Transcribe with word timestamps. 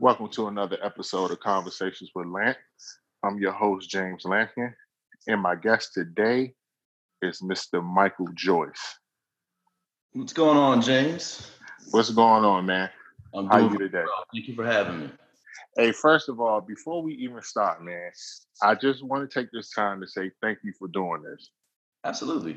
Welcome 0.00 0.28
to 0.28 0.46
another 0.46 0.78
episode 0.80 1.32
of 1.32 1.40
Conversations 1.40 2.12
with 2.14 2.28
Lant. 2.28 2.56
I'm 3.24 3.36
your 3.38 3.50
host, 3.50 3.90
James 3.90 4.22
Lankin, 4.22 4.72
and 5.26 5.42
my 5.42 5.56
guest 5.56 5.92
today 5.92 6.54
is 7.20 7.40
Mr. 7.40 7.84
Michael 7.84 8.28
Joyce. 8.36 9.00
What's 10.12 10.32
going 10.32 10.56
on, 10.56 10.82
James? 10.82 11.50
What's 11.90 12.10
going 12.10 12.44
on, 12.44 12.66
man? 12.66 12.88
I'm 13.34 13.48
How 13.48 13.58
you 13.58 13.76
today? 13.76 14.04
well. 14.04 14.24
Thank 14.32 14.46
you 14.46 14.54
for 14.54 14.64
having 14.64 15.00
me. 15.00 15.10
Hey, 15.76 15.90
first 15.90 16.28
of 16.28 16.40
all, 16.40 16.60
before 16.60 17.02
we 17.02 17.14
even 17.14 17.42
start, 17.42 17.82
man, 17.82 18.12
I 18.62 18.76
just 18.76 19.04
want 19.04 19.28
to 19.28 19.40
take 19.40 19.50
this 19.50 19.70
time 19.70 20.00
to 20.00 20.06
say 20.06 20.30
thank 20.40 20.58
you 20.62 20.72
for 20.78 20.86
doing 20.86 21.24
this. 21.24 21.50
Absolutely. 22.04 22.56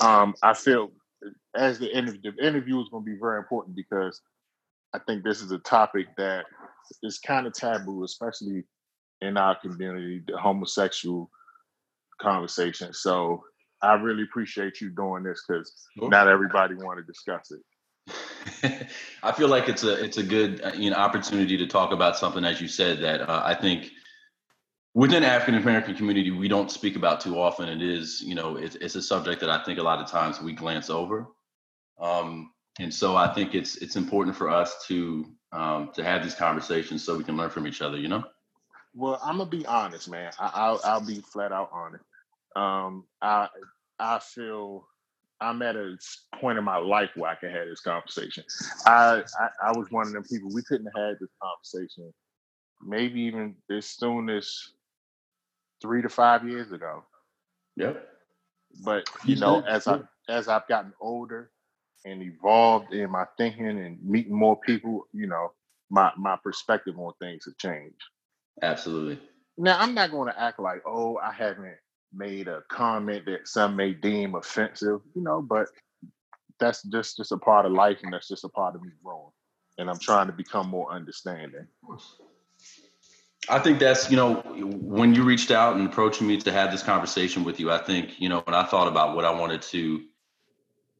Um, 0.00 0.34
I 0.42 0.54
feel 0.54 0.92
as 1.54 1.78
the 1.78 1.94
interview, 1.94 2.32
the 2.32 2.46
interview 2.46 2.80
is 2.80 2.88
going 2.88 3.04
to 3.04 3.10
be 3.10 3.18
very 3.20 3.38
important 3.38 3.76
because 3.76 4.22
I 4.94 5.00
think 5.00 5.24
this 5.24 5.42
is 5.42 5.50
a 5.50 5.58
topic 5.58 6.06
that 6.16 6.44
is 7.02 7.18
kind 7.18 7.46
of 7.46 7.52
taboo, 7.52 8.04
especially 8.04 8.62
in 9.20 9.36
our 9.36 9.58
community, 9.60 10.22
the 10.26 10.38
homosexual 10.38 11.30
conversation. 12.20 12.94
So 12.94 13.42
I 13.82 13.94
really 13.94 14.22
appreciate 14.22 14.80
you 14.80 14.90
doing 14.90 15.24
this 15.24 15.42
because 15.46 15.72
not 15.96 16.28
everybody 16.28 16.74
want 16.74 16.98
to 16.98 17.04
discuss 17.04 17.50
it. 17.50 18.86
I 19.22 19.32
feel 19.32 19.48
like 19.48 19.68
it's 19.68 19.82
a 19.84 20.02
it's 20.02 20.18
a 20.18 20.22
good 20.22 20.62
uh, 20.62 20.72
you 20.74 20.90
know 20.90 20.96
opportunity 20.96 21.56
to 21.56 21.66
talk 21.66 21.92
about 21.92 22.16
something 22.16 22.44
as 22.44 22.60
you 22.60 22.68
said 22.68 23.00
that 23.00 23.22
uh, 23.22 23.42
I 23.42 23.54
think 23.54 23.90
within 24.92 25.24
African 25.24 25.54
American 25.54 25.94
community 25.94 26.30
we 26.30 26.46
don't 26.46 26.70
speak 26.70 26.96
about 26.96 27.20
too 27.20 27.38
often. 27.38 27.68
It 27.68 27.82
is 27.82 28.22
you 28.22 28.34
know 28.34 28.56
it's 28.56 28.76
it's 28.76 28.94
a 28.94 29.02
subject 29.02 29.40
that 29.40 29.50
I 29.50 29.64
think 29.64 29.78
a 29.78 29.82
lot 29.82 29.98
of 29.98 30.10
times 30.10 30.40
we 30.40 30.52
glance 30.52 30.90
over, 30.90 31.26
um, 31.98 32.53
and 32.78 32.92
so 32.92 33.16
I 33.16 33.32
think 33.32 33.54
it's 33.54 33.76
it's 33.76 33.96
important 33.96 34.36
for 34.36 34.50
us 34.50 34.84
to 34.86 35.26
um, 35.52 35.90
to 35.94 36.02
have 36.02 36.22
these 36.22 36.34
conversations 36.34 37.04
so 37.04 37.16
we 37.16 37.24
can 37.24 37.36
learn 37.36 37.50
from 37.50 37.66
each 37.66 37.82
other. 37.82 37.96
You 37.96 38.08
know. 38.08 38.24
Well, 38.94 39.20
I'm 39.22 39.38
gonna 39.38 39.50
be 39.50 39.66
honest, 39.66 40.08
man. 40.10 40.32
I, 40.38 40.50
I'll 40.54 40.80
I'll 40.84 41.06
be 41.06 41.20
flat 41.20 41.52
out 41.52 41.70
honest. 41.72 42.04
Um, 42.56 43.04
I 43.22 43.48
I 43.98 44.18
feel 44.18 44.88
I'm 45.40 45.62
at 45.62 45.76
a 45.76 45.96
point 46.40 46.58
in 46.58 46.64
my 46.64 46.76
life 46.76 47.10
where 47.14 47.30
I 47.30 47.34
can 47.36 47.50
have 47.50 47.68
this 47.68 47.80
conversation. 47.80 48.44
I, 48.86 49.22
I 49.38 49.68
I 49.68 49.72
was 49.72 49.90
one 49.90 50.06
of 50.06 50.12
them 50.12 50.24
people 50.24 50.50
we 50.52 50.62
couldn't 50.62 50.90
have 50.96 51.10
had 51.10 51.16
this 51.20 51.30
conversation, 51.40 52.12
maybe 52.82 53.20
even 53.22 53.54
as 53.70 53.86
soon 53.86 54.28
as 54.30 54.72
three 55.80 56.02
to 56.02 56.08
five 56.08 56.48
years 56.48 56.72
ago. 56.72 57.04
Yep. 57.76 58.08
But 58.84 59.08
you 59.24 59.36
know, 59.36 59.60
as 59.60 59.86
I 59.86 60.00
as 60.28 60.48
I've 60.48 60.66
gotten 60.66 60.92
older 61.00 61.50
and 62.04 62.22
evolved 62.22 62.92
in 62.92 63.10
my 63.10 63.24
thinking 63.38 63.66
and 63.66 63.98
meeting 64.02 64.36
more 64.36 64.58
people, 64.60 65.06
you 65.12 65.26
know, 65.26 65.52
my 65.90 66.10
my 66.16 66.36
perspective 66.42 66.98
on 66.98 67.12
things 67.20 67.44
have 67.46 67.56
changed. 67.58 68.02
Absolutely. 68.62 69.20
Now, 69.56 69.78
I'm 69.78 69.94
not 69.94 70.10
going 70.10 70.32
to 70.32 70.40
act 70.40 70.58
like, 70.58 70.82
oh, 70.86 71.16
I 71.18 71.32
haven't 71.32 71.76
made 72.12 72.48
a 72.48 72.62
comment 72.68 73.26
that 73.26 73.46
some 73.46 73.76
may 73.76 73.92
deem 73.92 74.34
offensive, 74.34 75.00
you 75.14 75.22
know, 75.22 75.42
but 75.42 75.68
that's 76.60 76.82
just 76.84 77.16
just 77.16 77.32
a 77.32 77.36
part 77.36 77.66
of 77.66 77.72
life 77.72 77.98
and 78.02 78.12
that's 78.12 78.28
just 78.28 78.44
a 78.44 78.48
part 78.48 78.74
of 78.74 78.82
me 78.82 78.90
growing. 79.02 79.30
And 79.78 79.90
I'm 79.90 79.98
trying 79.98 80.28
to 80.28 80.32
become 80.32 80.68
more 80.68 80.92
understanding. 80.92 81.66
I 83.48 83.58
think 83.58 83.78
that's, 83.78 84.10
you 84.10 84.16
know, 84.16 84.36
when 84.46 85.14
you 85.14 85.24
reached 85.24 85.50
out 85.50 85.76
and 85.76 85.86
approached 85.86 86.22
me 86.22 86.38
to 86.38 86.52
have 86.52 86.70
this 86.70 86.82
conversation 86.82 87.44
with 87.44 87.60
you, 87.60 87.70
I 87.70 87.78
think, 87.78 88.20
you 88.20 88.28
know, 88.28 88.40
when 88.40 88.54
I 88.54 88.64
thought 88.64 88.88
about 88.88 89.16
what 89.16 89.24
I 89.24 89.30
wanted 89.30 89.62
to 89.62 90.02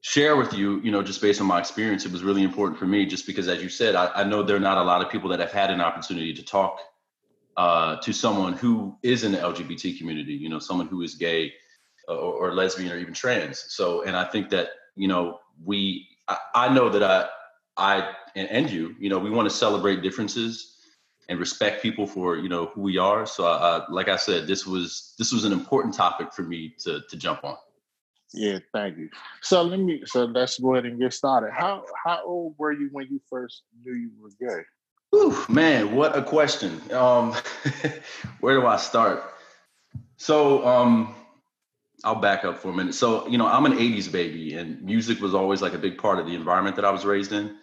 share 0.04 0.36
with 0.36 0.52
you, 0.52 0.82
you 0.82 0.90
know, 0.90 1.02
just 1.02 1.22
based 1.22 1.40
on 1.40 1.46
my 1.46 1.58
experience, 1.58 2.04
it 2.04 2.12
was 2.12 2.22
really 2.22 2.42
important 2.42 2.78
for 2.78 2.84
me 2.84 3.06
just 3.06 3.26
because, 3.26 3.48
as 3.48 3.62
you 3.62 3.70
said, 3.70 3.94
I, 3.94 4.10
I 4.14 4.22
know 4.22 4.42
there 4.42 4.54
are 4.54 4.60
not 4.60 4.76
a 4.76 4.82
lot 4.82 5.00
of 5.00 5.10
people 5.10 5.30
that 5.30 5.40
have 5.40 5.50
had 5.50 5.70
an 5.70 5.80
opportunity 5.80 6.34
to 6.34 6.42
talk 6.42 6.78
uh, 7.56 7.96
to 8.02 8.12
someone 8.12 8.52
who 8.52 8.98
is 9.02 9.24
in 9.24 9.32
the 9.32 9.38
LGBT 9.38 9.96
community, 9.96 10.34
you 10.34 10.50
know, 10.50 10.58
someone 10.58 10.88
who 10.88 11.00
is 11.00 11.14
gay 11.14 11.54
or, 12.06 12.16
or 12.16 12.54
lesbian 12.54 12.92
or 12.92 12.98
even 12.98 13.14
trans. 13.14 13.64
So, 13.68 14.02
and 14.02 14.14
I 14.14 14.24
think 14.24 14.50
that, 14.50 14.68
you 14.94 15.08
know, 15.08 15.40
we, 15.64 16.06
I, 16.28 16.36
I 16.54 16.74
know 16.74 16.90
that 16.90 17.02
I, 17.02 17.26
I, 17.78 18.12
and, 18.36 18.46
and 18.50 18.70
you, 18.70 18.94
you 19.00 19.08
know, 19.08 19.18
we 19.18 19.30
want 19.30 19.48
to 19.48 19.56
celebrate 19.56 20.02
differences 20.02 20.76
and 21.30 21.40
respect 21.40 21.82
people 21.82 22.06
for 22.06 22.36
you 22.36 22.50
know 22.50 22.66
who 22.66 22.82
we 22.82 22.98
are. 22.98 23.24
So, 23.24 23.46
uh, 23.46 23.86
like 23.88 24.08
I 24.08 24.16
said, 24.16 24.46
this 24.46 24.66
was 24.66 25.14
this 25.18 25.32
was 25.32 25.46
an 25.46 25.52
important 25.52 25.94
topic 25.94 26.34
for 26.34 26.42
me 26.42 26.74
to 26.80 27.00
to 27.08 27.16
jump 27.16 27.42
on. 27.42 27.56
Yeah, 28.34 28.58
thank 28.72 28.98
you. 28.98 29.10
So 29.42 29.62
let 29.62 29.78
me 29.78 30.02
so 30.04 30.24
let's 30.24 30.58
go 30.58 30.74
ahead 30.74 30.86
and 30.86 30.98
get 30.98 31.12
started. 31.12 31.52
How 31.52 31.84
how 32.04 32.20
old 32.24 32.54
were 32.58 32.72
you 32.72 32.88
when 32.90 33.06
you 33.08 33.20
first 33.30 33.62
knew 33.84 33.94
you 33.94 34.10
were 34.20 34.30
gay? 34.40 34.64
Whew, 35.10 35.36
man, 35.48 35.94
what 35.94 36.18
a 36.18 36.22
question. 36.22 36.80
Um, 36.92 37.36
where 38.40 38.60
do 38.60 38.66
I 38.66 38.76
start? 38.76 39.22
So, 40.16 40.66
um, 40.66 41.14
I'll 42.02 42.16
back 42.16 42.44
up 42.44 42.58
for 42.58 42.70
a 42.70 42.72
minute. 42.72 42.94
So, 42.94 43.26
you 43.28 43.38
know, 43.38 43.46
I'm 43.46 43.64
an 43.64 43.78
80s 43.78 44.10
baby, 44.10 44.54
and 44.54 44.82
music 44.82 45.20
was 45.20 45.32
always 45.32 45.62
like 45.62 45.72
a 45.72 45.78
big 45.78 45.98
part 45.98 46.18
of 46.18 46.26
the 46.26 46.34
environment 46.34 46.74
that 46.76 46.84
I 46.84 46.90
was 46.90 47.04
raised 47.04 47.32
in. 47.32 47.56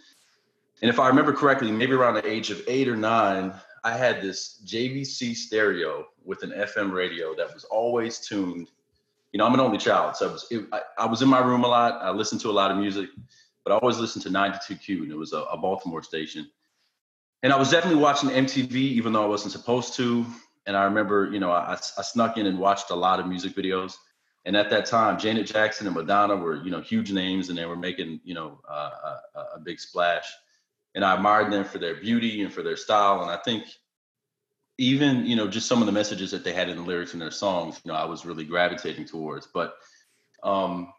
And 0.81 0.89
if 0.89 0.99
I 0.99 1.09
remember 1.09 1.33
correctly, 1.33 1.71
maybe 1.71 1.93
around 1.93 2.15
the 2.15 2.27
age 2.27 2.49
of 2.49 2.61
eight 2.67 2.87
or 2.87 2.95
nine, 2.95 3.53
I 3.83 3.97
had 3.97 4.21
this 4.21 4.61
JVC 4.65 5.35
stereo 5.35 6.07
with 6.23 6.43
an 6.43 6.51
FM 6.51 6.91
radio 6.91 7.35
that 7.35 7.53
was 7.53 7.65
always 7.65 8.19
tuned. 8.19 8.69
You 9.31 9.37
know, 9.37 9.45
I'm 9.45 9.53
an 9.53 9.59
only 9.59 9.77
child, 9.77 10.15
so 10.17 10.27
it 10.27 10.31
was, 10.31 10.47
it, 10.51 10.65
I, 10.73 10.81
I 10.99 11.05
was 11.05 11.21
in 11.21 11.29
my 11.29 11.39
room 11.39 11.63
a 11.63 11.67
lot. 11.67 12.01
I 12.01 12.11
listened 12.11 12.41
to 12.41 12.49
a 12.49 12.51
lot 12.51 12.69
of 12.71 12.77
music, 12.77 13.09
but 13.63 13.71
I 13.71 13.77
always 13.77 13.97
listened 13.97 14.23
to 14.23 14.29
92Q, 14.29 15.03
and 15.03 15.11
it 15.11 15.15
was 15.15 15.33
a, 15.33 15.39
a 15.43 15.57
Baltimore 15.57 16.03
station. 16.03 16.49
And 17.43 17.51
I 17.51 17.57
was 17.57 17.71
definitely 17.71 18.01
watching 18.01 18.29
MTV, 18.29 18.75
even 18.75 19.13
though 19.13 19.23
I 19.23 19.27
wasn't 19.27 19.51
supposed 19.51 19.95
to. 19.95 20.25
And 20.67 20.77
I 20.77 20.83
remember, 20.83 21.29
you 21.31 21.39
know, 21.39 21.51
I, 21.51 21.73
I 21.73 22.01
snuck 22.01 22.37
in 22.37 22.45
and 22.45 22.59
watched 22.59 22.91
a 22.91 22.95
lot 22.95 23.19
of 23.19 23.27
music 23.27 23.55
videos. 23.55 23.95
And 24.45 24.55
at 24.55 24.69
that 24.71 24.85
time, 24.85 25.19
Janet 25.19 25.47
Jackson 25.47 25.87
and 25.87 25.95
Madonna 25.95 26.35
were, 26.35 26.63
you 26.63 26.71
know, 26.71 26.81
huge 26.81 27.11
names, 27.11 27.49
and 27.49 27.57
they 27.57 27.65
were 27.65 27.75
making, 27.75 28.19
you 28.23 28.33
know, 28.33 28.59
uh, 28.69 29.17
a, 29.35 29.39
a 29.55 29.59
big 29.59 29.79
splash. 29.79 30.25
And 30.93 31.05
I 31.05 31.15
admired 31.15 31.51
them 31.51 31.63
for 31.63 31.77
their 31.77 31.95
beauty 31.95 32.43
and 32.43 32.51
for 32.51 32.63
their 32.63 32.75
style. 32.75 33.21
And 33.21 33.31
I 33.31 33.37
think 33.37 33.63
even, 34.81 35.27
you 35.27 35.35
know, 35.35 35.47
just 35.47 35.67
some 35.67 35.81
of 35.81 35.85
the 35.85 35.91
messages 35.91 36.31
that 36.31 36.43
they 36.43 36.53
had 36.53 36.67
in 36.67 36.77
the 36.77 36.83
lyrics 36.83 37.13
in 37.13 37.19
their 37.19 37.29
songs, 37.29 37.79
you 37.83 37.91
know, 37.91 37.97
I 37.97 38.05
was 38.05 38.25
really 38.25 38.43
gravitating 38.43 39.05
towards. 39.05 39.45
But 39.45 39.75
um, 40.41 40.91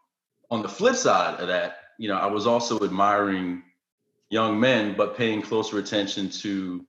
on 0.53 0.63
the 0.63 0.69
flip 0.69 0.95
side 0.95 1.41
of 1.41 1.49
that, 1.49 1.79
you 1.99 2.09
know, 2.09 2.17
I 2.17 2.27
was 2.27 2.47
also 2.47 2.85
admiring 2.85 3.65
young 4.31 4.61
men, 4.61 4.95
but 4.97 5.17
paying 5.17 5.43
closer 5.43 5.79
attention 5.79 6.31
to 6.31 6.87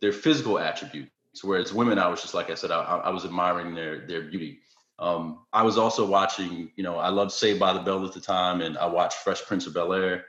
their 0.00 0.12
physical 0.12 0.58
attributes. 0.58 1.10
Whereas 1.42 1.74
women, 1.74 1.98
I 1.98 2.08
was 2.08 2.22
just 2.22 2.32
like 2.32 2.50
I 2.50 2.54
said, 2.54 2.70
I, 2.70 2.80
I 2.80 3.10
was 3.10 3.24
admiring 3.26 3.74
their 3.74 4.06
their 4.06 4.22
beauty. 4.22 4.60
Um, 4.98 5.44
I 5.52 5.62
was 5.62 5.78
also 5.78 6.06
watching, 6.06 6.72
you 6.74 6.82
know, 6.82 6.96
I 6.96 7.10
loved 7.10 7.32
Saved 7.32 7.60
by 7.60 7.72
the 7.72 7.80
Bell 7.80 8.04
at 8.04 8.12
the 8.12 8.20
time, 8.20 8.60
and 8.62 8.76
I 8.76 8.86
watched 8.86 9.18
Fresh 9.18 9.44
Prince 9.46 9.66
of 9.66 9.74
Bel 9.74 9.92
Air. 9.92 10.24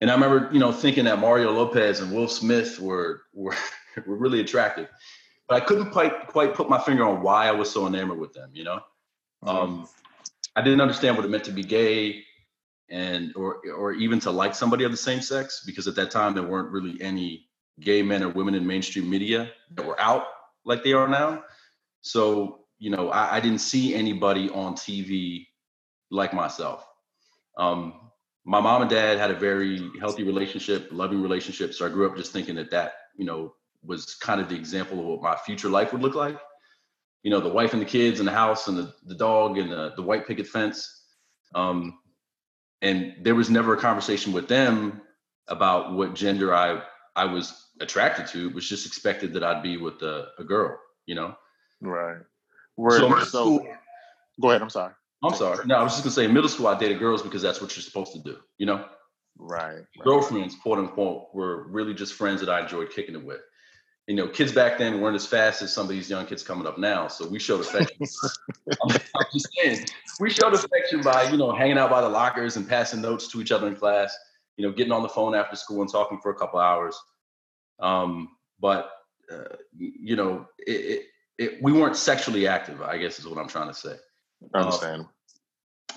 And 0.00 0.10
I 0.10 0.14
remember, 0.14 0.50
you 0.52 0.58
know, 0.60 0.72
thinking 0.72 1.04
that 1.04 1.18
Mario 1.18 1.52
Lopez 1.52 2.00
and 2.00 2.12
Will 2.12 2.28
Smith 2.28 2.80
were 2.80 3.22
were 3.32 3.56
were 4.06 4.16
really 4.16 4.40
attractive, 4.40 4.88
but 5.48 5.62
I 5.62 5.64
couldn't 5.64 5.90
quite 5.90 6.28
quite 6.28 6.54
put 6.54 6.68
my 6.68 6.80
finger 6.80 7.04
on 7.04 7.22
why 7.22 7.48
I 7.48 7.52
was 7.52 7.70
so 7.70 7.86
enamored 7.86 8.18
with 8.18 8.32
them. 8.32 8.50
You 8.52 8.64
know, 8.64 8.80
um, 9.42 9.88
I 10.56 10.62
didn't 10.62 10.80
understand 10.80 11.16
what 11.16 11.24
it 11.24 11.28
meant 11.28 11.44
to 11.44 11.52
be 11.52 11.62
gay, 11.62 12.22
and 12.90 13.32
or 13.36 13.60
or 13.76 13.92
even 13.92 14.20
to 14.20 14.30
like 14.30 14.54
somebody 14.54 14.84
of 14.84 14.90
the 14.90 14.96
same 14.96 15.20
sex, 15.20 15.62
because 15.66 15.88
at 15.88 15.96
that 15.96 16.10
time 16.10 16.34
there 16.34 16.42
weren't 16.44 16.70
really 16.70 17.00
any 17.00 17.46
gay 17.80 18.02
men 18.02 18.22
or 18.22 18.28
women 18.28 18.54
in 18.54 18.66
mainstream 18.66 19.08
media 19.10 19.50
that 19.72 19.84
were 19.84 20.00
out 20.00 20.24
like 20.64 20.84
they 20.84 20.92
are 20.92 21.08
now. 21.08 21.42
So 22.02 22.60
you 22.78 22.90
know, 22.90 23.10
I, 23.10 23.36
I 23.36 23.40
didn't 23.40 23.60
see 23.60 23.94
anybody 23.94 24.50
on 24.50 24.74
TV 24.74 25.46
like 26.10 26.34
myself. 26.34 26.86
Um, 27.56 28.10
my 28.44 28.60
mom 28.60 28.82
and 28.82 28.90
dad 28.90 29.18
had 29.18 29.30
a 29.30 29.34
very 29.34 29.90
healthy 30.00 30.22
relationship, 30.22 30.88
loving 30.92 31.22
relationship. 31.22 31.72
So 31.72 31.86
I 31.86 31.88
grew 31.88 32.06
up 32.06 32.16
just 32.16 32.32
thinking 32.32 32.56
that 32.56 32.70
that, 32.72 32.92
you 33.16 33.24
know, 33.24 33.54
was 33.84 34.14
kind 34.16 34.40
of 34.40 34.48
the 34.48 34.56
example 34.56 34.98
of 35.00 35.06
what 35.06 35.22
my 35.22 35.36
future 35.36 35.68
life 35.68 35.92
would 35.92 36.02
look 36.02 36.14
like. 36.14 36.38
You 37.22 37.30
know, 37.30 37.40
the 37.40 37.48
wife 37.48 37.72
and 37.72 37.80
the 37.80 37.86
kids 37.86 38.18
and 38.18 38.28
the 38.28 38.32
house 38.32 38.68
and 38.68 38.76
the, 38.76 38.92
the 39.06 39.14
dog 39.14 39.58
and 39.58 39.70
the, 39.70 39.92
the 39.96 40.02
white 40.02 40.26
picket 40.26 40.46
fence. 40.46 41.02
Um, 41.54 41.98
and 42.82 43.14
there 43.22 43.34
was 43.34 43.48
never 43.48 43.74
a 43.74 43.78
conversation 43.78 44.32
with 44.32 44.46
them 44.48 45.00
about 45.48 45.94
what 45.94 46.14
gender 46.14 46.54
I 46.54 46.82
I 47.16 47.24
was 47.24 47.54
attracted 47.80 48.26
to. 48.28 48.48
It 48.48 48.54
was 48.54 48.68
just 48.68 48.86
expected 48.86 49.32
that 49.34 49.44
I'd 49.44 49.62
be 49.62 49.76
with 49.76 50.02
a, 50.02 50.28
a 50.38 50.44
girl, 50.44 50.78
you 51.06 51.14
know. 51.14 51.34
Right. 51.80 52.18
Where, 52.76 52.98
So 52.98 53.18
so, 53.20 53.24
school- 53.24 53.68
go 54.40 54.50
ahead, 54.50 54.62
I'm 54.62 54.70
sorry. 54.70 54.94
I'm 55.22 55.34
sorry. 55.34 55.64
No, 55.64 55.76
I 55.76 55.82
was 55.82 55.92
just 55.92 56.04
gonna 56.04 56.12
say 56.12 56.26
middle 56.26 56.48
school 56.48 56.66
I 56.66 56.78
dated 56.78 56.98
girls 56.98 57.22
because 57.22 57.40
that's 57.40 57.60
what 57.60 57.74
you're 57.74 57.82
supposed 57.82 58.12
to 58.12 58.18
do, 58.18 58.38
you 58.58 58.66
know. 58.66 58.84
Right. 59.38 59.76
right. 59.76 59.84
girlfriends, 60.02 60.54
quote 60.56 60.78
unquote, 60.78 61.28
were 61.34 61.66
really 61.68 61.94
just 61.94 62.14
friends 62.14 62.40
that 62.40 62.50
I 62.50 62.60
enjoyed 62.60 62.90
kicking 62.90 63.14
it 63.14 63.24
with. 63.24 63.40
You 64.06 64.16
know, 64.16 64.28
kids 64.28 64.52
back 64.52 64.76
then 64.76 65.00
weren't 65.00 65.16
as 65.16 65.26
fast 65.26 65.62
as 65.62 65.72
some 65.72 65.84
of 65.84 65.88
these 65.88 66.10
young 66.10 66.26
kids 66.26 66.42
coming 66.42 66.66
up 66.66 66.76
now. 66.76 67.08
So 67.08 67.26
we 67.26 67.38
showed 67.38 67.60
affection. 67.60 67.96
I'm, 68.82 68.96
I'm 69.16 69.26
just 69.32 69.48
saying, 69.56 69.86
we 70.20 70.28
showed 70.28 70.52
affection 70.52 71.00
by, 71.00 71.30
you 71.30 71.38
know, 71.38 71.52
hanging 71.52 71.78
out 71.78 71.88
by 71.88 72.02
the 72.02 72.08
lockers 72.08 72.56
and 72.56 72.68
passing 72.68 73.00
notes 73.00 73.28
to 73.28 73.40
each 73.40 73.50
other 73.50 73.66
in 73.66 73.76
class, 73.76 74.14
you 74.56 74.66
know, 74.66 74.72
getting 74.72 74.92
on 74.92 75.02
the 75.02 75.08
phone 75.08 75.34
after 75.34 75.56
school 75.56 75.80
and 75.80 75.90
talking 75.90 76.18
for 76.20 76.30
a 76.30 76.34
couple 76.34 76.60
hours. 76.60 76.98
Um, 77.80 78.28
but 78.60 78.90
uh, 79.30 79.56
you 79.76 80.16
know, 80.16 80.46
it, 80.58 80.70
it, 80.70 81.02
it, 81.38 81.62
we 81.62 81.72
weren't 81.72 81.96
sexually 81.96 82.46
active. 82.46 82.82
I 82.82 82.98
guess 82.98 83.18
is 83.18 83.26
what 83.26 83.38
I'm 83.38 83.48
trying 83.48 83.68
to 83.68 83.74
say. 83.74 83.96
I 84.54 84.58
understand. 84.58 85.02
Uh, 85.02 85.08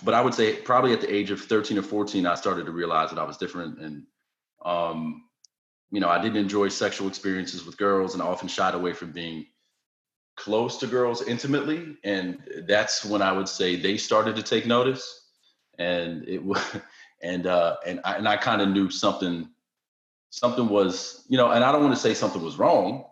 but 0.03 0.13
I 0.13 0.21
would 0.21 0.33
say 0.33 0.56
probably 0.56 0.94
at 0.94 1.01
the 1.01 1.13
age 1.13 1.31
of 1.31 1.42
13 1.42 1.77
or 1.77 1.81
14, 1.81 2.25
I 2.25 2.36
started 2.36 2.65
to 2.65 2.71
realize 2.71 3.10
that 3.10 3.19
I 3.19 3.24
was 3.24 3.38
different, 3.38 3.80
and 3.80 4.03
um, 4.63 5.24
you 5.92 6.00
know, 6.00 6.10
I 6.10 6.22
didn't 6.22 6.38
enjoy 6.38 6.69
sexual 6.69 7.07
experiences 7.07 7.66
with 7.66 7.78
girls, 7.78 8.13
and 8.13 8.22
I 8.22 8.25
often 8.25 8.48
shied 8.48 8.75
away 8.75 8.94
from 8.94 9.12
being 9.12 9.45
close 10.36 10.78
to 10.78 10.88
girls 10.88 11.22
intimately, 11.24 11.98
and 12.04 12.39
that's 12.68 13.06
when 13.06 13.22
I 13.22 13.31
would 13.31 13.48
say 13.48 13.75
they 13.75 13.98
started 13.98 14.36
to 14.36 14.44
take 14.44 14.66
notice, 14.66 15.25
and 15.80 16.28
it 16.28 16.44
was, 16.44 16.62
and 17.24 17.48
uh, 17.48 17.78
and 17.86 18.01
I, 18.04 18.16
and 18.16 18.28
I 18.28 18.38
kind 18.38 18.62
of 18.62 18.69
knew 18.69 18.89
something, 18.89 19.50
something 20.30 20.69
was, 20.69 21.25
you 21.30 21.38
know, 21.38 21.51
and 21.51 21.63
I 21.63 21.72
don't 21.72 21.84
want 21.84 21.95
to 21.95 22.01
say 22.01 22.13
something 22.13 22.44
was 22.44 22.57
wrong, 22.57 23.06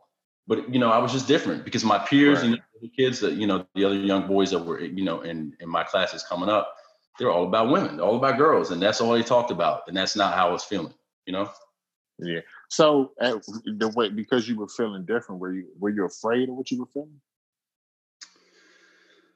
but 0.47 0.71
you 0.71 0.79
know, 0.79 0.91
I 0.91 0.99
was 0.99 1.11
just 1.11 1.27
different 1.27 1.65
because 1.65 1.83
my 1.83 1.97
peers 1.97 2.39
right. 2.39 2.45
and 2.51 2.61
the 2.81 2.89
kids 2.89 3.19
that 3.21 3.33
you 3.33 3.47
know, 3.47 3.65
the 3.73 3.85
other 3.85 3.95
young 3.95 4.27
boys 4.27 4.51
that 4.51 4.59
were, 4.59 4.79
you 4.79 5.03
know, 5.03 5.21
in 5.21 5.55
in 5.59 5.69
my 5.69 5.83
classes 5.83 6.23
coming 6.23 6.49
up, 6.49 6.75
they're 7.17 7.31
all 7.31 7.47
about 7.47 7.69
women, 7.69 7.99
all 7.99 8.17
about 8.17 8.37
girls, 8.37 8.71
and 8.71 8.81
that's 8.81 9.01
all 9.01 9.13
they 9.13 9.23
talked 9.23 9.51
about, 9.51 9.83
and 9.87 9.95
that's 9.95 10.15
not 10.15 10.33
how 10.35 10.49
I 10.49 10.51
was 10.51 10.63
feeling, 10.63 10.93
you 11.25 11.33
know. 11.33 11.49
Yeah. 12.19 12.41
So 12.69 13.11
uh, 13.21 13.39
the 13.65 13.89
way 13.95 14.09
because 14.09 14.47
you 14.47 14.57
were 14.57 14.67
feeling 14.67 15.05
different, 15.05 15.39
were 15.39 15.53
you 15.53 15.67
were 15.79 15.89
you 15.89 16.05
afraid 16.05 16.49
of 16.49 16.55
what 16.55 16.71
you 16.71 16.79
were 16.79 16.87
feeling? 16.93 17.21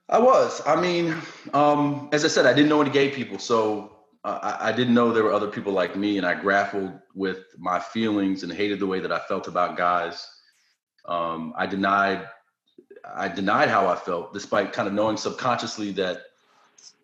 I 0.10 0.18
was. 0.18 0.62
I 0.66 0.80
mean, 0.81 1.16
um, 1.54 2.10
as 2.12 2.26
I 2.26 2.30
said, 2.30 2.48
I 2.48 2.54
didn't 2.54 2.70
know 2.70 2.81
any 2.81 2.90
gay 2.90 3.10
people, 3.10 3.38
so 3.38 4.00
uh, 4.24 4.40
I, 4.42 4.70
I, 4.70 4.72
didn't 4.72 4.96
know 4.96 5.14
there 5.14 5.24
were 5.24 5.34
other 5.34 5.48
people 5.48 5.72
like 5.72 5.96
me, 5.96 6.18
and 6.18 6.26
I 6.26 6.34
grappled 6.34 6.92
with 7.14 7.46
my 7.60 7.80
feelings 7.80 8.42
and 8.42 8.52
hated 8.52 8.80
the 8.80 8.88
way 8.88 9.00
that 9.00 9.12
I 9.12 9.20
felt 9.20 9.48
about 9.48 9.78
guys. 9.78 10.28
Um, 11.06 11.54
I 11.56 11.68
denied, 11.68 12.28
I 13.06 13.28
denied 13.28 13.70
how 13.70 13.88
I 13.88 13.96
felt, 13.96 14.34
despite 14.34 14.74
kind 14.74 14.88
of 14.88 14.96
knowing 14.96 15.16
subconsciously 15.16 15.92
that 15.92 16.22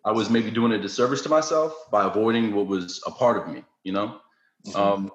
I 0.04 0.10
was 0.10 0.28
maybe 0.28 0.50
doing 0.50 0.72
a 0.72 0.78
disservice 0.78 1.22
to 1.22 1.28
myself 1.28 1.74
by 1.92 2.06
avoiding 2.06 2.54
what 2.54 2.66
was 2.66 3.02
a 3.06 3.10
part 3.12 3.36
of 3.36 3.54
me. 3.54 3.62
You 3.84 3.92
know, 3.92 4.20
mm-hmm. 4.66 4.76
um, 4.76 5.12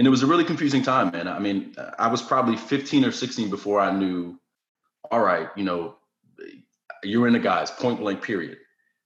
and 0.00 0.06
it 0.06 0.10
was 0.10 0.22
a 0.22 0.26
really 0.26 0.44
confusing 0.44 0.80
time, 0.80 1.10
man. 1.10 1.28
I 1.28 1.38
mean, 1.38 1.76
I 1.98 2.08
was 2.08 2.22
probably 2.22 2.56
15 2.56 3.04
or 3.04 3.12
16 3.12 3.50
before 3.50 3.80
I 3.80 3.92
knew, 3.92 4.40
all 5.10 5.20
right, 5.20 5.50
you 5.56 5.62
know, 5.62 5.96
you're 7.02 7.26
in 7.26 7.34
the 7.34 7.38
guys, 7.38 7.70
point 7.70 8.00
blank, 8.00 8.22
period. 8.22 8.56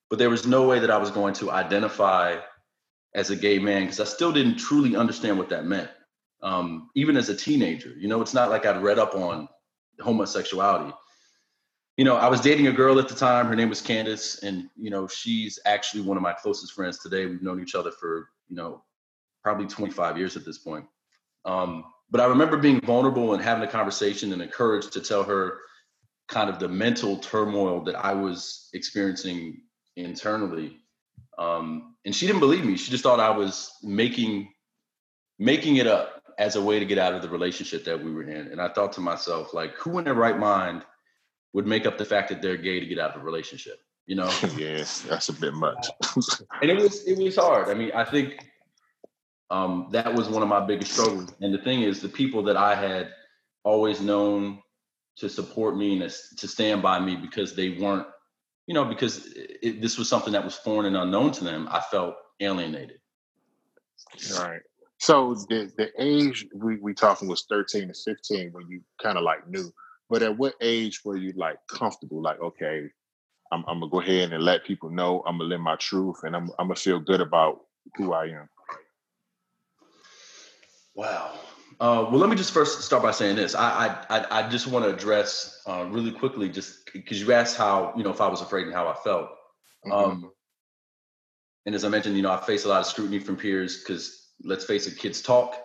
But 0.08 0.20
there 0.20 0.30
was 0.30 0.46
no 0.46 0.68
way 0.68 0.78
that 0.78 0.92
I 0.92 0.98
was 0.98 1.10
going 1.10 1.34
to 1.34 1.50
identify 1.50 2.36
as 3.12 3.30
a 3.30 3.34
gay 3.34 3.58
man 3.58 3.82
because 3.82 3.98
I 3.98 4.04
still 4.04 4.30
didn't 4.30 4.58
truly 4.58 4.94
understand 4.94 5.36
what 5.36 5.48
that 5.48 5.64
meant. 5.64 5.90
Um, 6.44 6.90
even 6.94 7.16
as 7.16 7.28
a 7.28 7.34
teenager, 7.34 7.92
you 7.98 8.06
know, 8.06 8.22
it's 8.22 8.32
not 8.32 8.50
like 8.50 8.64
I'd 8.64 8.80
read 8.80 9.00
up 9.00 9.16
on 9.16 9.48
homosexuality. 9.98 10.94
You 11.96 12.04
know, 12.04 12.14
I 12.14 12.28
was 12.28 12.40
dating 12.40 12.68
a 12.68 12.72
girl 12.72 13.00
at 13.00 13.08
the 13.08 13.16
time. 13.16 13.46
Her 13.46 13.56
name 13.56 13.68
was 13.68 13.80
Candace, 13.80 14.44
and 14.44 14.70
you 14.76 14.90
know, 14.90 15.08
she's 15.08 15.58
actually 15.66 16.02
one 16.02 16.16
of 16.16 16.22
my 16.22 16.34
closest 16.34 16.72
friends 16.72 17.00
today. 17.00 17.26
We've 17.26 17.42
known 17.42 17.60
each 17.60 17.74
other 17.74 17.90
for 17.90 18.28
you 18.48 18.54
know 18.54 18.84
probably 19.44 19.66
25 19.66 20.18
years 20.18 20.36
at 20.36 20.44
this 20.44 20.58
point. 20.58 20.86
Um, 21.44 21.84
but 22.10 22.20
I 22.20 22.24
remember 22.26 22.56
being 22.56 22.80
vulnerable 22.80 23.34
and 23.34 23.42
having 23.42 23.62
a 23.62 23.70
conversation 23.70 24.32
and 24.32 24.42
encouraged 24.42 24.92
to 24.94 25.00
tell 25.00 25.22
her 25.22 25.58
kind 26.26 26.48
of 26.48 26.58
the 26.58 26.68
mental 26.68 27.18
turmoil 27.18 27.82
that 27.84 27.94
I 27.94 28.14
was 28.14 28.70
experiencing 28.72 29.60
internally. 29.96 30.78
Um, 31.38 31.96
and 32.04 32.14
she 32.14 32.26
didn't 32.26 32.40
believe 32.40 32.64
me. 32.64 32.76
She 32.76 32.90
just 32.90 33.02
thought 33.02 33.20
I 33.20 33.30
was 33.30 33.70
making 33.82 34.48
making 35.38 35.76
it 35.76 35.86
up 35.86 36.22
as 36.38 36.56
a 36.56 36.62
way 36.62 36.78
to 36.78 36.84
get 36.84 36.98
out 36.98 37.12
of 37.12 37.22
the 37.22 37.28
relationship 37.28 37.84
that 37.84 38.02
we 38.02 38.12
were 38.12 38.22
in. 38.22 38.48
And 38.48 38.60
I 38.60 38.68
thought 38.68 38.92
to 38.94 39.00
myself, 39.00 39.52
like, 39.52 39.74
who 39.74 39.98
in 39.98 40.04
their 40.04 40.14
right 40.14 40.38
mind 40.38 40.84
would 41.52 41.66
make 41.66 41.86
up 41.86 41.98
the 41.98 42.04
fact 42.04 42.28
that 42.28 42.40
they're 42.40 42.56
gay 42.56 42.80
to 42.80 42.86
get 42.86 42.98
out 42.98 43.14
of 43.14 43.22
a 43.22 43.24
relationship? 43.24 43.78
You 44.06 44.16
know? 44.16 44.30
yes, 44.56 45.00
that's 45.02 45.28
a 45.28 45.32
bit 45.32 45.54
much. 45.54 45.88
and 46.62 46.70
it 46.70 46.76
was 46.80 47.04
it 47.04 47.18
was 47.18 47.36
hard. 47.36 47.68
I 47.68 47.74
mean, 47.74 47.90
I 47.92 48.04
think 48.04 48.46
um, 49.50 49.88
that 49.92 50.14
was 50.14 50.28
one 50.28 50.42
of 50.42 50.48
my 50.48 50.60
biggest 50.64 50.92
struggles. 50.92 51.32
And 51.40 51.54
the 51.54 51.58
thing 51.58 51.82
is, 51.82 52.00
the 52.00 52.08
people 52.08 52.42
that 52.44 52.56
I 52.56 52.74
had 52.74 53.10
always 53.64 54.00
known 54.00 54.60
to 55.18 55.28
support 55.28 55.76
me 55.76 56.00
and 56.00 56.12
to 56.38 56.48
stand 56.48 56.82
by 56.82 57.00
me 57.00 57.16
because 57.16 57.54
they 57.54 57.70
weren't, 57.70 58.06
you 58.66 58.74
know, 58.74 58.84
because 58.84 59.28
it, 59.36 59.82
this 59.82 59.98
was 59.98 60.08
something 60.08 60.32
that 60.32 60.44
was 60.44 60.54
foreign 60.56 60.86
and 60.86 60.96
unknown 60.96 61.32
to 61.32 61.44
them, 61.44 61.68
I 61.70 61.80
felt 61.80 62.16
alienated. 62.40 62.98
All 64.30 64.36
right. 64.36 64.62
So 64.98 65.34
the 65.48 65.70
the 65.76 65.90
age 65.98 66.46
we 66.54 66.76
we 66.78 66.94
talking 66.94 67.28
was 67.28 67.46
13 67.50 67.88
to 67.88 67.94
15 67.94 68.52
when 68.52 68.68
you 68.68 68.82
kind 69.02 69.18
of 69.18 69.24
like 69.24 69.48
knew. 69.48 69.72
But 70.10 70.22
at 70.22 70.36
what 70.38 70.54
age 70.60 71.02
were 71.04 71.16
you 71.16 71.32
like 71.36 71.58
comfortable? 71.70 72.22
Like, 72.22 72.40
okay, 72.40 72.88
I'm, 73.52 73.64
I'm 73.68 73.80
gonna 73.80 73.90
go 73.90 74.00
ahead 74.00 74.32
and 74.32 74.44
let 74.44 74.64
people 74.64 74.90
know 74.90 75.22
I'm 75.26 75.38
gonna 75.38 75.50
live 75.50 75.60
my 75.60 75.76
truth 75.76 76.18
and 76.24 76.36
I'm 76.36 76.50
I'm 76.58 76.68
gonna 76.68 76.76
feel 76.76 77.00
good 77.00 77.20
about 77.20 77.60
who 77.96 78.12
I 78.14 78.26
am. 78.26 78.48
Wow. 80.94 81.32
Uh, 81.80 82.06
well, 82.08 82.18
let 82.18 82.30
me 82.30 82.36
just 82.36 82.52
first 82.52 82.82
start 82.82 83.02
by 83.02 83.10
saying 83.10 83.36
this. 83.36 83.54
I 83.54 83.96
I 84.08 84.26
I 84.30 84.48
just 84.48 84.68
want 84.68 84.84
to 84.84 84.94
address 84.94 85.60
uh, 85.66 85.86
really 85.88 86.12
quickly, 86.12 86.48
just 86.48 86.92
because 86.92 87.20
you 87.20 87.32
asked 87.32 87.56
how 87.56 87.92
you 87.96 88.04
know 88.04 88.10
if 88.10 88.20
I 88.20 88.28
was 88.28 88.40
afraid 88.40 88.66
and 88.66 88.74
how 88.74 88.86
I 88.86 88.94
felt. 88.94 89.30
Mm-hmm. 89.84 89.92
Um, 89.92 90.30
and 91.66 91.74
as 91.74 91.84
I 91.84 91.88
mentioned, 91.88 92.16
you 92.16 92.22
know, 92.22 92.30
I 92.30 92.40
face 92.40 92.64
a 92.64 92.68
lot 92.68 92.80
of 92.80 92.86
scrutiny 92.86 93.18
from 93.18 93.36
peers 93.36 93.78
because 93.78 94.30
let's 94.44 94.64
face 94.64 94.86
it, 94.86 94.98
kids 94.98 95.20
talk, 95.20 95.56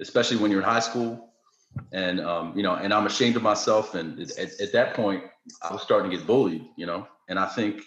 especially 0.00 0.38
when 0.38 0.50
you're 0.50 0.60
in 0.60 0.66
high 0.66 0.80
school. 0.80 1.32
And 1.92 2.20
um, 2.20 2.56
you 2.56 2.62
know, 2.62 2.74
and 2.74 2.92
I'm 2.92 3.06
ashamed 3.06 3.36
of 3.36 3.42
myself. 3.42 3.94
And 3.94 4.20
at, 4.20 4.60
at 4.60 4.72
that 4.72 4.94
point, 4.94 5.22
I 5.62 5.72
was 5.72 5.82
starting 5.82 6.10
to 6.10 6.16
get 6.16 6.26
bullied. 6.26 6.64
You 6.76 6.86
know, 6.86 7.06
and 7.28 7.38
I 7.38 7.46
think 7.46 7.82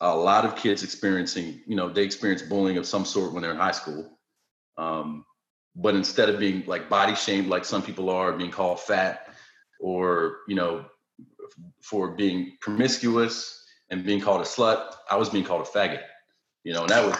a 0.00 0.14
lot 0.14 0.44
of 0.44 0.56
kids 0.56 0.82
experiencing, 0.82 1.62
you 1.66 1.76
know, 1.76 1.88
they 1.88 2.02
experience 2.02 2.42
bullying 2.42 2.76
of 2.76 2.86
some 2.86 3.04
sort 3.04 3.32
when 3.32 3.42
they're 3.42 3.52
in 3.52 3.56
high 3.56 3.70
school. 3.70 4.18
Um, 4.76 5.24
but 5.76 5.94
instead 5.94 6.28
of 6.28 6.38
being 6.38 6.64
like 6.66 6.88
body 6.88 7.14
shamed 7.14 7.48
like 7.48 7.64
some 7.64 7.82
people 7.82 8.10
are 8.10 8.32
being 8.32 8.50
called 8.50 8.80
fat 8.80 9.34
or 9.80 10.38
you 10.48 10.54
know 10.54 10.84
for 11.80 12.12
being 12.12 12.56
promiscuous 12.60 13.64
and 13.90 14.04
being 14.04 14.20
called 14.20 14.40
a 14.40 14.44
slut 14.44 14.94
i 15.10 15.16
was 15.16 15.28
being 15.28 15.44
called 15.44 15.62
a 15.62 15.70
faggot 15.78 16.02
you 16.64 16.72
know 16.72 16.82
and 16.82 16.90
that 16.90 17.04
was 17.06 17.16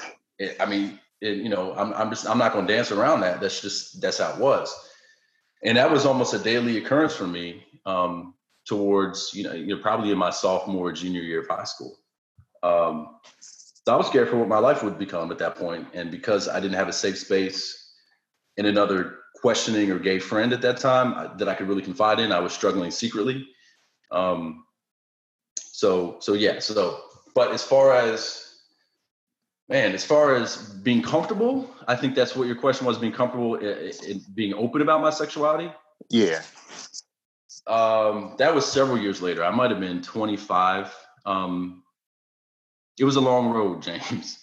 i 0.61 0.67
mean 0.67 0.99
it, 1.25 1.39
you 1.39 1.49
know 1.49 1.75
I'm, 1.75 1.93
I'm 1.95 2.11
just 2.11 2.29
i'm 2.29 2.39
not 2.39 2.53
going 2.53 2.67
to 2.67 2.73
dance 2.73 2.93
around 2.93 3.21
that. 3.21 3.41
That's 3.41 3.61
just 3.61 4.01
that's 4.01 4.19
how 4.19 4.33
it 4.33 4.39
was. 4.39 4.75
And 5.65 5.79
that 5.79 5.91
was 5.91 6.05
almost 6.05 6.35
a 6.35 6.39
daily 6.39 6.77
occurrence 6.77 7.17
for 7.17 7.27
me 7.27 7.65
um, 7.87 8.35
towards 8.67 9.33
you 9.33 9.45
know 9.45 9.53
you're 9.53 9.79
probably 9.79 10.11
in 10.11 10.19
my 10.19 10.31
sophomore 10.31 10.93
junior 10.93 11.23
year 11.23 11.41
of 11.41 11.49
high 11.49 11.65
school. 11.65 11.97
Um, 12.63 13.17
so 13.41 13.93
i 13.93 13.97
was 13.97 14.07
scared 14.07 14.31
for 14.31 14.39
what 14.39 14.49
my 14.49 14.59
life 14.59 14.83
would 14.83 14.99
become 14.99 15.31
at 15.31 15.39
that 15.39 15.57
point 15.57 15.87
and 15.93 16.11
because 16.11 16.49
i 16.49 16.59
didn't 16.59 16.77
have 16.77 16.89
a 16.89 16.93
safe 16.93 17.19
space 17.19 17.84
and 18.57 18.67
another 18.67 19.19
questioning 19.35 19.91
or 19.91 19.99
gay 19.99 20.19
friend 20.19 20.53
at 20.53 20.63
that 20.63 20.79
time 20.79 21.37
that 21.39 21.49
I 21.49 21.55
could 21.55 21.69
really 21.69 21.83
confide 21.83 22.21
in. 22.21 22.33
I 22.33 22.39
was 22.39 22.53
struggling 22.53 22.91
secretly. 22.91 23.47
Um, 24.11 24.65
so 25.59 26.19
so 26.21 26.35
yeah. 26.35 26.61
So 26.61 27.01
but 27.35 27.53
as 27.53 27.63
far 27.63 27.95
as 27.95 28.57
man, 29.69 29.93
as 29.93 30.05
far 30.05 30.35
as 30.37 30.57
being 30.57 31.03
comfortable, 31.03 31.71
I 31.89 31.97
think 31.97 32.15
that's 32.15 32.37
what 32.37 32.47
your 32.47 32.57
question 32.57 32.87
was: 32.87 32.99
being 32.99 33.13
comfortable 33.13 33.57
in, 33.57 33.93
in 34.07 34.23
being 34.35 34.55
open 34.55 34.83
about 34.83 35.01
my 35.01 35.11
sexuality. 35.11 35.73
Yeah. 36.11 36.43
Um, 37.67 38.35
that 38.39 38.55
was 38.55 38.67
several 38.67 38.99
years 38.99 39.23
later. 39.23 39.43
I 39.43 39.51
might 39.51 39.71
have 39.71 39.81
been 39.81 40.03
25. 40.03 40.95
Um, 41.25 41.83
it 42.99 43.05
was 43.05 43.17
a 43.17 43.21
long 43.21 43.51
road, 43.51 43.83
James 44.11 44.39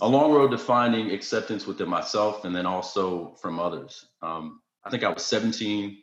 a 0.00 0.08
long 0.08 0.32
road 0.32 0.50
to 0.50 0.58
finding 0.58 1.10
acceptance 1.10 1.66
within 1.66 1.88
myself 1.88 2.44
and 2.44 2.54
then 2.54 2.66
also 2.66 3.36
from 3.40 3.58
others. 3.58 4.06
Um, 4.22 4.60
I 4.84 4.90
think 4.90 5.04
I 5.04 5.08
was 5.08 5.24
17. 5.24 5.98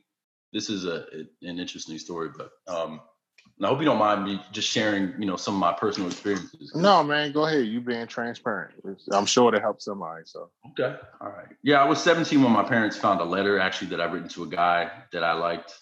This 0.54 0.70
is 0.70 0.86
a, 0.86 1.06
an 1.42 1.60
interesting 1.60 1.98
story, 1.98 2.30
but 2.36 2.52
um, 2.68 3.02
I 3.62 3.68
hope 3.68 3.80
you 3.80 3.86
don't 3.86 3.98
mind 3.98 4.24
me 4.24 4.42
just 4.52 4.70
sharing, 4.70 5.14
you 5.20 5.26
know, 5.26 5.36
some 5.36 5.56
of 5.56 5.60
my 5.60 5.74
personal 5.74 6.10
experiences. 6.10 6.72
No, 6.76 7.04
man, 7.04 7.32
go 7.32 7.48
ahead. 7.48 7.66
You 7.66 7.82
being 7.82 8.06
transparent. 8.08 8.76
I'm 9.12 9.26
sure 9.26 9.54
it 9.54 9.62
helps 9.62 9.86
somebody. 9.86 10.24
So 10.26 10.52
okay, 10.72 10.96
all 11.20 11.30
right. 11.30 11.48
Yeah, 11.64 11.82
I 11.82 11.86
was 11.86 12.02
17 12.02 12.42
when 12.42 12.52
my 12.52 12.64
parents 12.64 12.98
found 12.98 13.20
a 13.20 13.26
letter 13.26 13.60
actually 13.60 13.90
that 13.90 14.02
I 14.02 14.06
written 14.06 14.30
to 14.30 14.44
a 14.44 14.48
guy 14.48 14.92
that 15.12 15.24
I 15.24 15.34
liked 15.34 15.74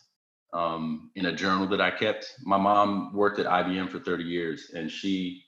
um, 0.53 1.11
in 1.15 1.25
a 1.25 1.33
journal 1.33 1.67
that 1.67 1.81
I 1.81 1.91
kept. 1.91 2.33
My 2.43 2.57
mom 2.57 3.13
worked 3.13 3.39
at 3.39 3.45
IBM 3.45 3.89
for 3.89 3.99
30 3.99 4.23
years, 4.23 4.71
and 4.73 4.89
she 4.89 5.43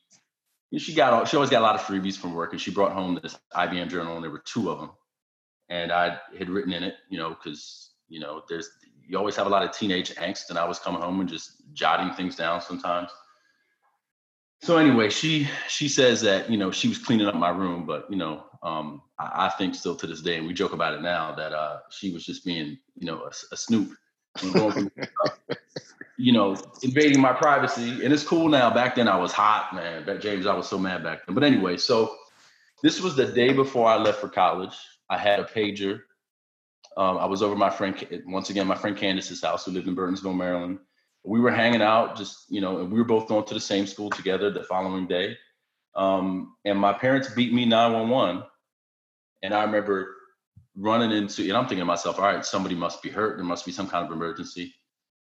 she 0.75 0.93
got 0.93 1.27
she 1.27 1.37
always 1.37 1.49
got 1.49 1.61
a 1.61 1.63
lot 1.63 1.75
of 1.75 1.81
freebies 1.81 2.17
from 2.17 2.33
work, 2.33 2.51
and 2.51 2.61
she 2.61 2.71
brought 2.71 2.91
home 2.91 3.19
this 3.21 3.37
IBM 3.53 3.89
journal, 3.89 4.15
and 4.15 4.23
there 4.23 4.31
were 4.31 4.43
two 4.45 4.69
of 4.69 4.79
them, 4.79 4.91
and 5.69 5.91
I 5.91 6.17
had 6.37 6.49
written 6.49 6.73
in 6.73 6.83
it, 6.83 6.95
you 7.09 7.17
know, 7.17 7.29
because 7.29 7.91
you 8.09 8.19
know, 8.19 8.41
there's 8.49 8.69
you 9.07 9.17
always 9.17 9.35
have 9.37 9.47
a 9.47 9.49
lot 9.49 9.63
of 9.63 9.71
teenage 9.71 10.13
angst, 10.15 10.49
and 10.49 10.59
I 10.59 10.65
was 10.65 10.79
coming 10.79 11.01
home 11.01 11.19
and 11.21 11.29
just 11.29 11.63
jotting 11.73 12.13
things 12.13 12.35
down 12.35 12.61
sometimes. 12.61 13.09
so 14.61 14.77
anyway, 14.77 15.09
she 15.09 15.47
she 15.69 15.87
says 15.87 16.21
that 16.21 16.49
you 16.49 16.57
know 16.57 16.71
she 16.71 16.89
was 16.89 16.97
cleaning 16.97 17.27
up 17.27 17.35
my 17.35 17.49
room, 17.49 17.85
but 17.85 18.09
you 18.09 18.17
know 18.17 18.43
um, 18.63 19.01
I, 19.17 19.47
I, 19.47 19.49
think 19.49 19.75
still 19.75 19.95
to 19.95 20.07
this 20.07 20.21
day, 20.21 20.37
and 20.37 20.47
we 20.47 20.53
joke 20.53 20.73
about 20.73 20.93
it 20.93 21.01
now 21.01 21.33
that 21.35 21.53
uh, 21.53 21.79
she 21.89 22.11
was 22.11 22.25
just 22.25 22.43
being 22.43 22.77
you 22.95 23.05
know 23.05 23.23
a, 23.23 23.31
a 23.51 23.57
snoop, 23.57 23.93
you 26.17 26.33
know, 26.33 26.55
invading 26.81 27.21
my 27.21 27.33
privacy, 27.33 28.03
and 28.03 28.13
it's 28.13 28.23
cool 28.23 28.49
now. 28.49 28.73
Back 28.73 28.95
then, 28.95 29.07
I 29.07 29.17
was 29.17 29.31
hot, 29.31 29.73
man. 29.73 30.19
James, 30.19 30.47
I 30.47 30.55
was 30.55 30.67
so 30.67 30.77
mad 30.77 31.03
back 31.03 31.25
then. 31.25 31.35
But 31.35 31.43
anyway, 31.43 31.77
so 31.77 32.15
this 32.81 33.01
was 33.01 33.15
the 33.15 33.25
day 33.25 33.53
before 33.53 33.87
I 33.87 33.97
left 33.97 34.19
for 34.19 34.29
college. 34.29 34.75
I 35.09 35.17
had 35.17 35.39
a 35.39 35.43
pager. 35.43 36.01
Um, 36.97 37.17
I 37.17 37.25
was 37.25 37.43
over 37.43 37.55
my 37.55 37.69
friend 37.69 38.23
once 38.25 38.49
again, 38.49 38.67
my 38.67 38.75
friend 38.75 38.97
Candace's 38.97 39.41
house, 39.41 39.65
who 39.65 39.71
lived 39.71 39.87
in 39.87 39.95
Burtonsville, 39.95 40.35
Maryland 40.35 40.79
we 41.27 41.41
were 41.41 41.51
hanging 41.51 41.81
out, 41.81 42.15
just 42.15 42.45
you 42.49 42.61
know, 42.61 42.79
and 42.79 42.91
we 42.91 42.97
were 42.97 43.05
both 43.05 43.27
going 43.27 43.45
to 43.45 43.53
the 43.53 43.59
same 43.59 43.85
school 43.85 44.09
together 44.09 44.49
the 44.49 44.63
following 44.63 45.07
day. 45.07 45.37
Um, 45.93 46.55
and 46.63 46.79
my 46.79 46.93
parents 46.93 47.29
beat 47.33 47.53
me 47.53 47.65
911. 47.65 48.43
And 49.43 49.53
I 49.53 49.63
remember 49.63 50.15
running 50.75 51.11
into, 51.11 51.43
and 51.43 51.53
I'm 51.53 51.63
thinking 51.63 51.79
to 51.79 51.85
myself, 51.85 52.17
all 52.17 52.25
right, 52.25 52.45
somebody 52.45 52.75
must 52.75 53.03
be 53.03 53.09
hurt. 53.09 53.37
There 53.37 53.45
must 53.45 53.65
be 53.65 53.71
some 53.71 53.89
kind 53.89 54.05
of 54.05 54.11
emergency. 54.11 54.73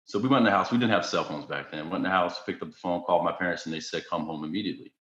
So 0.05 0.19
we 0.19 0.27
went 0.27 0.45
in 0.45 0.45
the 0.45 0.57
house. 0.57 0.71
We 0.71 0.77
didn't 0.77 0.91
have 0.91 1.05
cell 1.05 1.23
phones 1.23 1.45
back 1.45 1.71
then. 1.71 1.89
Went 1.89 1.97
in 1.97 2.03
the 2.03 2.09
house, 2.09 2.41
picked 2.45 2.61
up 2.61 2.69
the 2.69 2.77
phone, 2.77 3.03
called 3.03 3.23
my 3.23 3.31
parents, 3.31 3.65
and 3.65 3.73
they 3.73 3.79
said, 3.79 4.03
come 4.09 4.25
home 4.25 4.43
immediately. 4.43 4.93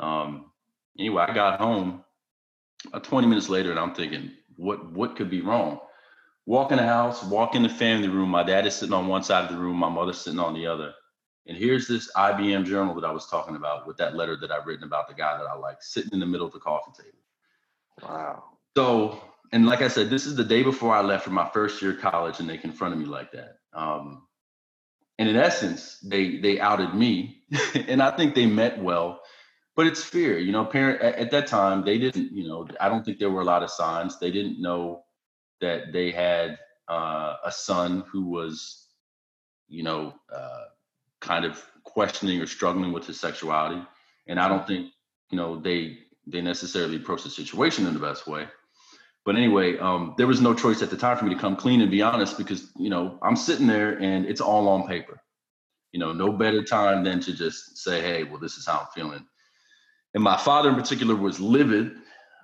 Um, 0.00 0.52
anyway, 0.98 1.24
I 1.28 1.34
got 1.34 1.60
home 1.60 2.04
uh, 2.92 3.00
20 3.00 3.26
minutes 3.26 3.48
later, 3.48 3.70
and 3.70 3.78
I'm 3.78 3.94
thinking, 3.94 4.30
what 4.56 4.92
what 4.92 5.16
could 5.16 5.30
be 5.30 5.40
wrong? 5.40 5.80
walk 6.46 6.72
in 6.72 6.78
the 6.78 6.86
house, 6.86 7.22
walk 7.24 7.54
in 7.54 7.62
the 7.62 7.68
family 7.68 8.08
room. 8.08 8.28
My 8.28 8.42
dad 8.42 8.66
is 8.66 8.74
sitting 8.74 8.94
on 8.94 9.06
one 9.06 9.22
side 9.22 9.44
of 9.44 9.50
the 9.50 9.60
room, 9.60 9.76
my 9.76 9.88
mother's 9.88 10.20
sitting 10.20 10.40
on 10.40 10.54
the 10.54 10.66
other. 10.66 10.92
And 11.46 11.56
here's 11.56 11.88
this 11.88 12.10
IBM 12.16 12.64
journal 12.66 12.94
that 12.94 13.04
I 13.04 13.10
was 13.10 13.26
talking 13.26 13.56
about 13.56 13.86
with 13.86 13.96
that 13.96 14.14
letter 14.14 14.36
that 14.36 14.52
I've 14.52 14.66
written 14.66 14.84
about 14.84 15.08
the 15.08 15.14
guy 15.14 15.36
that 15.36 15.46
I 15.46 15.56
like 15.56 15.82
sitting 15.82 16.12
in 16.12 16.20
the 16.20 16.26
middle 16.26 16.46
of 16.46 16.52
the 16.52 16.60
coffee 16.60 16.92
table. 16.96 17.18
Wow. 18.08 18.44
So, 18.76 19.22
and 19.52 19.66
like 19.66 19.82
I 19.82 19.88
said, 19.88 20.08
this 20.08 20.24
is 20.24 20.36
the 20.36 20.44
day 20.44 20.62
before 20.62 20.94
I 20.94 21.02
left 21.02 21.24
for 21.24 21.30
my 21.30 21.48
first 21.52 21.82
year 21.82 21.92
of 21.92 22.00
college, 22.00 22.38
and 22.38 22.48
they 22.48 22.58
confronted 22.58 23.00
me 23.00 23.06
like 23.06 23.32
that. 23.32 23.58
Um, 23.74 24.22
and 25.18 25.28
in 25.28 25.36
essence, 25.36 25.98
they 26.00 26.38
they 26.38 26.58
outed 26.60 26.94
me, 26.94 27.42
and 27.74 28.02
I 28.02 28.10
think 28.10 28.34
they 28.34 28.46
meant 28.46 28.82
well, 28.82 29.20
but 29.76 29.86
it's 29.86 30.02
fear. 30.02 30.38
You 30.38 30.52
know, 30.52 30.64
parent 30.64 31.00
at, 31.02 31.16
at 31.16 31.30
that 31.30 31.46
time 31.46 31.84
they 31.84 31.98
didn't. 31.98 32.32
You 32.32 32.48
know, 32.48 32.66
I 32.80 32.88
don't 32.88 33.04
think 33.04 33.18
there 33.18 33.30
were 33.30 33.42
a 33.42 33.44
lot 33.44 33.62
of 33.62 33.70
signs. 33.70 34.18
They 34.18 34.30
didn't 34.30 34.60
know 34.60 35.04
that 35.60 35.92
they 35.92 36.10
had 36.10 36.58
uh, 36.88 37.36
a 37.44 37.52
son 37.52 38.04
who 38.10 38.26
was, 38.26 38.88
you 39.68 39.82
know, 39.82 40.14
uh, 40.34 40.64
kind 41.20 41.44
of 41.44 41.64
questioning 41.84 42.40
or 42.40 42.46
struggling 42.46 42.92
with 42.92 43.06
his 43.06 43.20
sexuality, 43.20 43.80
and 44.26 44.40
I 44.40 44.48
don't 44.48 44.66
think 44.66 44.90
you 45.30 45.36
know 45.36 45.60
they 45.60 45.98
they 46.26 46.40
necessarily 46.40 46.96
approached 46.96 47.24
the 47.24 47.30
situation 47.30 47.86
in 47.86 47.94
the 47.94 48.00
best 48.00 48.26
way. 48.26 48.48
But 49.24 49.36
anyway, 49.36 49.78
um, 49.78 50.14
there 50.18 50.26
was 50.26 50.40
no 50.40 50.52
choice 50.52 50.82
at 50.82 50.90
the 50.90 50.96
time 50.96 51.16
for 51.16 51.24
me 51.24 51.34
to 51.34 51.40
come 51.40 51.56
clean 51.56 51.80
and 51.80 51.90
be 51.90 52.02
honest 52.02 52.36
because 52.36 52.70
you 52.76 52.90
know 52.90 53.18
I'm 53.22 53.36
sitting 53.36 53.66
there 53.66 54.00
and 54.00 54.26
it's 54.26 54.40
all 54.40 54.68
on 54.68 54.86
paper. 54.86 55.20
You 55.92 56.00
know, 56.00 56.12
no 56.12 56.32
better 56.32 56.62
time 56.62 57.04
than 57.04 57.20
to 57.20 57.32
just 57.32 57.78
say, 57.78 58.00
"Hey, 58.00 58.24
well, 58.24 58.40
this 58.40 58.56
is 58.56 58.66
how 58.66 58.80
I'm 58.80 58.86
feeling." 58.94 59.26
And 60.14 60.22
my 60.22 60.36
father, 60.36 60.70
in 60.70 60.74
particular, 60.74 61.14
was 61.14 61.40
livid 61.40 61.94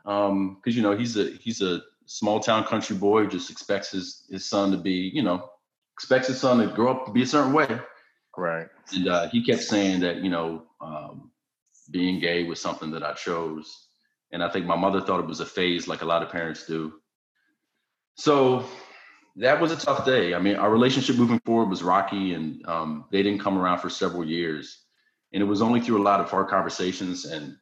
because 0.05 0.31
um, 0.31 0.59
you 0.65 0.83
know 0.83 0.97
he's 0.97 1.17
a 1.17 1.31
he's 1.41 1.61
a 1.63 1.83
small 2.07 2.41
town 2.41 2.65
country 2.65 2.97
boy 2.97 3.27
just 3.27 3.51
expects 3.51 3.91
his 3.91 4.25
his 4.31 4.49
son 4.49 4.71
to 4.71 4.79
be, 4.79 5.11
you 5.13 5.23
know, 5.23 5.49
expects 5.95 6.29
his 6.29 6.41
son 6.41 6.59
to 6.59 6.75
grow 6.75 6.91
up 6.93 7.07
to 7.07 7.13
be 7.13 7.23
a 7.23 7.27
certain 7.27 7.53
way. 7.53 7.79
Right. 8.37 8.69
And 8.93 9.09
uh, 9.09 9.29
he 9.29 9.45
kept 9.45 9.63
saying 9.63 10.01
that, 10.01 10.23
you 10.23 10.31
know, 10.31 10.63
um, 10.81 11.33
being 11.91 12.21
gay 12.21 12.45
was 12.45 12.61
something 12.61 12.91
that 12.93 13.03
I 13.03 13.13
chose. 13.15 13.88
And 14.33 14.43
I 14.43 14.49
think 14.49 14.67
my 14.67 14.77
mother 14.77 15.01
thought 15.01 15.21
it 15.21 15.27
was 15.27 15.41
a 15.41 15.47
phase 15.47 15.89
like 15.89 16.03
a 16.03 16.07
lot 16.07 16.23
of 16.23 16.31
parents 16.31 16.67
do. 16.67 16.95
So 18.17 18.65
that 19.37 19.61
was 19.61 19.73
a 19.73 19.77
tough 19.77 20.05
day. 20.05 20.35
I 20.35 20.39
mean, 20.39 20.57
our 20.57 20.71
relationship 20.71 21.17
moving 21.17 21.41
forward 21.45 21.71
was 21.71 21.83
rocky 21.83 22.35
and 22.35 22.67
um, 22.67 23.05
they 23.11 23.23
didn't 23.23 23.41
come 23.41 23.57
around 23.59 23.79
for 23.79 23.89
several 23.89 24.25
years. 24.25 24.85
And 25.33 25.43
it 25.43 25.47
was 25.47 25.63
only 25.63 25.81
through 25.81 26.03
a 26.03 26.05
lot 26.05 26.21
of 26.21 26.31
hard 26.31 26.49
conversations 26.49 27.25
and 27.25 27.57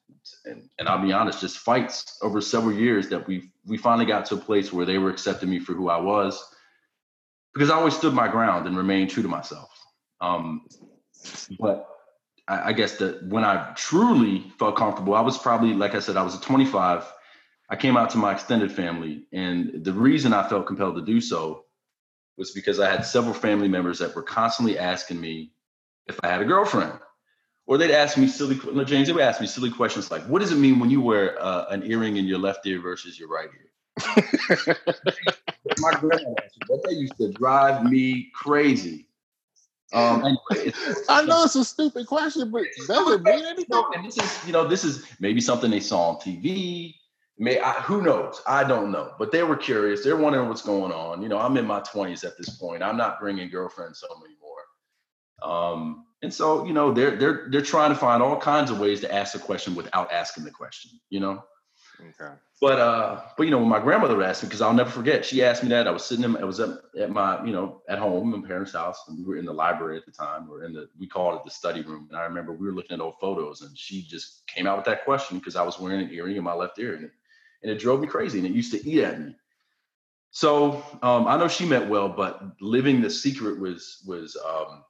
and, 0.44 0.68
and 0.78 0.88
I'll 0.88 1.02
be 1.02 1.12
honest, 1.12 1.40
just 1.40 1.58
fights 1.58 2.18
over 2.22 2.40
several 2.40 2.74
years 2.74 3.08
that 3.08 3.26
we 3.26 3.52
we 3.64 3.76
finally 3.76 4.06
got 4.06 4.26
to 4.26 4.34
a 4.34 4.38
place 4.38 4.72
where 4.72 4.86
they 4.86 4.98
were 4.98 5.10
accepting 5.10 5.50
me 5.50 5.58
for 5.58 5.72
who 5.72 5.88
I 5.88 5.98
was, 5.98 6.42
because 7.54 7.70
I 7.70 7.76
always 7.76 7.96
stood 7.96 8.14
my 8.14 8.28
ground 8.28 8.66
and 8.66 8.76
remained 8.76 9.10
true 9.10 9.22
to 9.22 9.28
myself. 9.28 9.70
Um, 10.20 10.66
but 11.58 11.86
I, 12.48 12.68
I 12.68 12.72
guess 12.72 12.96
that 12.98 13.24
when 13.24 13.44
I 13.44 13.72
truly 13.76 14.52
felt 14.58 14.76
comfortable, 14.76 15.14
I 15.14 15.20
was 15.20 15.38
probably 15.38 15.72
like 15.74 15.94
I 15.94 16.00
said, 16.00 16.16
I 16.16 16.22
was 16.22 16.34
a 16.34 16.40
25. 16.40 17.04
I 17.68 17.76
came 17.76 17.96
out 17.96 18.10
to 18.10 18.18
my 18.18 18.32
extended 18.32 18.70
family, 18.70 19.26
and 19.32 19.84
the 19.84 19.92
reason 19.92 20.32
I 20.32 20.48
felt 20.48 20.66
compelled 20.66 20.96
to 20.96 21.02
do 21.02 21.20
so 21.20 21.64
was 22.36 22.52
because 22.52 22.78
I 22.78 22.90
had 22.90 23.04
several 23.04 23.34
family 23.34 23.68
members 23.68 23.98
that 23.98 24.14
were 24.14 24.22
constantly 24.22 24.78
asking 24.78 25.20
me 25.20 25.52
if 26.06 26.18
I 26.22 26.28
had 26.28 26.42
a 26.42 26.44
girlfriend 26.44 26.92
or 27.66 27.78
they'd 27.78 27.90
ask 27.90 28.16
me 28.16 28.28
silly 28.28 28.56
James. 28.84 29.08
They 29.08 29.12
would 29.12 29.22
ask 29.22 29.40
me 29.40 29.46
silly 29.46 29.70
questions 29.70 30.10
like, 30.10 30.22
"What 30.22 30.40
does 30.40 30.52
it 30.52 30.56
mean 30.56 30.78
when 30.78 30.90
you 30.90 31.00
wear 31.00 31.40
uh, 31.42 31.66
an 31.70 31.82
earring 31.84 32.16
in 32.16 32.26
your 32.26 32.38
left 32.38 32.66
ear 32.66 32.80
versus 32.80 33.18
your 33.18 33.28
right 33.28 33.48
ear?" 33.48 34.76
My 35.78 35.92
grandma 35.92 36.34
that 36.68 36.92
used 36.92 37.16
to 37.18 37.32
drive 37.32 37.84
me 37.84 38.30
crazy. 38.34 39.08
Um, 39.92 40.24
anyway, 40.24 40.72
I 41.08 41.24
know 41.24 41.42
it's 41.44 41.54
a 41.54 41.64
stupid 41.64 42.06
question, 42.06 42.50
but 42.50 42.64
does 42.88 43.08
it 43.12 43.22
mean 43.22 43.44
anything? 43.44 43.84
And 43.94 44.04
this 44.04 44.18
is, 44.18 44.46
you 44.46 44.52
know, 44.52 44.66
this 44.66 44.84
is 44.84 45.04
maybe 45.20 45.40
something 45.40 45.70
they 45.70 45.80
saw 45.80 46.10
on 46.10 46.16
TV. 46.16 46.94
May 47.38 47.60
I, 47.60 47.72
who 47.82 48.02
knows? 48.02 48.40
I 48.46 48.64
don't 48.64 48.90
know, 48.90 49.12
but 49.18 49.30
they 49.30 49.42
were 49.42 49.56
curious. 49.56 50.02
They're 50.02 50.16
wondering 50.16 50.48
what's 50.48 50.62
going 50.62 50.90
on. 50.90 51.22
You 51.22 51.28
know, 51.28 51.38
I'm 51.38 51.56
in 51.56 51.66
my 51.66 51.80
20s 51.80 52.24
at 52.24 52.36
this 52.38 52.56
point. 52.56 52.82
I'm 52.82 52.96
not 52.96 53.20
bringing 53.20 53.50
girlfriends 53.50 54.02
home 54.08 54.22
anymore. 54.24 54.46
Um, 55.42 56.06
and 56.22 56.32
so, 56.32 56.64
you 56.64 56.72
know, 56.72 56.92
they're 56.92 57.14
they're 57.16 57.46
they're 57.50 57.60
trying 57.60 57.90
to 57.90 57.96
find 57.96 58.22
all 58.22 58.38
kinds 58.40 58.70
of 58.70 58.80
ways 58.80 59.02
to 59.02 59.14
ask 59.14 59.34
a 59.34 59.38
question 59.38 59.74
without 59.74 60.10
asking 60.10 60.44
the 60.44 60.50
question, 60.50 60.92
you 61.10 61.20
know. 61.20 61.44
Okay. 62.00 62.34
But 62.60 62.78
uh, 62.78 63.20
but 63.36 63.44
you 63.44 63.50
know, 63.50 63.58
when 63.58 63.68
my 63.68 63.80
grandmother 63.80 64.22
asked 64.22 64.42
me, 64.42 64.48
because 64.48 64.62
I'll 64.62 64.72
never 64.72 64.90
forget, 64.90 65.24
she 65.24 65.44
asked 65.44 65.62
me 65.62 65.68
that. 65.70 65.86
I 65.86 65.90
was 65.90 66.04
sitting 66.04 66.24
in, 66.24 66.36
I 66.38 66.44
was 66.44 66.58
at, 66.60 66.70
at 66.98 67.10
my, 67.10 67.44
you 67.44 67.52
know, 67.52 67.82
at 67.88 67.98
home 67.98 68.32
in 68.34 68.42
parents' 68.42 68.72
house, 68.72 69.04
and 69.08 69.18
we 69.18 69.24
were 69.24 69.36
in 69.36 69.44
the 69.44 69.52
library 69.52 69.98
at 69.98 70.06
the 70.06 70.12
time, 70.12 70.50
or 70.50 70.64
in 70.64 70.72
the 70.72 70.88
we 70.98 71.06
called 71.06 71.36
it 71.36 71.44
the 71.44 71.50
study 71.50 71.82
room. 71.82 72.08
And 72.10 72.18
I 72.18 72.24
remember 72.24 72.52
we 72.52 72.66
were 72.66 72.72
looking 72.72 72.94
at 72.94 73.00
old 73.00 73.16
photos, 73.20 73.60
and 73.60 73.76
she 73.76 74.02
just 74.02 74.46
came 74.46 74.66
out 74.66 74.76
with 74.78 74.86
that 74.86 75.04
question 75.04 75.38
because 75.38 75.56
I 75.56 75.62
was 75.62 75.78
wearing 75.78 76.00
an 76.00 76.12
earring 76.12 76.36
in 76.36 76.44
my 76.44 76.54
left 76.54 76.78
ear, 76.78 76.94
and 76.94 77.04
it, 77.04 77.10
and 77.62 77.70
it 77.70 77.78
drove 77.78 78.00
me 78.00 78.06
crazy, 78.06 78.38
and 78.38 78.46
it 78.46 78.52
used 78.52 78.72
to 78.72 78.88
eat 78.88 79.02
at 79.02 79.20
me. 79.20 79.36
So 80.30 80.82
um, 81.02 81.26
I 81.26 81.36
know 81.36 81.48
she 81.48 81.66
meant 81.66 81.88
well, 81.88 82.08
but 82.08 82.42
living 82.60 83.00
the 83.00 83.10
secret 83.10 83.58
was 83.60 84.02
was 84.06 84.36
um, 84.46 84.82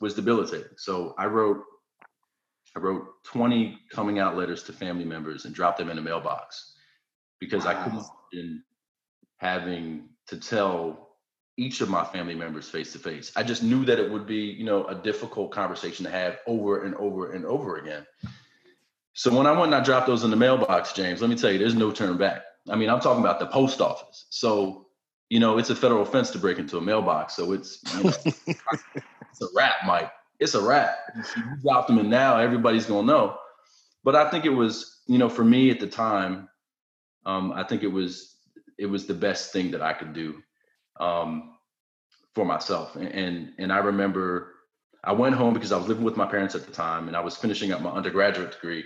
was 0.00 0.14
debilitating. 0.14 0.76
So 0.76 1.14
I 1.18 1.26
wrote 1.26 1.62
I 2.76 2.78
wrote 2.78 3.24
20 3.24 3.78
coming 3.90 4.18
out 4.18 4.36
letters 4.36 4.62
to 4.64 4.72
family 4.72 5.04
members 5.04 5.46
and 5.46 5.54
dropped 5.54 5.78
them 5.78 5.88
in 5.88 5.96
a 5.96 6.02
mailbox 6.02 6.74
because 7.40 7.64
wow. 7.64 7.70
I 7.70 7.74
couldn't 7.74 8.04
imagine 8.32 8.64
having 9.38 10.08
to 10.28 10.36
tell 10.36 11.08
each 11.56 11.80
of 11.80 11.88
my 11.88 12.04
family 12.04 12.34
members 12.34 12.68
face 12.68 12.92
to 12.92 12.98
face. 12.98 13.32
I 13.34 13.42
just 13.42 13.62
knew 13.62 13.86
that 13.86 13.98
it 13.98 14.10
would 14.10 14.26
be, 14.26 14.42
you 14.42 14.64
know, 14.64 14.84
a 14.86 14.94
difficult 14.94 15.52
conversation 15.52 16.04
to 16.04 16.10
have 16.10 16.38
over 16.46 16.84
and 16.84 16.94
over 16.96 17.32
and 17.32 17.46
over 17.46 17.76
again. 17.76 18.06
So 19.14 19.34
when 19.34 19.46
I 19.46 19.52
went 19.52 19.72
and 19.72 19.74
I 19.74 19.80
dropped 19.82 20.06
those 20.06 20.24
in 20.24 20.30
the 20.30 20.36
mailbox, 20.36 20.92
James, 20.92 21.22
let 21.22 21.30
me 21.30 21.36
tell 21.36 21.50
you, 21.50 21.58
there's 21.58 21.74
no 21.74 21.90
turn 21.90 22.18
back. 22.18 22.42
I 22.68 22.76
mean, 22.76 22.90
I'm 22.90 23.00
talking 23.00 23.22
about 23.22 23.40
the 23.40 23.46
post 23.46 23.80
office. 23.80 24.26
So, 24.28 24.88
you 25.30 25.40
know, 25.40 25.56
it's 25.56 25.70
a 25.70 25.76
federal 25.76 26.02
offense 26.02 26.30
to 26.32 26.38
break 26.38 26.58
into 26.58 26.76
a 26.76 26.82
mailbox. 26.82 27.34
So 27.34 27.52
it's, 27.52 27.80
you 27.94 28.02
know, 28.02 28.12
it's 28.46 29.40
a 29.40 29.46
wrap, 29.54 29.76
Mike. 29.86 30.12
It's 30.38 30.54
a 30.54 30.60
wrap. 30.60 30.96
You 31.36 31.56
dropped 31.62 31.88
them 31.88 31.98
in 31.98 32.10
now, 32.10 32.38
everybody's 32.38 32.86
gonna 32.86 33.06
know. 33.06 33.38
But 34.04 34.14
I 34.16 34.30
think 34.30 34.44
it 34.44 34.50
was, 34.50 35.00
you 35.06 35.18
know, 35.18 35.28
for 35.28 35.44
me 35.44 35.70
at 35.70 35.80
the 35.80 35.86
time, 35.86 36.48
um, 37.24 37.52
I 37.52 37.64
think 37.64 37.82
it 37.82 37.88
was 37.88 38.36
it 38.78 38.86
was 38.86 39.06
the 39.06 39.14
best 39.14 39.52
thing 39.52 39.70
that 39.72 39.82
I 39.82 39.92
could 39.92 40.12
do 40.12 40.42
um, 41.00 41.56
for 42.34 42.44
myself. 42.44 42.96
And, 42.96 43.08
and 43.08 43.52
and 43.58 43.72
I 43.72 43.78
remember 43.78 44.54
I 45.02 45.12
went 45.12 45.34
home 45.34 45.54
because 45.54 45.72
I 45.72 45.76
was 45.76 45.88
living 45.88 46.04
with 46.04 46.16
my 46.16 46.26
parents 46.26 46.54
at 46.54 46.66
the 46.66 46.72
time, 46.72 47.08
and 47.08 47.16
I 47.16 47.20
was 47.20 47.36
finishing 47.36 47.72
up 47.72 47.80
my 47.80 47.90
undergraduate 47.90 48.52
degree. 48.52 48.84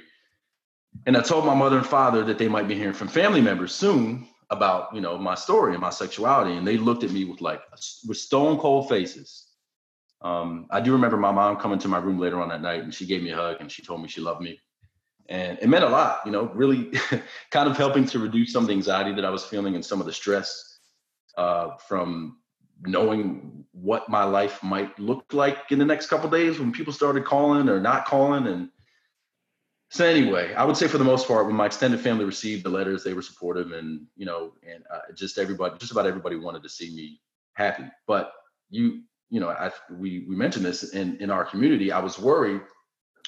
And 1.07 1.16
I 1.16 1.21
told 1.21 1.47
my 1.47 1.54
mother 1.54 1.78
and 1.78 1.87
father 1.87 2.25
that 2.25 2.38
they 2.38 2.49
might 2.49 2.66
be 2.69 2.75
hearing 2.75 2.95
from 2.95 3.09
family 3.09 3.40
members 3.40 3.75
soon 3.75 4.26
about, 4.50 4.92
you 4.95 5.00
know, 5.00 5.16
my 5.16 5.37
story 5.37 5.73
and 5.73 5.80
my 5.80 5.90
sexuality. 5.90 6.57
And 6.57 6.66
they 6.66 6.76
looked 6.76 7.04
at 7.04 7.12
me 7.12 7.25
with 7.25 7.40
like 7.40 7.62
with 8.07 8.16
stone 8.16 8.59
cold 8.59 8.88
faces 8.88 9.50
um, 10.23 10.67
I 10.71 10.81
do 10.81 10.93
remember 10.93 11.17
my 11.17 11.33
mom 11.33 11.57
coming 11.57 11.79
to 11.81 11.89
my 11.89 11.99
room 11.99 12.19
later 12.19 12.41
on 12.41 12.49
that 12.50 12.62
night 12.62 12.83
and 12.83 12.95
she 12.95 13.07
gave 13.07 13.23
me 13.23 13.31
a 13.31 13.37
hug 13.37 13.57
and 13.61 13.71
she 13.71 13.83
told 13.83 14.03
me 14.03 14.09
she 14.09 14.21
loved 14.21 14.43
me. 14.43 14.61
And 15.29 15.59
it 15.62 15.69
meant 15.69 15.85
a 15.85 15.89
lot, 15.89 16.21
you 16.27 16.33
know, 16.33 16.50
really 16.55 16.93
kind 17.50 17.69
of 17.69 17.77
helping 17.77 18.05
to 18.07 18.19
reduce 18.19 18.53
some 18.53 18.65
of 18.65 18.69
the 18.69 18.75
anxiety 18.75 19.15
that 19.15 19.25
I 19.25 19.31
was 19.31 19.45
feeling 19.45 19.75
and 19.77 19.85
some 19.85 20.00
of 20.00 20.07
the 20.07 20.12
stress 20.12 20.79
uh, 21.39 21.77
from 21.77 22.39
knowing 22.83 23.65
what 23.73 24.09
my 24.09 24.25
life 24.25 24.62
might 24.62 24.99
look 24.99 25.33
like 25.33 25.71
in 25.71 25.79
the 25.79 25.85
next 25.85 26.07
couple 26.07 26.29
days 26.31 26.59
when 26.59 26.73
people 26.73 26.93
started 26.93 27.25
calling 27.25 27.69
or 27.69 27.81
not 27.81 28.07
calling. 28.07 28.47
And 28.47 28.71
so 29.91 30.05
anyway, 30.05 30.55
I 30.55 30.65
would 30.65 30.77
say 30.77 30.89
for 30.89 30.99
the 30.99 31.05
most 31.05 31.29
part, 31.29 31.47
when 31.47 31.55
my 31.55 31.67
extended 31.67 32.00
family 32.00 32.25
received 32.25 32.65
the 32.65 32.71
letters, 32.71 33.05
they 33.05 33.12
were 33.12 33.23
supportive, 33.23 33.73
and 33.73 34.07
you 34.17 34.27
know, 34.27 34.53
and 34.69 34.85
uh, 34.93 35.12
just 35.15 35.39
everybody, 35.39 35.77
just 35.79 35.93
about 35.93 36.07
everybody 36.07 36.37
wanted 36.37 36.62
to 36.62 36.69
see 36.69 36.95
me 36.95 37.21
happy. 37.55 37.85
But 38.07 38.33
you, 38.71 39.03
you 39.31 39.39
know, 39.39 39.49
I, 39.49 39.71
we 39.91 40.27
we 40.29 40.37
mentioned 40.37 40.65
this 40.65 40.93
in 40.93 41.17
in 41.19 41.31
our 41.31 41.45
community. 41.45 41.93
I 41.93 42.01
was 42.01 42.19
worried. 42.19 42.61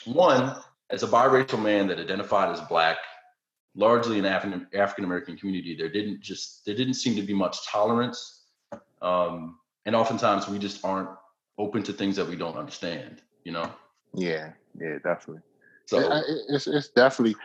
One, 0.05 0.57
as 0.91 1.03
a 1.03 1.07
biracial 1.07 1.63
man 1.63 1.87
that 1.89 1.99
identified 1.99 2.51
as 2.53 2.61
black, 2.63 2.99
largely 3.77 4.19
in 4.19 4.27
African 4.27 4.67
African 4.75 5.05
American 5.05 5.37
community, 5.37 5.77
there 5.77 5.89
didn't 5.89 6.21
just 6.21 6.67
there 6.67 6.75
didn't 6.75 6.95
seem 6.95 7.15
to 7.17 7.23
be 7.23 7.33
much 7.33 7.67
tolerance, 7.67 8.43
um, 9.01 9.59
and 9.87 9.95
oftentimes 9.95 10.49
we 10.49 10.59
just 10.59 10.85
aren't 10.85 11.09
open 11.57 11.85
to 11.85 11.93
things 11.93 12.17
that 12.17 12.29
we 12.29 12.37
don't 12.37 12.57
understand. 12.57 13.23
You 13.45 13.53
know. 13.53 13.71
Yeah. 14.15 14.51
Yeah. 14.79 14.99
Definitely. 15.05 15.43
So 15.87 16.23
it's 16.49 16.67
it's 16.67 16.89
definitely. 16.89 17.37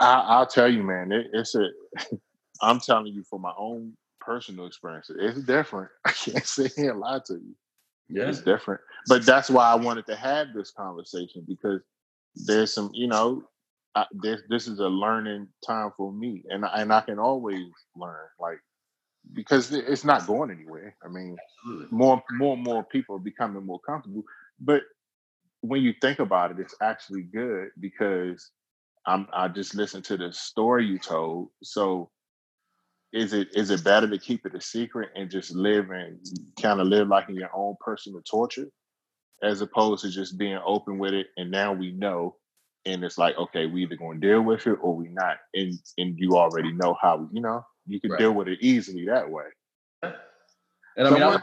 I, 0.00 0.40
will 0.40 0.46
tell 0.46 0.68
you, 0.68 0.82
man. 0.82 1.12
It, 1.12 1.28
it's 1.32 1.54
a. 1.54 1.68
I'm 2.62 2.80
telling 2.80 3.12
you 3.12 3.22
from 3.22 3.42
my 3.42 3.52
own 3.56 3.92
personal 4.20 4.66
experience. 4.66 5.10
It's 5.14 5.40
different. 5.42 5.90
I 6.04 6.12
can't 6.12 6.46
sit 6.46 6.72
here 6.74 6.90
and 6.90 7.00
lie 7.00 7.20
to 7.26 7.34
you. 7.34 7.54
Yeah, 8.08 8.28
it's 8.28 8.42
different. 8.42 8.80
But 9.08 9.26
that's 9.26 9.50
why 9.50 9.70
I 9.70 9.74
wanted 9.76 10.06
to 10.06 10.16
have 10.16 10.48
this 10.54 10.70
conversation 10.70 11.44
because 11.46 11.80
there's 12.34 12.72
some, 12.72 12.90
you 12.94 13.08
know, 13.08 13.44
I, 13.94 14.06
this 14.12 14.42
this 14.48 14.68
is 14.68 14.78
a 14.78 14.88
learning 14.88 15.48
time 15.66 15.92
for 15.96 16.12
me, 16.12 16.42
and 16.50 16.64
and 16.64 16.92
I 16.92 17.00
can 17.00 17.18
always 17.18 17.66
learn, 17.96 18.26
like 18.38 18.58
because 19.32 19.72
it's 19.72 20.04
not 20.04 20.26
going 20.26 20.50
anywhere. 20.50 20.96
I 21.04 21.08
mean, 21.08 21.36
more 21.90 22.22
more 22.32 22.54
and 22.54 22.64
more 22.64 22.84
people 22.84 23.16
are 23.16 23.20
becoming 23.20 23.64
more 23.66 23.80
comfortable, 23.80 24.24
but 24.60 24.82
when 25.62 25.82
you 25.82 25.94
think 26.00 26.18
about 26.20 26.52
it, 26.52 26.60
it's 26.60 26.74
actually 26.82 27.22
good 27.22 27.70
because 27.80 28.50
I'm 29.06 29.26
I 29.32 29.48
just 29.48 29.74
listened 29.74 30.04
to 30.06 30.16
the 30.16 30.32
story 30.32 30.86
you 30.86 30.98
told. 30.98 31.48
So 31.62 32.10
is 33.16 33.32
it 33.32 33.48
is 33.54 33.70
it 33.70 33.82
better 33.82 34.08
to 34.08 34.18
keep 34.18 34.44
it 34.44 34.54
a 34.54 34.60
secret 34.60 35.10
and 35.16 35.30
just 35.30 35.54
live 35.54 35.90
and 35.90 36.18
kind 36.60 36.80
of 36.80 36.86
live 36.86 37.08
like 37.08 37.28
in 37.28 37.34
your 37.34 37.50
own 37.54 37.74
personal 37.80 38.20
torture 38.28 38.68
as 39.42 39.60
opposed 39.60 40.02
to 40.02 40.10
just 40.10 40.38
being 40.38 40.58
open 40.64 40.98
with 40.98 41.14
it 41.14 41.28
and 41.36 41.50
now 41.50 41.72
we 41.72 41.92
know 41.92 42.36
and 42.84 43.02
it's 43.02 43.18
like 43.18 43.36
okay 43.36 43.66
we 43.66 43.82
either 43.82 43.96
going 43.96 44.20
to 44.20 44.26
deal 44.26 44.42
with 44.42 44.66
it 44.66 44.78
or 44.80 44.94
we 44.94 45.08
not 45.08 45.38
and 45.54 45.72
and 45.98 46.18
you 46.18 46.36
already 46.36 46.72
know 46.72 46.96
how 47.00 47.28
you 47.32 47.40
know 47.40 47.64
you 47.86 48.00
can 48.00 48.10
right. 48.10 48.20
deal 48.20 48.32
with 48.32 48.48
it 48.48 48.58
easily 48.60 49.06
that 49.06 49.28
way 49.30 49.44
and 50.02 51.08
i 51.08 51.10
mean 51.10 51.22
I, 51.22 51.40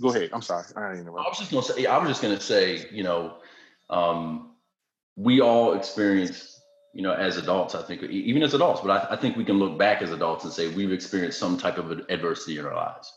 go 0.00 0.10
ahead 0.10 0.30
i'm 0.32 0.42
sorry 0.42 0.64
i, 0.76 0.80
I 0.80 1.02
was 1.02 1.38
just 1.38 1.50
going 1.50 1.64
to 1.64 1.72
say 1.72 1.86
i 1.86 1.98
was 1.98 2.08
just 2.08 2.22
going 2.22 2.36
to 2.36 2.42
say 2.42 2.86
you 2.92 3.02
know 3.02 3.38
um, 3.90 4.52
we 5.16 5.40
all 5.40 5.74
experience, 5.74 6.57
you 6.94 7.02
know, 7.02 7.12
as 7.12 7.36
adults, 7.36 7.74
I 7.74 7.82
think, 7.82 8.02
even 8.02 8.42
as 8.42 8.54
adults, 8.54 8.80
but 8.80 8.90
I, 8.90 9.14
I, 9.14 9.16
think 9.16 9.36
we 9.36 9.44
can 9.44 9.58
look 9.58 9.78
back 9.78 10.02
as 10.02 10.10
adults 10.10 10.44
and 10.44 10.52
say 10.52 10.68
we've 10.68 10.92
experienced 10.92 11.38
some 11.38 11.58
type 11.58 11.78
of 11.78 11.90
adversity 12.08 12.58
in 12.58 12.64
our 12.64 12.74
lives. 12.74 13.12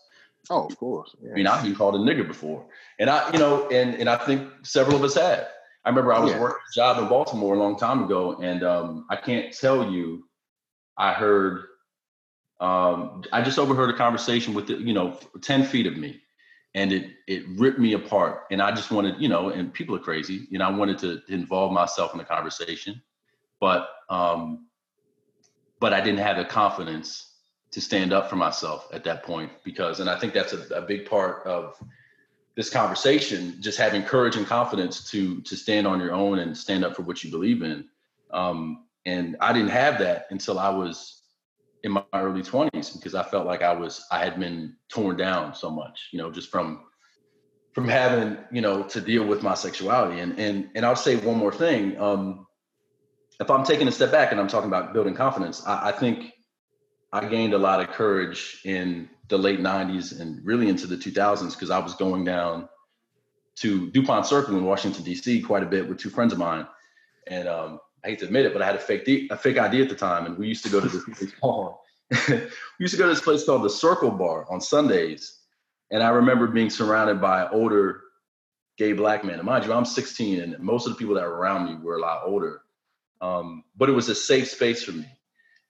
Oh, 0.49 0.65
of 0.65 0.77
course. 0.77 1.15
Yeah. 1.21 1.31
I 1.31 1.33
mean, 1.35 1.47
I've 1.47 1.63
been 1.63 1.75
called 1.75 1.95
a 1.95 1.99
nigger 1.99 2.27
before. 2.27 2.65
And 2.99 3.09
I, 3.09 3.31
you 3.31 3.39
know, 3.39 3.69
and, 3.69 3.95
and 3.95 4.09
I 4.09 4.17
think 4.17 4.49
several 4.63 4.97
of 4.97 5.03
us 5.03 5.15
have. 5.15 5.47
I 5.85 5.89
remember 5.89 6.13
I 6.13 6.19
was 6.19 6.31
yeah. 6.31 6.39
working 6.39 6.57
a 6.57 6.75
job 6.75 7.01
in 7.01 7.07
Baltimore 7.07 7.55
a 7.55 7.59
long 7.59 7.77
time 7.77 8.03
ago, 8.03 8.37
and 8.41 8.63
um, 8.63 9.05
I 9.09 9.15
can't 9.15 9.55
tell 9.55 9.91
you, 9.91 10.25
I 10.97 11.13
heard, 11.13 11.65
um, 12.59 13.23
I 13.31 13.41
just 13.41 13.57
overheard 13.57 13.89
a 13.89 13.97
conversation 13.97 14.53
with, 14.53 14.67
the, 14.67 14.75
you 14.75 14.93
know, 14.93 15.17
10 15.41 15.63
feet 15.63 15.87
of 15.87 15.97
me 15.97 16.21
and 16.73 16.91
it 16.91 17.11
it 17.27 17.43
ripped 17.57 17.79
me 17.79 17.93
apart 17.93 18.43
and 18.51 18.61
i 18.61 18.71
just 18.71 18.91
wanted 18.91 19.19
you 19.19 19.27
know 19.27 19.49
and 19.49 19.73
people 19.73 19.95
are 19.95 19.99
crazy 19.99 20.47
you 20.49 20.57
know 20.57 20.65
i 20.65 20.71
wanted 20.71 20.97
to, 20.97 21.21
involve 21.27 21.71
myself 21.71 22.13
in 22.13 22.17
the 22.17 22.23
conversation 22.23 23.01
but 23.61 23.89
um 24.09 24.67
but 25.79 25.93
i 25.93 26.01
didn't 26.01 26.19
have 26.19 26.35
the 26.35 26.43
confidence 26.45 27.27
to 27.71 27.79
stand 27.79 28.11
up 28.11 28.29
for 28.29 28.35
myself 28.35 28.89
at 28.91 29.05
that 29.05 29.23
point 29.23 29.49
because 29.63 30.01
and 30.01 30.09
i 30.09 30.19
think 30.19 30.33
that's 30.33 30.51
a, 30.51 30.75
a 30.75 30.81
big 30.81 31.05
part 31.05 31.45
of 31.47 31.81
this 32.57 32.69
conversation 32.69 33.55
just 33.61 33.77
having 33.77 34.03
courage 34.03 34.35
and 34.35 34.45
confidence 34.45 35.09
to 35.09 35.39
to 35.41 35.55
stand 35.55 35.87
on 35.87 36.01
your 36.01 36.11
own 36.11 36.39
and 36.39 36.57
stand 36.57 36.83
up 36.83 36.93
for 36.93 37.03
what 37.03 37.23
you 37.23 37.31
believe 37.31 37.61
in 37.61 37.87
um 38.31 38.85
and 39.05 39.37
i 39.39 39.53
didn't 39.53 39.69
have 39.69 39.97
that 39.97 40.27
until 40.31 40.59
i 40.59 40.67
was 40.67 41.21
in 41.83 41.91
my 41.91 42.03
early 42.13 42.41
20s 42.41 42.95
because 42.95 43.15
I 43.15 43.23
felt 43.23 43.45
like 43.45 43.61
I 43.61 43.73
was 43.73 44.05
I 44.11 44.19
had 44.19 44.39
been 44.39 44.75
torn 44.89 45.17
down 45.17 45.55
so 45.55 45.69
much, 45.69 46.09
you 46.11 46.19
know, 46.19 46.31
just 46.31 46.49
from 46.49 46.83
from 47.73 47.87
having, 47.87 48.37
you 48.51 48.61
know, 48.61 48.83
to 48.83 48.99
deal 48.99 49.25
with 49.25 49.43
my 49.43 49.53
sexuality. 49.53 50.19
And 50.19 50.37
and 50.39 50.69
and 50.75 50.85
I'll 50.85 50.95
say 50.95 51.15
one 51.17 51.37
more 51.37 51.53
thing. 51.53 51.99
Um, 51.99 52.47
if 53.41 53.49
I'm 53.49 53.63
taking 53.63 53.87
a 53.87 53.91
step 53.91 54.11
back 54.11 54.31
and 54.31 54.39
I'm 54.39 54.47
talking 54.47 54.69
about 54.69 54.93
building 54.93 55.15
confidence, 55.15 55.65
I, 55.65 55.89
I 55.89 55.91
think 55.91 56.31
I 57.11 57.25
gained 57.25 57.53
a 57.53 57.57
lot 57.57 57.81
of 57.81 57.89
courage 57.89 58.61
in 58.63 59.09
the 59.27 59.37
late 59.37 59.59
90s 59.59 60.19
and 60.19 60.45
really 60.45 60.69
into 60.69 60.87
the 60.87 60.95
2000s 60.95 61.53
because 61.53 61.71
I 61.71 61.79
was 61.79 61.95
going 61.95 62.23
down 62.23 62.69
to 63.57 63.89
DuPont 63.91 64.27
Circle 64.27 64.55
in 64.55 64.63
Washington 64.63 65.03
D.C. 65.03 65.41
quite 65.41 65.63
a 65.63 65.65
bit 65.65 65.89
with 65.89 65.97
two 65.97 66.09
friends 66.09 66.31
of 66.31 66.39
mine, 66.39 66.67
and 67.27 67.47
um, 67.47 67.79
I 68.05 68.09
hate 68.09 68.19
to 68.19 68.25
admit 68.25 68.45
it, 68.45 68.53
but 68.53 68.61
I 68.61 68.65
had 68.65 68.75
a 68.75 68.79
fake 68.79 69.07
a 69.29 69.37
fake 69.37 69.57
ID 69.57 69.81
at 69.81 69.89
the 69.89 69.95
time, 69.95 70.25
and 70.25 70.37
we 70.37 70.47
used 70.47 70.63
to 70.63 70.71
go 70.71 70.79
to 70.79 70.87
this 70.87 71.03
place 71.17 71.33
called 71.39 71.75
we 72.29 72.47
used 72.79 72.93
to 72.93 72.97
go 72.97 73.07
to 73.07 73.13
this 73.13 73.21
place 73.21 73.43
called 73.43 73.63
the 73.63 73.69
Circle 73.69 74.11
Bar 74.11 74.45
on 74.49 74.61
Sundays, 74.61 75.39
and 75.91 76.01
I 76.01 76.09
remember 76.09 76.47
being 76.47 76.69
surrounded 76.69 77.19
by 77.19 77.49
older 77.49 78.01
gay 78.77 78.93
black 78.93 79.23
men. 79.23 79.35
And 79.35 79.43
mind 79.43 79.65
you, 79.65 79.73
I'm 79.73 79.85
16, 79.85 80.41
and 80.41 80.59
most 80.59 80.87
of 80.87 80.93
the 80.93 80.97
people 80.97 81.15
that 81.15 81.23
were 81.23 81.35
around 81.35 81.65
me 81.65 81.75
were 81.83 81.97
a 81.97 82.01
lot 82.01 82.21
older. 82.25 82.60
Um, 83.21 83.63
but 83.77 83.89
it 83.89 83.93
was 83.93 84.09
a 84.09 84.15
safe 84.15 84.49
space 84.49 84.83
for 84.83 84.93
me, 84.93 85.07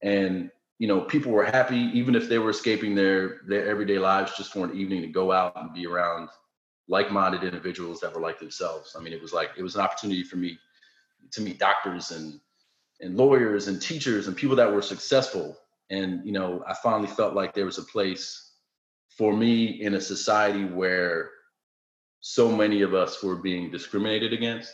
and 0.01 0.51
you 0.79 0.87
know, 0.87 1.01
people 1.01 1.31
were 1.31 1.45
happy 1.45 1.91
even 1.93 2.15
if 2.15 2.27
they 2.27 2.39
were 2.39 2.49
escaping 2.49 2.95
their 2.95 3.41
their 3.47 3.67
everyday 3.67 3.99
lives 3.99 4.33
just 4.35 4.51
for 4.51 4.65
an 4.65 4.75
evening 4.75 5.01
to 5.01 5.07
go 5.07 5.31
out 5.31 5.55
and 5.55 5.73
be 5.73 5.85
around 5.85 6.29
like-minded 6.87 7.43
individuals 7.43 7.99
that 7.99 8.13
were 8.13 8.21
like 8.21 8.39
themselves. 8.39 8.95
I 8.97 9.01
mean, 9.01 9.13
it 9.13 9.21
was 9.21 9.31
like 9.31 9.51
it 9.57 9.63
was 9.63 9.75
an 9.75 9.81
opportunity 9.81 10.23
for 10.23 10.37
me 10.37 10.57
to 11.31 11.41
meet 11.41 11.59
doctors 11.59 12.11
and 12.11 12.39
and 12.99 13.15
lawyers 13.15 13.67
and 13.67 13.81
teachers 13.81 14.27
and 14.27 14.35
people 14.35 14.55
that 14.55 14.71
were 14.71 14.81
successful. 14.81 15.57
And 15.89 16.25
you 16.25 16.31
know, 16.31 16.63
I 16.67 16.73
finally 16.73 17.07
felt 17.07 17.33
like 17.33 17.53
there 17.53 17.65
was 17.65 17.77
a 17.77 17.83
place 17.83 18.53
for 19.09 19.35
me 19.35 19.65
in 19.81 19.93
a 19.95 20.01
society 20.01 20.65
where 20.65 21.29
so 22.21 22.51
many 22.51 22.81
of 22.81 22.93
us 22.93 23.21
were 23.21 23.35
being 23.35 23.71
discriminated 23.71 24.33
against. 24.33 24.71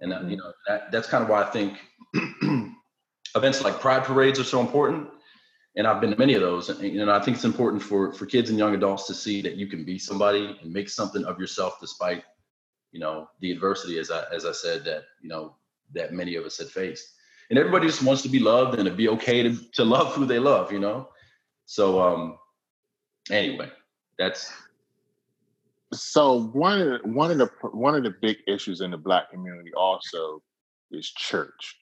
And 0.00 0.12
uh, 0.12 0.22
you 0.22 0.36
know, 0.36 0.52
that, 0.66 0.90
that's 0.92 1.08
kind 1.08 1.22
of 1.22 1.30
why 1.30 1.42
I 1.42 1.50
think 1.50 1.78
events 3.34 3.62
like 3.62 3.80
pride 3.80 4.04
parades 4.04 4.40
are 4.40 4.44
so 4.44 4.60
important. 4.60 5.08
And 5.76 5.86
I've 5.86 6.00
been 6.00 6.10
to 6.10 6.16
many 6.16 6.34
of 6.34 6.40
those, 6.40 6.68
and 6.68 6.80
you 6.80 7.04
know, 7.04 7.12
I 7.12 7.20
think 7.20 7.36
it's 7.36 7.44
important 7.44 7.82
for 7.82 8.12
for 8.12 8.26
kids 8.26 8.50
and 8.50 8.58
young 8.58 8.74
adults 8.74 9.06
to 9.06 9.14
see 9.14 9.40
that 9.42 9.54
you 9.56 9.68
can 9.68 9.84
be 9.84 9.98
somebody 9.98 10.58
and 10.62 10.72
make 10.72 10.88
something 10.88 11.24
of 11.24 11.38
yourself 11.38 11.78
despite, 11.80 12.24
you 12.90 12.98
know, 12.98 13.28
the 13.40 13.52
adversity. 13.52 13.98
As 13.98 14.10
I 14.10 14.24
as 14.32 14.44
I 14.44 14.52
said, 14.52 14.84
that 14.84 15.04
you 15.22 15.28
know 15.28 15.54
that 15.94 16.12
many 16.12 16.34
of 16.36 16.44
us 16.44 16.58
had 16.58 16.68
faced. 16.68 17.14
And 17.50 17.58
everybody 17.58 17.86
just 17.86 18.02
wants 18.02 18.22
to 18.22 18.28
be 18.28 18.38
loved 18.38 18.78
and 18.78 18.86
to 18.86 18.94
be 18.94 19.08
okay 19.08 19.42
to, 19.42 19.56
to 19.72 19.84
love 19.84 20.14
who 20.14 20.24
they 20.24 20.38
love, 20.38 20.72
you 20.72 20.78
know? 20.78 21.08
So 21.66 22.00
um 22.00 22.38
anyway, 23.30 23.70
that's 24.18 24.52
so 25.92 26.44
one 26.52 26.80
of 26.80 26.88
the, 26.88 27.08
one 27.08 27.30
of 27.30 27.38
the 27.38 27.50
one 27.72 27.94
of 27.94 28.04
the 28.04 28.14
big 28.22 28.38
issues 28.46 28.80
in 28.80 28.90
the 28.90 28.98
black 28.98 29.30
community 29.30 29.72
also 29.76 30.42
is 30.90 31.10
church. 31.10 31.76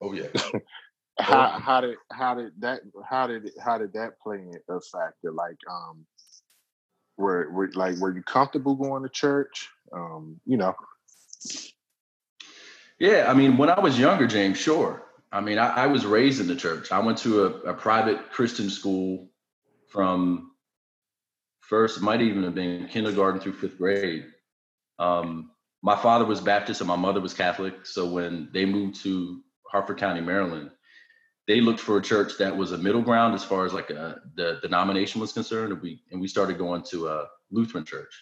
Oh 0.00 0.12
yeah. 0.12 0.28
how 1.18 1.54
oh. 1.56 1.60
how 1.60 1.80
did 1.80 1.96
how 2.12 2.34
did 2.34 2.52
that 2.60 2.80
how 3.08 3.26
did 3.26 3.50
how 3.62 3.78
did 3.78 3.92
that 3.94 4.20
play 4.20 4.38
in 4.38 4.52
a 4.68 4.80
factor? 4.80 5.32
Like 5.32 5.56
um 5.70 6.06
were, 7.16 7.50
were 7.50 7.70
like 7.74 7.96
were 7.96 8.14
you 8.14 8.22
comfortable 8.22 8.74
going 8.74 9.02
to 9.02 9.08
church? 9.08 9.68
Um, 9.92 10.40
you 10.44 10.56
know. 10.56 10.74
Yeah, 12.98 13.26
I 13.28 13.34
mean, 13.34 13.58
when 13.58 13.68
I 13.68 13.78
was 13.80 13.98
younger, 13.98 14.26
James, 14.26 14.58
sure. 14.58 15.02
I 15.32 15.40
mean, 15.40 15.58
I, 15.58 15.68
I 15.68 15.86
was 15.86 16.06
raised 16.06 16.40
in 16.40 16.46
the 16.46 16.56
church. 16.56 16.92
I 16.92 16.98
went 16.98 17.18
to 17.18 17.44
a, 17.44 17.48
a, 17.70 17.74
private 17.74 18.30
Christian 18.30 18.70
school 18.70 19.28
from 19.88 20.52
first, 21.68 22.00
might 22.00 22.20
even 22.20 22.42
have 22.44 22.54
been 22.54 22.88
kindergarten 22.88 23.40
through 23.40 23.54
fifth 23.54 23.78
grade. 23.78 24.26
Um, 24.98 25.50
my 25.82 25.96
father 25.96 26.24
was 26.24 26.40
Baptist 26.40 26.80
and 26.80 26.88
my 26.88 26.96
mother 26.96 27.20
was 27.20 27.34
Catholic. 27.34 27.86
So 27.86 28.06
when 28.06 28.48
they 28.52 28.64
moved 28.64 29.02
to 29.02 29.42
Harford 29.70 29.98
County, 29.98 30.20
Maryland, 30.20 30.70
they 31.46 31.60
looked 31.60 31.80
for 31.80 31.98
a 31.98 32.02
church 32.02 32.38
that 32.38 32.56
was 32.56 32.72
a 32.72 32.78
middle 32.78 33.02
ground 33.02 33.34
as 33.34 33.44
far 33.44 33.64
as 33.66 33.72
like 33.72 33.90
a, 33.90 34.20
the 34.34 34.58
denomination 34.62 35.20
was 35.20 35.32
concerned. 35.32 35.72
And 35.72 35.80
we 35.80 36.02
and 36.10 36.20
we 36.20 36.28
started 36.28 36.58
going 36.58 36.82
to 36.90 37.08
a 37.08 37.26
Lutheran 37.50 37.84
church. 37.84 38.12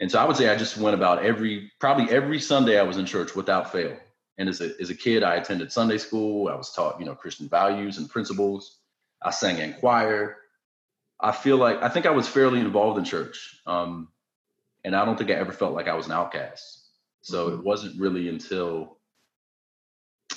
And 0.00 0.10
so 0.10 0.18
I 0.18 0.24
would 0.24 0.36
say 0.36 0.48
I 0.48 0.56
just 0.56 0.76
went 0.76 0.94
about 0.94 1.24
every, 1.24 1.72
probably 1.80 2.08
every 2.10 2.38
Sunday 2.38 2.78
I 2.78 2.82
was 2.82 2.98
in 2.98 3.06
church 3.06 3.34
without 3.34 3.72
fail. 3.72 3.96
And 4.36 4.48
as 4.48 4.60
a, 4.60 4.70
as 4.80 4.90
a 4.90 4.94
kid, 4.94 5.24
I 5.24 5.36
attended 5.36 5.72
Sunday 5.72 5.98
school. 5.98 6.48
I 6.48 6.54
was 6.54 6.72
taught, 6.72 7.00
you 7.00 7.06
know, 7.06 7.14
Christian 7.14 7.48
values 7.48 7.98
and 7.98 8.08
principles. 8.08 8.78
I 9.22 9.30
sang 9.30 9.58
in 9.58 9.72
choir. 9.74 10.36
I 11.20 11.32
feel 11.32 11.56
like, 11.56 11.82
I 11.82 11.88
think 11.88 12.06
I 12.06 12.10
was 12.10 12.28
fairly 12.28 12.60
involved 12.60 12.98
in 12.98 13.04
church. 13.04 13.60
Um, 13.66 14.08
and 14.84 14.94
I 14.94 15.04
don't 15.04 15.16
think 15.16 15.30
I 15.30 15.34
ever 15.34 15.52
felt 15.52 15.74
like 15.74 15.88
I 15.88 15.94
was 15.94 16.06
an 16.06 16.12
outcast. 16.12 16.86
So 17.22 17.48
mm-hmm. 17.48 17.58
it 17.58 17.64
wasn't 17.64 18.00
really 18.00 18.28
until 18.28 18.98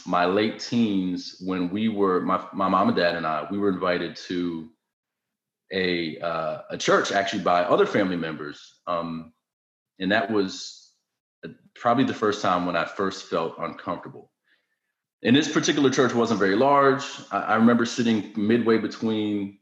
my 0.05 0.25
late 0.25 0.59
teens 0.59 1.37
when 1.45 1.69
we 1.69 1.87
were 1.87 2.21
my 2.21 2.43
my 2.53 2.67
mom 2.67 2.87
and 2.87 2.97
dad 2.97 3.15
and 3.15 3.25
I 3.25 3.47
we 3.51 3.57
were 3.57 3.69
invited 3.69 4.15
to 4.27 4.69
a 5.71 6.17
uh, 6.19 6.61
a 6.69 6.77
church 6.77 7.11
actually 7.11 7.43
by 7.43 7.61
other 7.63 7.85
family 7.85 8.17
members, 8.17 8.79
um, 8.87 9.31
and 9.99 10.11
that 10.11 10.31
was 10.31 10.91
uh, 11.45 11.49
probably 11.75 12.03
the 12.03 12.13
first 12.13 12.41
time 12.41 12.65
when 12.65 12.75
I 12.75 12.85
first 12.85 13.29
felt 13.29 13.55
uncomfortable. 13.59 14.31
And 15.23 15.35
this 15.35 15.51
particular 15.51 15.91
church 15.91 16.13
wasn't 16.15 16.39
very 16.39 16.55
large. 16.55 17.03
I, 17.31 17.39
I 17.39 17.55
remember 17.55 17.85
sitting 17.85 18.33
midway 18.35 18.79
between 18.79 19.59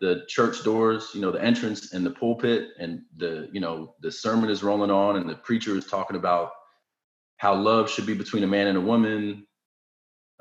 the 0.00 0.24
church 0.28 0.64
doors, 0.64 1.10
you 1.14 1.20
know, 1.20 1.30
the 1.30 1.42
entrance 1.42 1.92
and 1.92 2.04
the 2.04 2.10
pulpit, 2.10 2.68
and 2.78 3.02
the 3.16 3.48
you 3.52 3.60
know 3.60 3.94
the 4.00 4.10
sermon 4.10 4.50
is 4.50 4.62
rolling 4.62 4.90
on, 4.90 5.16
and 5.16 5.28
the 5.28 5.34
preacher 5.34 5.76
is 5.76 5.86
talking 5.86 6.16
about 6.16 6.52
how 7.36 7.54
love 7.54 7.90
should 7.90 8.06
be 8.06 8.14
between 8.14 8.42
a 8.42 8.46
man 8.46 8.66
and 8.66 8.78
a 8.78 8.80
woman, 8.80 9.46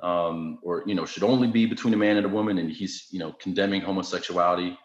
um, 0.02 0.60
or 0.64 0.84
you 0.86 0.96
know, 0.96 1.06
should 1.06 1.24
only 1.24 1.48
be 1.48 1.66
between 1.66 1.94
a 1.94 1.98
man 1.98 2.18
and 2.18 2.26
a 2.26 2.30
woman, 2.30 2.58
and 2.58 2.72
he's 2.72 3.08
you 3.12 3.20
know 3.20 3.34
condemning 3.34 3.82
homosexuality. 3.82 4.78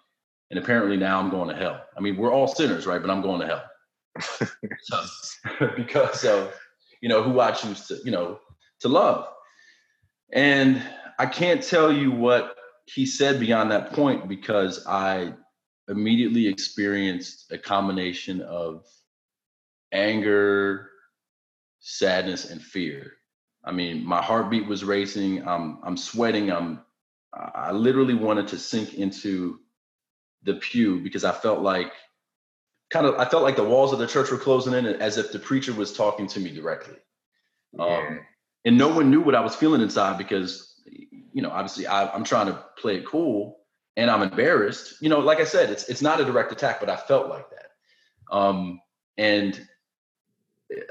And 0.51 0.59
apparently 0.59 0.97
now 0.97 1.19
I'm 1.19 1.31
going 1.31 1.49
to 1.49 1.57
hell. 1.57 1.83
I 1.97 2.01
mean, 2.01 2.17
we're 2.17 2.33
all 2.33 2.47
sinners, 2.47 2.87
right? 2.87 3.01
But 3.01 3.11
I'm 3.11 3.23
going 3.23 3.41
to 3.41 3.47
hell 3.47 3.65
so, 4.83 5.05
because 5.77 6.25
of 6.25 6.55
you 7.01 7.09
know 7.09 7.23
who 7.23 7.41
I 7.41 7.53
choose 7.53 7.87
to 7.87 8.01
you 8.05 8.11
know 8.11 8.41
to 8.81 8.89
love. 8.89 9.29
And 10.33 10.83
I 11.19 11.27
can't 11.27 11.63
tell 11.63 11.93
you 11.93 12.11
what 12.11 12.57
he 12.87 13.07
said 13.07 13.41
beyond 13.41 13.71
that 13.71 13.93
point 13.93 14.29
because 14.29 14.87
I 14.87 15.35
immediately 15.89 16.47
experienced 16.47 17.51
a 17.51 17.59
combination 17.59 18.41
of 18.43 18.87
anger, 19.93 20.91
sadness, 21.81 22.51
and 22.51 22.63
fear. 22.63 23.13
I 23.65 23.73
mean, 23.73 24.05
my 24.05 24.21
heartbeat 24.23 24.67
was 24.67 24.85
racing. 24.85 25.47
I'm 25.47 25.79
I'm 25.83 25.97
sweating. 25.97 26.53
I'm 26.53 26.81
I 27.33 27.73
literally 27.73 28.15
wanted 28.15 28.49
to 28.49 28.59
sink 28.59 28.95
into 28.95 29.59
the 30.43 30.55
pew 30.55 31.01
because 31.01 31.25
I 31.25 31.33
felt 31.33 31.61
like 31.61 31.93
kind 32.91 33.07
of 33.07 33.15
I 33.17 33.25
felt 33.25 33.43
like 33.43 33.57
the 33.57 33.65
walls 33.65 33.93
of 33.93 33.99
the 33.99 34.07
church 34.07 34.31
were 34.31 34.39
closing 34.39 34.75
in 34.75 34.87
as 34.87 35.17
if 35.17 35.33
the 35.33 35.39
preacher 35.39 35.73
was 35.73 35.93
talking 35.93 36.27
to 36.29 36.41
me 36.41 36.51
directly. 36.51 36.97
Yeah. 37.73 37.85
Um, 37.85 38.21
and 38.67 38.79
no 38.79 38.89
one 38.89 39.11
knew 39.11 39.21
what 39.21 39.35
I 39.35 39.41
was 39.41 39.55
feeling 39.55 39.81
inside 39.81 40.19
because 40.19 40.74
you 40.87 41.43
know, 41.43 41.51
obviously 41.51 41.87
I, 41.87 42.13
I'm 42.15 42.25
trying 42.25 42.47
to 42.47 42.65
play 42.79 42.97
it 42.97 43.07
cool 43.07 43.59
and 43.97 44.11
I'm 44.11 44.23
embarrassed. 44.23 45.01
You 45.01 45.09
know, 45.09 45.21
like 45.21 45.41
I 45.41 45.45
said, 45.45 45.71
it's 45.71 45.89
it's 45.89 46.03
not 46.03 46.21
a 46.21 46.25
direct 46.25 46.53
attack, 46.53 46.81
but 46.81 46.91
I 46.91 46.97
felt 46.97 47.29
like 47.29 47.47
that. 47.51 48.35
Um, 48.35 48.81
and 49.17 49.67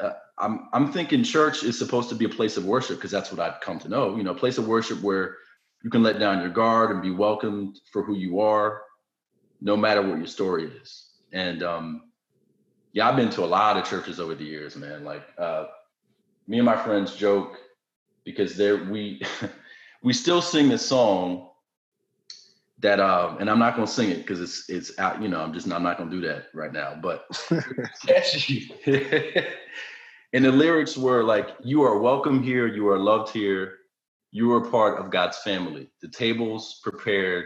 uh, 0.02 0.14
I'm 0.38 0.70
I'm 0.74 0.92
thinking 0.92 1.24
church 1.24 1.64
is 1.64 1.78
supposed 1.78 2.10
to 2.10 2.16
be 2.16 2.26
a 2.26 2.30
place 2.30 2.58
of 2.58 2.66
worship 2.66 2.98
because 2.98 3.12
that's 3.12 3.32
what 3.32 3.40
I've 3.40 3.62
come 3.62 3.80
to 3.80 3.90
know. 3.90 4.16
You 4.16 4.24
know, 4.24 4.32
a 4.32 4.36
place 4.36 4.58
of 4.58 4.68
worship 4.68 5.02
where 5.02 5.38
you 5.84 5.90
can 5.90 6.04
let 6.04 6.20
down 6.20 6.40
your 6.40 6.50
guard 6.50 6.92
and 6.92 7.02
be 7.02 7.12
welcomed 7.12 7.80
for 7.92 8.04
who 8.04 8.16
you 8.16 8.40
are, 8.40 8.84
no 9.62 9.76
matter 9.76 10.02
what 10.02 10.18
your 10.18 10.28
story 10.28 10.66
is. 10.82 11.10
And 11.34 11.62
um, 11.62 12.04
yeah, 12.94 13.10
I've 13.10 13.16
been 13.16 13.30
to 13.32 13.44
a 13.44 13.46
lot 13.46 13.76
of 13.76 13.84
churches 13.84 14.20
over 14.20 14.36
the 14.36 14.46
years, 14.46 14.76
man. 14.76 15.04
Like 15.04 15.24
uh, 15.38 15.66
me 16.48 16.58
and 16.58 16.66
my 16.66 16.78
friends 16.78 17.16
joke 17.16 17.60
because 18.24 18.56
there 18.56 18.86
we 18.86 19.22
we 20.04 20.14
still 20.14 20.42
sing 20.42 20.70
this 20.70 20.86
song 20.86 21.50
that 22.80 23.00
um 23.00 23.38
and 23.40 23.50
I'm 23.50 23.60
not 23.60 23.76
gonna 23.76 23.88
sing 23.88 24.10
it 24.10 24.18
because 24.18 24.42
it's 24.42 24.70
it's 24.70 25.00
out, 25.00 25.22
you 25.22 25.30
know, 25.30 25.42
I'm 25.42 25.54
just 25.54 25.72
I'm 25.72 25.84
not 25.84 25.98
gonna 25.98 26.12
do 26.12 26.22
that 26.22 26.48
right 26.54 26.74
now. 26.74 27.00
But 27.02 27.26
and 30.34 30.46
the 30.46 30.52
lyrics 30.52 30.98
were 30.98 31.24
like, 31.24 31.50
you 31.64 31.84
are 31.84 32.00
welcome 32.00 32.44
here, 32.44 32.68
you 32.68 32.90
are 32.90 33.00
loved 33.00 33.32
here, 33.32 33.78
you 34.32 34.52
are 34.54 34.70
part 34.70 35.00
of 35.00 35.12
God's 35.12 35.38
family. 35.40 35.90
The 36.02 36.10
table's 36.10 36.82
prepared. 36.84 37.46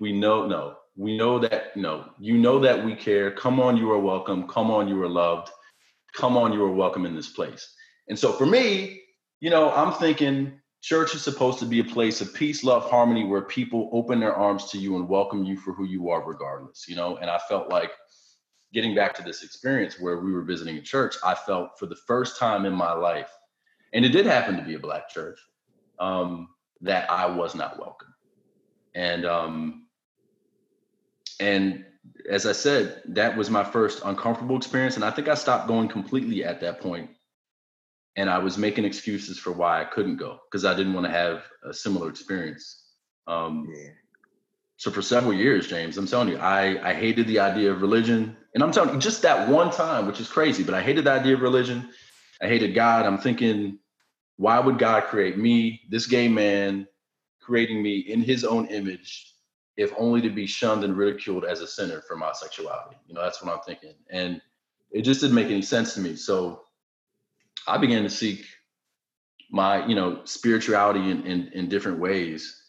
We 0.00 0.12
know, 0.12 0.46
no, 0.46 0.76
we 0.96 1.16
know 1.16 1.38
that, 1.38 1.76
no, 1.76 2.10
you 2.18 2.36
know 2.36 2.58
that 2.58 2.84
we 2.84 2.96
care. 2.96 3.30
Come 3.30 3.60
on, 3.60 3.76
you 3.76 3.92
are 3.92 3.98
welcome. 3.98 4.48
Come 4.48 4.70
on, 4.72 4.88
you 4.88 5.00
are 5.02 5.08
loved. 5.08 5.50
Come 6.14 6.36
on, 6.36 6.52
you 6.52 6.64
are 6.64 6.72
welcome 6.72 7.06
in 7.06 7.14
this 7.14 7.28
place. 7.28 7.74
And 8.08 8.18
so 8.18 8.32
for 8.32 8.46
me, 8.46 9.02
you 9.40 9.50
know, 9.50 9.70
I'm 9.70 9.92
thinking 9.92 10.60
church 10.84 11.14
is 11.14 11.22
supposed 11.22 11.58
to 11.58 11.64
be 11.64 11.80
a 11.80 11.84
place 11.84 12.20
of 12.20 12.34
peace, 12.34 12.62
love, 12.62 12.90
harmony, 12.90 13.24
where 13.24 13.40
people 13.40 13.88
open 13.92 14.20
their 14.20 14.34
arms 14.34 14.66
to 14.66 14.76
you 14.76 14.96
and 14.96 15.08
welcome 15.08 15.42
you 15.42 15.56
for 15.56 15.72
who 15.72 15.86
you 15.86 16.10
are, 16.10 16.22
regardless, 16.22 16.86
you 16.86 16.94
know. 16.94 17.16
And 17.16 17.30
I 17.30 17.38
felt 17.48 17.70
like 17.70 17.92
getting 18.74 18.94
back 18.94 19.14
to 19.14 19.22
this 19.22 19.42
experience 19.42 19.98
where 19.98 20.18
we 20.18 20.30
were 20.30 20.42
visiting 20.42 20.76
a 20.76 20.82
church, 20.82 21.16
I 21.24 21.34
felt 21.34 21.78
for 21.78 21.86
the 21.86 21.96
first 21.96 22.38
time 22.38 22.66
in 22.66 22.74
my 22.74 22.92
life, 22.92 23.30
and 23.94 24.04
it 24.04 24.10
did 24.10 24.26
happen 24.26 24.58
to 24.58 24.62
be 24.62 24.74
a 24.74 24.78
black 24.78 25.08
church, 25.08 25.40
um, 25.98 26.48
that 26.82 27.10
I 27.10 27.24
was 27.24 27.54
not 27.54 27.78
welcome. 27.78 28.14
And 28.94 29.24
um, 29.24 29.86
and 31.40 31.86
as 32.28 32.44
I 32.44 32.52
said, 32.52 33.00
that 33.06 33.34
was 33.34 33.48
my 33.48 33.64
first 33.64 34.02
uncomfortable 34.04 34.58
experience. 34.58 34.96
And 34.96 35.04
I 35.04 35.10
think 35.10 35.28
I 35.28 35.34
stopped 35.34 35.66
going 35.66 35.88
completely 35.88 36.44
at 36.44 36.60
that 36.60 36.82
point 36.82 37.08
and 38.16 38.30
I 38.30 38.38
was 38.38 38.56
making 38.56 38.84
excuses 38.84 39.38
for 39.38 39.52
why 39.52 39.80
I 39.80 39.84
couldn't 39.84 40.16
go 40.16 40.40
because 40.50 40.64
I 40.64 40.74
didn't 40.74 40.94
want 40.94 41.06
to 41.06 41.12
have 41.12 41.44
a 41.64 41.74
similar 41.74 42.08
experience. 42.08 42.84
Um, 43.26 43.68
yeah. 43.74 43.90
So 44.76 44.90
for 44.90 45.02
several 45.02 45.32
years, 45.32 45.68
James, 45.68 45.96
I'm 45.96 46.06
telling 46.06 46.28
you, 46.28 46.38
I 46.38 46.90
I 46.90 46.94
hated 46.94 47.26
the 47.26 47.40
idea 47.40 47.70
of 47.70 47.80
religion, 47.80 48.36
and 48.54 48.62
I'm 48.62 48.72
telling 48.72 48.94
you, 48.94 49.00
just 49.00 49.22
that 49.22 49.48
one 49.48 49.70
time, 49.70 50.06
which 50.06 50.20
is 50.20 50.28
crazy, 50.28 50.62
but 50.62 50.74
I 50.74 50.82
hated 50.82 51.04
the 51.04 51.12
idea 51.12 51.34
of 51.34 51.42
religion. 51.42 51.88
I 52.42 52.48
hated 52.48 52.74
God. 52.74 53.06
I'm 53.06 53.18
thinking, 53.18 53.78
why 54.36 54.58
would 54.58 54.78
God 54.78 55.04
create 55.04 55.38
me, 55.38 55.82
this 55.88 56.06
gay 56.06 56.28
man, 56.28 56.86
creating 57.40 57.82
me 57.82 57.98
in 57.98 58.20
His 58.20 58.44
own 58.44 58.66
image, 58.66 59.32
if 59.76 59.92
only 59.96 60.20
to 60.22 60.30
be 60.30 60.46
shunned 60.46 60.84
and 60.84 60.96
ridiculed 60.96 61.44
as 61.44 61.60
a 61.60 61.66
sinner 61.66 62.02
for 62.02 62.16
my 62.16 62.32
sexuality? 62.32 62.96
You 63.06 63.14
know, 63.14 63.22
that's 63.22 63.42
what 63.42 63.54
I'm 63.54 63.60
thinking, 63.60 63.94
and 64.10 64.40
it 64.90 65.02
just 65.02 65.20
didn't 65.20 65.36
make 65.36 65.46
any 65.46 65.62
sense 65.62 65.94
to 65.94 66.00
me. 66.00 66.16
So 66.16 66.64
I 67.66 67.78
began 67.78 68.02
to 68.02 68.10
seek 68.10 68.44
my, 69.50 69.86
you 69.86 69.94
know, 69.94 70.20
spirituality 70.24 71.10
in, 71.10 71.26
in, 71.26 71.50
in 71.54 71.68
different 71.68 71.98
ways. 71.98 72.60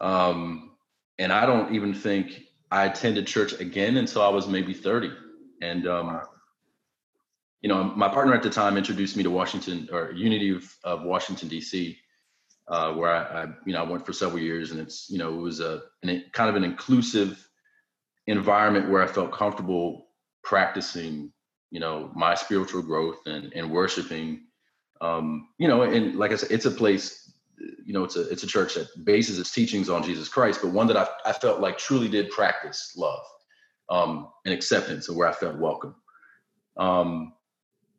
Um, 0.00 0.72
and 1.18 1.32
I 1.32 1.46
don't 1.46 1.74
even 1.74 1.94
think 1.94 2.42
I 2.70 2.84
attended 2.84 3.26
church 3.26 3.52
again 3.60 3.96
until 3.96 4.22
I 4.22 4.28
was 4.28 4.46
maybe 4.46 4.72
30. 4.72 5.10
And, 5.62 5.86
um, 5.86 6.20
you 7.62 7.68
know, 7.68 7.84
my 7.84 8.08
partner 8.08 8.34
at 8.34 8.42
the 8.42 8.50
time 8.50 8.76
introduced 8.76 9.16
me 9.16 9.22
to 9.22 9.30
Washington 9.30 9.88
or 9.92 10.12
Unity 10.12 10.54
of, 10.54 10.64
of 10.84 11.02
Washington, 11.02 11.48
D.C., 11.48 11.98
uh, 12.68 12.92
where 12.94 13.10
I, 13.10 13.42
I, 13.42 13.46
you 13.66 13.72
know, 13.72 13.80
I 13.80 13.88
went 13.88 14.06
for 14.06 14.12
several 14.12 14.40
years. 14.40 14.70
And 14.70 14.80
it's, 14.80 15.10
you 15.10 15.18
know, 15.18 15.34
it 15.34 15.40
was 15.40 15.60
a 15.60 15.82
an, 16.02 16.24
kind 16.32 16.48
of 16.48 16.56
an 16.56 16.64
inclusive 16.64 17.46
environment 18.26 18.88
where 18.88 19.02
I 19.02 19.06
felt 19.06 19.32
comfortable 19.32 20.06
practicing 20.44 21.32
you 21.70 21.80
know 21.80 22.10
my 22.14 22.34
spiritual 22.34 22.82
growth 22.82 23.26
and 23.26 23.52
and 23.54 23.70
worshiping 23.70 24.42
um 25.00 25.48
you 25.58 25.68
know 25.68 25.82
and 25.82 26.16
like 26.16 26.32
i 26.32 26.36
said 26.36 26.50
it's 26.50 26.66
a 26.66 26.70
place 26.70 27.32
you 27.84 27.92
know 27.92 28.04
it's 28.04 28.16
a 28.16 28.28
it's 28.28 28.42
a 28.42 28.46
church 28.46 28.74
that 28.74 28.88
bases 29.04 29.38
its 29.38 29.50
teachings 29.50 29.88
on 29.88 30.02
jesus 30.02 30.28
christ 30.28 30.60
but 30.62 30.72
one 30.72 30.86
that 30.86 30.96
i, 30.96 31.06
I 31.24 31.32
felt 31.32 31.60
like 31.60 31.78
truly 31.78 32.08
did 32.08 32.30
practice 32.30 32.94
love 32.96 33.24
um 33.88 34.28
and 34.44 34.54
acceptance 34.54 35.08
and 35.08 35.16
where 35.16 35.28
i 35.28 35.32
felt 35.32 35.56
welcome 35.56 35.94
um 36.76 37.32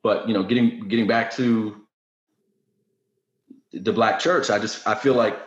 but 0.04 0.28
you 0.28 0.34
know 0.34 0.44
getting 0.44 0.88
getting 0.88 1.08
back 1.08 1.32
to 1.36 1.78
the 3.74 3.94
black 3.94 4.20
church 4.20 4.50
i 4.50 4.60
just 4.60 4.86
i 4.88 4.96
feel 4.96 5.14
like 5.14 5.38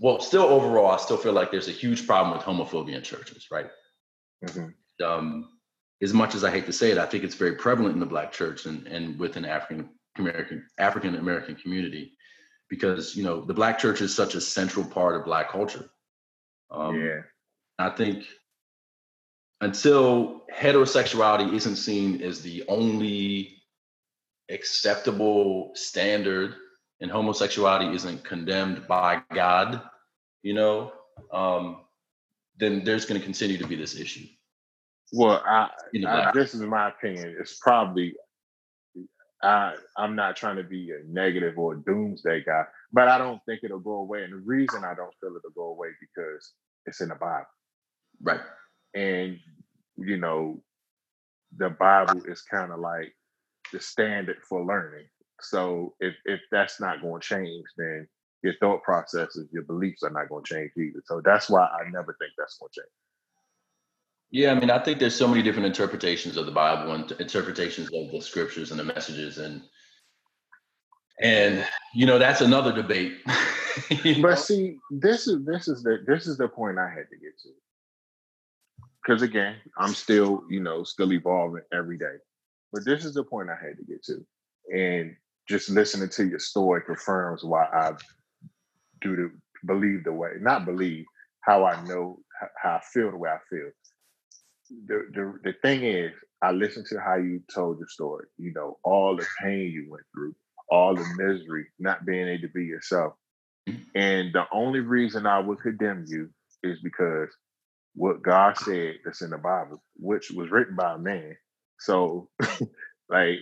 well 0.00 0.20
still 0.20 0.44
overall 0.44 0.90
i 0.90 0.96
still 0.96 1.16
feel 1.16 1.32
like 1.32 1.50
there's 1.50 1.68
a 1.68 1.72
huge 1.72 2.06
problem 2.06 2.36
with 2.36 2.44
homophobia 2.44 2.96
in 2.96 3.02
churches 3.02 3.48
right 3.50 3.70
mm-hmm. 4.44 5.04
um 5.04 5.48
as 6.02 6.12
much 6.12 6.34
as 6.34 6.42
I 6.42 6.50
hate 6.50 6.66
to 6.66 6.72
say 6.72 6.90
it, 6.90 6.98
I 6.98 7.06
think 7.06 7.22
it's 7.22 7.36
very 7.36 7.54
prevalent 7.54 7.94
in 7.94 8.00
the 8.00 8.06
Black 8.06 8.32
church 8.32 8.66
and, 8.66 8.86
and 8.88 9.18
within 9.18 9.44
African 9.44 9.88
American 10.18 10.66
African 10.76 11.14
American 11.14 11.54
community, 11.54 12.12
because 12.68 13.16
you 13.16 13.22
know 13.22 13.44
the 13.44 13.54
Black 13.54 13.78
church 13.78 14.00
is 14.00 14.14
such 14.14 14.34
a 14.34 14.40
central 14.40 14.84
part 14.84 15.14
of 15.14 15.24
Black 15.24 15.50
culture. 15.50 15.88
Um, 16.70 17.00
yeah, 17.00 17.20
I 17.78 17.90
think 17.90 18.24
until 19.60 20.42
heterosexuality 20.52 21.54
isn't 21.54 21.76
seen 21.76 22.20
as 22.20 22.42
the 22.42 22.64
only 22.66 23.62
acceptable 24.50 25.70
standard, 25.74 26.56
and 27.00 27.10
homosexuality 27.10 27.94
isn't 27.94 28.24
condemned 28.24 28.88
by 28.88 29.22
God, 29.32 29.82
you 30.42 30.54
know, 30.54 30.92
um, 31.32 31.82
then 32.58 32.82
there's 32.82 33.04
going 33.04 33.20
to 33.20 33.24
continue 33.24 33.56
to 33.58 33.66
be 33.66 33.76
this 33.76 33.96
issue. 33.96 34.26
Well, 35.12 35.42
I, 35.44 35.68
I, 36.06 36.30
this 36.34 36.54
is 36.54 36.62
my 36.62 36.88
opinion. 36.88 37.36
It's 37.38 37.58
probably 37.58 38.14
I 39.42 39.74
I'm 39.96 40.16
not 40.16 40.36
trying 40.36 40.56
to 40.56 40.62
be 40.62 40.90
a 40.90 41.04
negative 41.06 41.58
or 41.58 41.74
a 41.74 41.80
doomsday 41.80 42.44
guy, 42.44 42.64
but 42.92 43.08
I 43.08 43.18
don't 43.18 43.40
think 43.46 43.60
it'll 43.62 43.80
go 43.80 43.96
away. 43.96 44.22
And 44.22 44.32
the 44.32 44.36
reason 44.38 44.84
I 44.84 44.94
don't 44.94 45.14
feel 45.20 45.36
it'll 45.36 45.50
go 45.54 45.70
away 45.70 45.88
because 46.00 46.52
it's 46.86 47.00
in 47.00 47.08
the 47.08 47.16
Bible. 47.16 47.46
Right. 48.22 48.40
And 48.94 49.38
you 49.98 50.16
know, 50.16 50.62
the 51.56 51.70
Bible 51.70 52.22
is 52.26 52.42
kind 52.42 52.72
of 52.72 52.80
like 52.80 53.14
the 53.72 53.80
standard 53.80 54.38
for 54.48 54.64
learning. 54.64 55.06
So 55.40 55.94
if 56.00 56.14
if 56.24 56.40
that's 56.50 56.80
not 56.80 57.02
going 57.02 57.20
to 57.20 57.28
change, 57.28 57.64
then 57.76 58.08
your 58.42 58.54
thought 58.60 58.82
processes, 58.82 59.48
your 59.52 59.64
beliefs 59.64 60.02
are 60.04 60.10
not 60.10 60.28
going 60.28 60.44
to 60.44 60.54
change 60.54 60.70
either. 60.76 61.02
So 61.04 61.20
that's 61.24 61.50
why 61.50 61.66
I 61.66 61.90
never 61.90 62.16
think 62.18 62.32
that's 62.38 62.58
going 62.58 62.70
to 62.72 62.80
change. 62.80 62.92
Yeah, 64.32 64.50
I 64.50 64.54
mean, 64.54 64.70
I 64.70 64.78
think 64.78 64.98
there's 64.98 65.14
so 65.14 65.28
many 65.28 65.42
different 65.42 65.66
interpretations 65.66 66.38
of 66.38 66.46
the 66.46 66.52
Bible 66.52 66.92
and 66.92 67.12
interpretations 67.20 67.90
of 67.92 68.10
the 68.10 68.20
scriptures 68.22 68.70
and 68.70 68.80
the 68.80 68.84
messages, 68.84 69.36
and 69.36 69.60
and 71.20 71.66
you 71.94 72.06
know 72.06 72.18
that's 72.18 72.40
another 72.40 72.72
debate. 72.72 73.18
but 73.90 74.16
know? 74.16 74.34
see, 74.34 74.78
this 74.90 75.28
is 75.28 75.44
this 75.44 75.68
is 75.68 75.82
the 75.82 75.98
this 76.06 76.26
is 76.26 76.38
the 76.38 76.48
point 76.48 76.78
I 76.78 76.88
had 76.88 77.10
to 77.10 77.18
get 77.18 77.38
to. 77.42 77.50
Because 79.02 79.20
again, 79.20 79.56
I'm 79.76 79.92
still 79.92 80.44
you 80.48 80.60
know 80.60 80.82
still 80.82 81.12
evolving 81.12 81.62
every 81.70 81.98
day, 81.98 82.16
but 82.72 82.86
this 82.86 83.04
is 83.04 83.12
the 83.12 83.24
point 83.24 83.50
I 83.50 83.62
had 83.62 83.76
to 83.76 83.84
get 83.84 84.02
to, 84.04 84.24
and 84.74 85.14
just 85.46 85.68
listening 85.68 86.08
to 86.08 86.26
your 86.26 86.38
story 86.38 86.80
confirms 86.80 87.44
why 87.44 87.64
I 87.64 87.92
do 89.02 89.14
to 89.14 89.30
believe 89.66 90.04
the 90.04 90.12
way, 90.14 90.30
not 90.40 90.64
believe 90.64 91.04
how 91.42 91.66
I 91.66 91.84
know 91.86 92.20
how 92.62 92.76
I 92.76 92.80
feel 92.94 93.10
the 93.10 93.18
way 93.18 93.28
I 93.28 93.38
feel 93.50 93.70
the, 94.86 95.06
the 95.14 95.38
the 95.44 95.52
thing 95.62 95.84
is, 95.84 96.12
I 96.42 96.52
listened 96.52 96.86
to 96.90 97.00
how 97.00 97.16
you 97.16 97.42
told 97.54 97.78
your 97.78 97.88
story. 97.88 98.26
You 98.38 98.52
know, 98.54 98.78
all 98.84 99.16
the 99.16 99.26
pain 99.42 99.70
you 99.70 99.86
went 99.90 100.04
through, 100.14 100.34
all 100.70 100.94
the 100.94 101.06
misery, 101.16 101.66
not 101.78 102.06
being 102.06 102.28
able 102.28 102.42
to 102.42 102.52
be 102.52 102.64
yourself. 102.64 103.14
And 103.94 104.32
the 104.32 104.44
only 104.52 104.80
reason 104.80 105.26
I 105.26 105.38
would 105.38 105.60
condemn 105.60 106.04
you 106.08 106.30
is 106.62 106.80
because 106.82 107.28
what 107.94 108.22
God 108.22 108.56
said 108.58 108.96
that's 109.04 109.22
in 109.22 109.30
the 109.30 109.38
Bible, 109.38 109.82
which 109.96 110.30
was 110.30 110.50
written 110.50 110.76
by 110.76 110.94
a 110.94 110.98
man. 110.98 111.36
So, 111.78 112.28
like, 113.08 113.40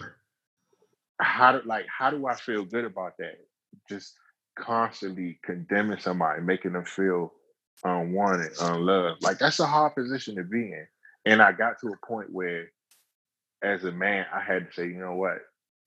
how 1.20 1.52
do 1.52 1.60
like 1.66 1.86
how 1.86 2.10
do 2.10 2.26
I 2.26 2.34
feel 2.34 2.64
good 2.64 2.84
about 2.84 3.12
that? 3.18 3.36
Just 3.88 4.14
constantly 4.58 5.38
condemning 5.44 6.00
somebody, 6.00 6.42
making 6.42 6.72
them 6.72 6.84
feel 6.84 7.32
unwanted, 7.84 8.52
unloved. 8.60 9.22
Like 9.22 9.38
that's 9.38 9.60
a 9.60 9.66
hard 9.66 9.94
position 9.94 10.36
to 10.36 10.44
be 10.44 10.72
in. 10.72 10.86
And 11.24 11.42
I 11.42 11.52
got 11.52 11.80
to 11.80 11.88
a 11.88 12.06
point 12.06 12.32
where, 12.32 12.70
as 13.62 13.84
a 13.84 13.92
man, 13.92 14.26
I 14.32 14.40
had 14.40 14.68
to 14.68 14.72
say, 14.72 14.86
you 14.86 14.98
know 14.98 15.14
what, 15.14 15.38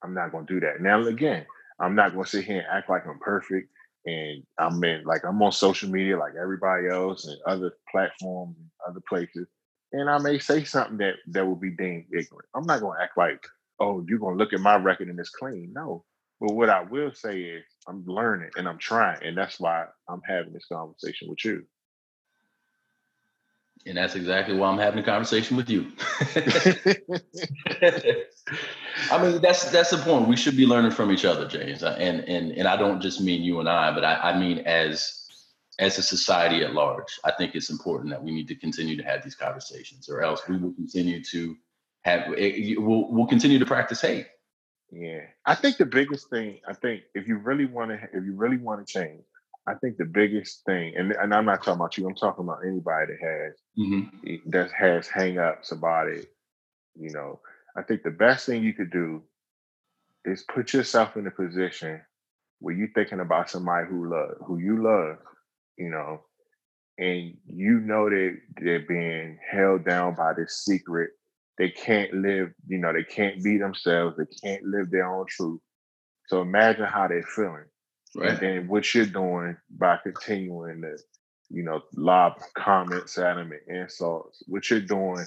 I'm 0.02 0.14
not 0.14 0.32
going 0.32 0.46
to 0.46 0.54
do 0.54 0.60
that. 0.60 0.80
Now, 0.80 1.02
again, 1.06 1.46
I'm 1.80 1.94
not 1.94 2.12
going 2.12 2.24
to 2.24 2.30
sit 2.30 2.44
here 2.44 2.58
and 2.58 2.66
act 2.70 2.88
like 2.88 3.06
I'm 3.06 3.18
perfect. 3.18 3.68
And 4.06 4.42
I'm 4.58 4.84
in, 4.84 5.04
like, 5.04 5.22
I'm 5.24 5.42
on 5.42 5.50
social 5.50 5.90
media 5.90 6.18
like 6.18 6.34
everybody 6.40 6.88
else 6.88 7.26
and 7.26 7.38
other 7.46 7.72
platforms 7.90 8.54
and 8.58 8.68
other 8.86 9.00
places. 9.08 9.48
And 9.92 10.10
I 10.10 10.18
may 10.18 10.38
say 10.38 10.62
something 10.64 10.98
that 10.98 11.14
that 11.28 11.46
will 11.46 11.56
be 11.56 11.70
deemed 11.70 12.06
ignorant. 12.12 12.48
I'm 12.54 12.66
not 12.66 12.80
going 12.80 12.98
to 12.98 13.02
act 13.02 13.16
like, 13.16 13.42
oh, 13.80 14.04
you're 14.06 14.18
going 14.18 14.36
to 14.36 14.38
look 14.44 14.52
at 14.52 14.60
my 14.60 14.76
record 14.76 15.08
and 15.08 15.18
it's 15.18 15.30
clean. 15.30 15.72
No. 15.74 16.04
But 16.40 16.54
what 16.54 16.68
I 16.68 16.82
will 16.82 17.14
say 17.14 17.40
is, 17.40 17.64
I'm 17.88 18.04
learning 18.06 18.50
and 18.56 18.68
I'm 18.68 18.78
trying. 18.78 19.24
And 19.24 19.38
that's 19.38 19.58
why 19.58 19.86
I'm 20.08 20.20
having 20.28 20.52
this 20.52 20.66
conversation 20.70 21.28
with 21.30 21.42
you. 21.44 21.64
And 23.86 23.98
that's 23.98 24.14
exactly 24.14 24.56
why 24.56 24.68
I'm 24.68 24.78
having 24.78 25.00
a 25.00 25.02
conversation 25.02 25.58
with 25.58 25.68
you. 25.68 25.92
I 29.10 29.22
mean, 29.22 29.42
that's 29.42 29.70
that's 29.70 29.90
the 29.90 29.98
point. 29.98 30.26
We 30.26 30.36
should 30.36 30.56
be 30.56 30.64
learning 30.66 30.92
from 30.92 31.12
each 31.12 31.24
other, 31.26 31.46
James. 31.46 31.82
And 31.82 32.20
and 32.26 32.52
and 32.52 32.66
I 32.66 32.76
don't 32.76 33.02
just 33.02 33.20
mean 33.20 33.42
you 33.42 33.60
and 33.60 33.68
I, 33.68 33.92
but 33.92 34.04
I, 34.04 34.30
I 34.30 34.38
mean 34.38 34.60
as 34.60 35.24
as 35.78 35.98
a 35.98 36.02
society 36.02 36.62
at 36.62 36.72
large. 36.72 37.18
I 37.24 37.32
think 37.32 37.54
it's 37.54 37.70
important 37.70 38.10
that 38.10 38.22
we 38.22 38.30
need 38.30 38.48
to 38.48 38.54
continue 38.54 38.96
to 38.96 39.02
have 39.02 39.22
these 39.22 39.34
conversations, 39.34 40.08
or 40.08 40.22
else 40.22 40.40
we 40.48 40.56
will 40.56 40.72
continue 40.72 41.22
to 41.24 41.56
have 42.04 42.32
eh, 42.38 42.74
we'll 42.78 43.10
we'll 43.10 43.26
continue 43.26 43.58
to 43.58 43.66
practice 43.66 44.00
hate. 44.00 44.26
Yeah, 44.90 45.22
I 45.44 45.54
think 45.54 45.76
the 45.76 45.86
biggest 45.86 46.30
thing. 46.30 46.60
I 46.68 46.74
think 46.74 47.02
if 47.14 47.26
you 47.26 47.36
really 47.36 47.66
want 47.66 47.90
to, 47.90 47.96
if 48.12 48.24
you 48.24 48.34
really 48.34 48.58
want 48.58 48.86
to 48.86 48.92
change, 48.92 49.24
I 49.66 49.74
think 49.74 49.96
the 49.96 50.04
biggest 50.04 50.64
thing, 50.66 50.94
and, 50.96 51.12
and 51.12 51.34
I'm 51.34 51.46
not 51.46 51.64
talking 51.64 51.80
about 51.80 51.96
you, 51.96 52.06
I'm 52.06 52.14
talking 52.14 52.44
about 52.44 52.66
anybody 52.66 53.12
that 53.12 53.18
has 53.22 53.54
mm-hmm. 53.78 54.50
that 54.50 54.70
has 54.72 55.08
hangups 55.08 55.72
about 55.72 56.08
it. 56.08 56.26
You 56.96 57.10
know, 57.10 57.40
I 57.76 57.82
think 57.82 58.02
the 58.02 58.10
best 58.10 58.46
thing 58.46 58.62
you 58.62 58.74
could 58.74 58.90
do 58.90 59.22
is 60.24 60.44
put 60.52 60.72
yourself 60.72 61.16
in 61.16 61.26
a 61.26 61.30
position 61.30 62.02
where 62.60 62.74
you're 62.74 62.92
thinking 62.94 63.20
about 63.20 63.50
somebody 63.50 63.86
who 63.88 64.10
love, 64.10 64.36
who 64.46 64.58
you 64.58 64.82
love, 64.82 65.16
you 65.76 65.90
know, 65.90 66.22
and 66.98 67.36
you 67.46 67.80
know 67.80 68.08
that 68.08 68.36
they're 68.60 68.86
being 68.86 69.38
held 69.50 69.84
down 69.84 70.14
by 70.14 70.32
this 70.34 70.62
secret. 70.64 71.10
They 71.56 71.70
can't 71.70 72.12
live, 72.14 72.52
you 72.66 72.78
know, 72.78 72.92
they 72.92 73.04
can't 73.04 73.42
be 73.42 73.58
themselves. 73.58 74.16
They 74.16 74.26
can't 74.42 74.64
live 74.64 74.90
their 74.90 75.06
own 75.06 75.26
truth. 75.28 75.60
So 76.28 76.42
imagine 76.42 76.84
how 76.84 77.08
they're 77.08 77.22
feeling 77.22 77.64
Right. 78.14 78.30
And 78.30 78.38
then 78.38 78.68
what 78.68 78.94
you're 78.94 79.06
doing 79.06 79.56
by 79.70 79.98
continuing 80.02 80.82
to, 80.82 80.96
you 81.50 81.62
know, 81.62 81.82
lob 81.94 82.34
comments 82.54 83.18
at 83.18 83.34
them 83.34 83.52
and 83.52 83.76
insults, 83.76 84.42
what 84.46 84.70
you're 84.70 84.80
doing 84.80 85.24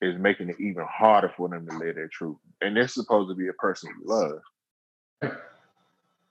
is 0.00 0.18
making 0.18 0.48
it 0.48 0.60
even 0.60 0.86
harder 0.88 1.32
for 1.36 1.48
them 1.48 1.66
to 1.66 1.76
live 1.78 1.96
their 1.96 2.08
truth. 2.08 2.36
And 2.60 2.76
they're 2.76 2.88
supposed 2.88 3.28
to 3.30 3.34
be 3.34 3.48
a 3.48 3.52
person 3.54 3.90
you 4.00 4.06
love. 4.06 4.40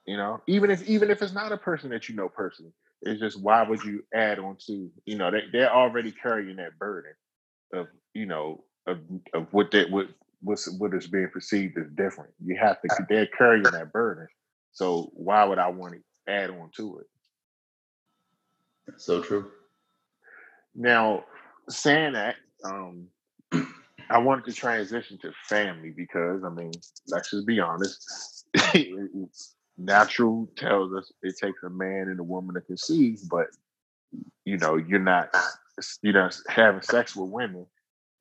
You 0.05 0.15
know, 0.15 0.41
even 0.47 0.71
if 0.71 0.87
even 0.87 1.11
if 1.11 1.21
it's 1.21 1.33
not 1.33 1.51
a 1.51 1.57
person 1.57 1.89
that 1.89 2.07
you 2.07 2.15
know 2.15 2.29
personally, 2.29 2.71
it's 3.01 3.19
just 3.19 3.41
why 3.41 3.63
would 3.63 3.83
you 3.83 4.05
add 4.13 4.39
on 4.39 4.55
to, 4.67 4.89
you 5.05 5.17
know, 5.17 5.29
they, 5.29 5.43
they're 5.51 5.73
already 5.73 6.13
carrying 6.13 6.55
that 6.57 6.79
burden 6.79 7.11
of, 7.73 7.87
you 8.13 8.25
know, 8.25 8.63
of, 8.87 8.99
of 9.33 9.47
what 9.51 9.71
that 9.71 9.91
what 9.91 10.07
what's 10.41 10.69
what 10.79 10.93
is 10.93 11.07
being 11.07 11.29
perceived 11.29 11.77
as 11.77 11.89
different. 11.95 12.31
You 12.43 12.57
have 12.57 12.81
to 12.81 13.05
they're 13.09 13.27
carrying 13.27 13.63
that 13.63 13.91
burden. 13.91 14.27
So 14.77 15.09
why 15.13 15.43
would 15.43 15.57
I 15.57 15.69
want 15.69 15.95
to 15.95 16.31
add 16.31 16.51
on 16.51 16.69
to 16.75 16.99
it? 16.99 17.07
So 18.97 19.23
true. 19.23 19.49
Now, 20.75 21.23
saying 21.67 22.13
that, 22.13 22.35
um, 22.63 23.07
I 24.11 24.19
wanted 24.19 24.45
to 24.45 24.53
transition 24.53 25.17
to 25.23 25.31
family 25.49 25.93
because 25.97 26.43
I 26.43 26.49
mean, 26.49 26.73
let's 27.07 27.31
just 27.31 27.47
be 27.47 27.59
honest. 27.59 28.45
natural 29.79 30.47
tells 30.55 30.93
us 30.93 31.11
it 31.23 31.37
takes 31.41 31.63
a 31.63 31.71
man 31.71 32.09
and 32.09 32.19
a 32.19 32.23
woman 32.23 32.53
to 32.53 32.61
conceive, 32.61 33.21
but 33.31 33.47
you 34.45 34.57
know, 34.57 34.75
you're 34.75 34.99
not 34.99 35.35
you 36.03 36.13
know 36.13 36.29
having 36.49 36.83
sex 36.83 37.15
with 37.15 37.31
women. 37.31 37.65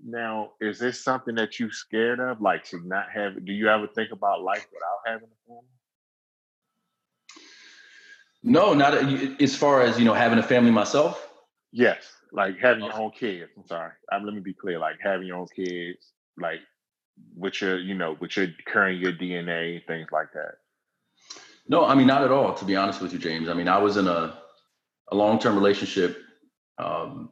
Now, 0.02 0.52
is 0.62 0.78
this 0.78 1.04
something 1.04 1.34
that 1.34 1.60
you're 1.60 1.70
scared 1.70 2.18
of? 2.18 2.40
Like 2.40 2.64
to 2.70 2.80
not 2.82 3.10
have 3.14 3.44
do 3.44 3.52
you 3.52 3.68
ever 3.68 3.88
think 3.88 4.10
about 4.10 4.42
life 4.42 4.66
without 4.72 5.12
having 5.12 5.28
a 5.28 5.46
family? 5.46 5.75
No, 8.46 8.74
not 8.74 8.94
as 9.42 9.56
far 9.56 9.82
as 9.82 9.98
you 9.98 10.04
know, 10.04 10.14
having 10.14 10.38
a 10.38 10.42
family 10.42 10.70
myself. 10.70 11.28
Yes, 11.72 11.98
like 12.32 12.56
having 12.60 12.84
your 12.84 12.94
own 12.94 13.10
kids. 13.10 13.50
I'm 13.56 13.66
sorry. 13.66 13.90
I'm, 14.10 14.24
let 14.24 14.34
me 14.34 14.40
be 14.40 14.54
clear. 14.54 14.78
Like 14.78 14.98
having 15.02 15.26
your 15.26 15.38
own 15.38 15.48
kids, 15.54 16.12
like 16.38 16.60
with 17.36 17.60
your, 17.60 17.76
you 17.76 17.94
know, 17.94 18.16
with 18.20 18.36
your 18.36 18.46
carrying 18.64 19.02
your 19.02 19.12
DNA, 19.12 19.84
things 19.88 20.08
like 20.12 20.32
that. 20.34 20.58
No, 21.68 21.84
I 21.84 21.96
mean 21.96 22.06
not 22.06 22.22
at 22.22 22.30
all. 22.30 22.54
To 22.54 22.64
be 22.64 22.76
honest 22.76 23.02
with 23.02 23.12
you, 23.12 23.18
James. 23.18 23.48
I 23.48 23.54
mean, 23.54 23.66
I 23.66 23.78
was 23.78 23.96
in 23.96 24.06
a 24.06 24.38
a 25.10 25.16
long 25.16 25.40
term 25.40 25.56
relationship, 25.56 26.16
um, 26.78 27.30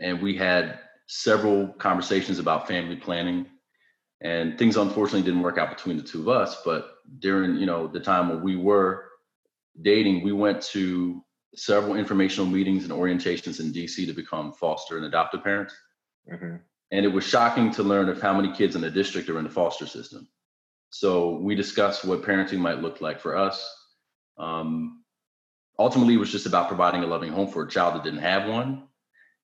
and 0.00 0.20
we 0.20 0.36
had 0.36 0.80
several 1.06 1.68
conversations 1.68 2.38
about 2.38 2.68
family 2.68 2.96
planning, 2.96 3.46
and 4.20 4.58
things 4.58 4.76
unfortunately 4.76 5.22
didn't 5.22 5.42
work 5.42 5.56
out 5.56 5.74
between 5.74 5.96
the 5.96 6.02
two 6.02 6.20
of 6.20 6.28
us. 6.28 6.60
But 6.62 6.90
during 7.20 7.56
you 7.56 7.64
know 7.64 7.86
the 7.86 8.00
time 8.00 8.28
when 8.28 8.42
we 8.42 8.56
were 8.56 9.11
dating, 9.80 10.22
we 10.22 10.32
went 10.32 10.62
to 10.62 11.24
several 11.54 11.96
informational 11.96 12.46
meetings 12.46 12.84
and 12.84 12.92
orientations 12.92 13.60
in 13.60 13.72
DC 13.72 14.06
to 14.06 14.12
become 14.12 14.52
foster 14.52 14.96
and 14.96 15.06
adoptive 15.06 15.42
parents. 15.42 15.74
Mm-hmm. 16.30 16.56
And 16.90 17.04
it 17.06 17.08
was 17.08 17.24
shocking 17.24 17.70
to 17.72 17.82
learn 17.82 18.08
of 18.08 18.20
how 18.20 18.34
many 18.34 18.54
kids 18.54 18.74
in 18.74 18.82
the 18.82 18.90
district 18.90 19.28
are 19.28 19.38
in 19.38 19.44
the 19.44 19.50
foster 19.50 19.86
system. 19.86 20.28
So 20.90 21.36
we 21.36 21.54
discussed 21.54 22.04
what 22.04 22.22
parenting 22.22 22.58
might 22.58 22.82
look 22.82 23.00
like 23.00 23.18
for 23.18 23.36
us. 23.36 23.66
Um, 24.38 25.02
ultimately, 25.78 26.14
it 26.14 26.18
was 26.18 26.30
just 26.30 26.46
about 26.46 26.68
providing 26.68 27.02
a 27.02 27.06
loving 27.06 27.32
home 27.32 27.48
for 27.48 27.62
a 27.62 27.68
child 27.68 27.94
that 27.94 28.04
didn't 28.04 28.20
have 28.20 28.48
one, 28.48 28.88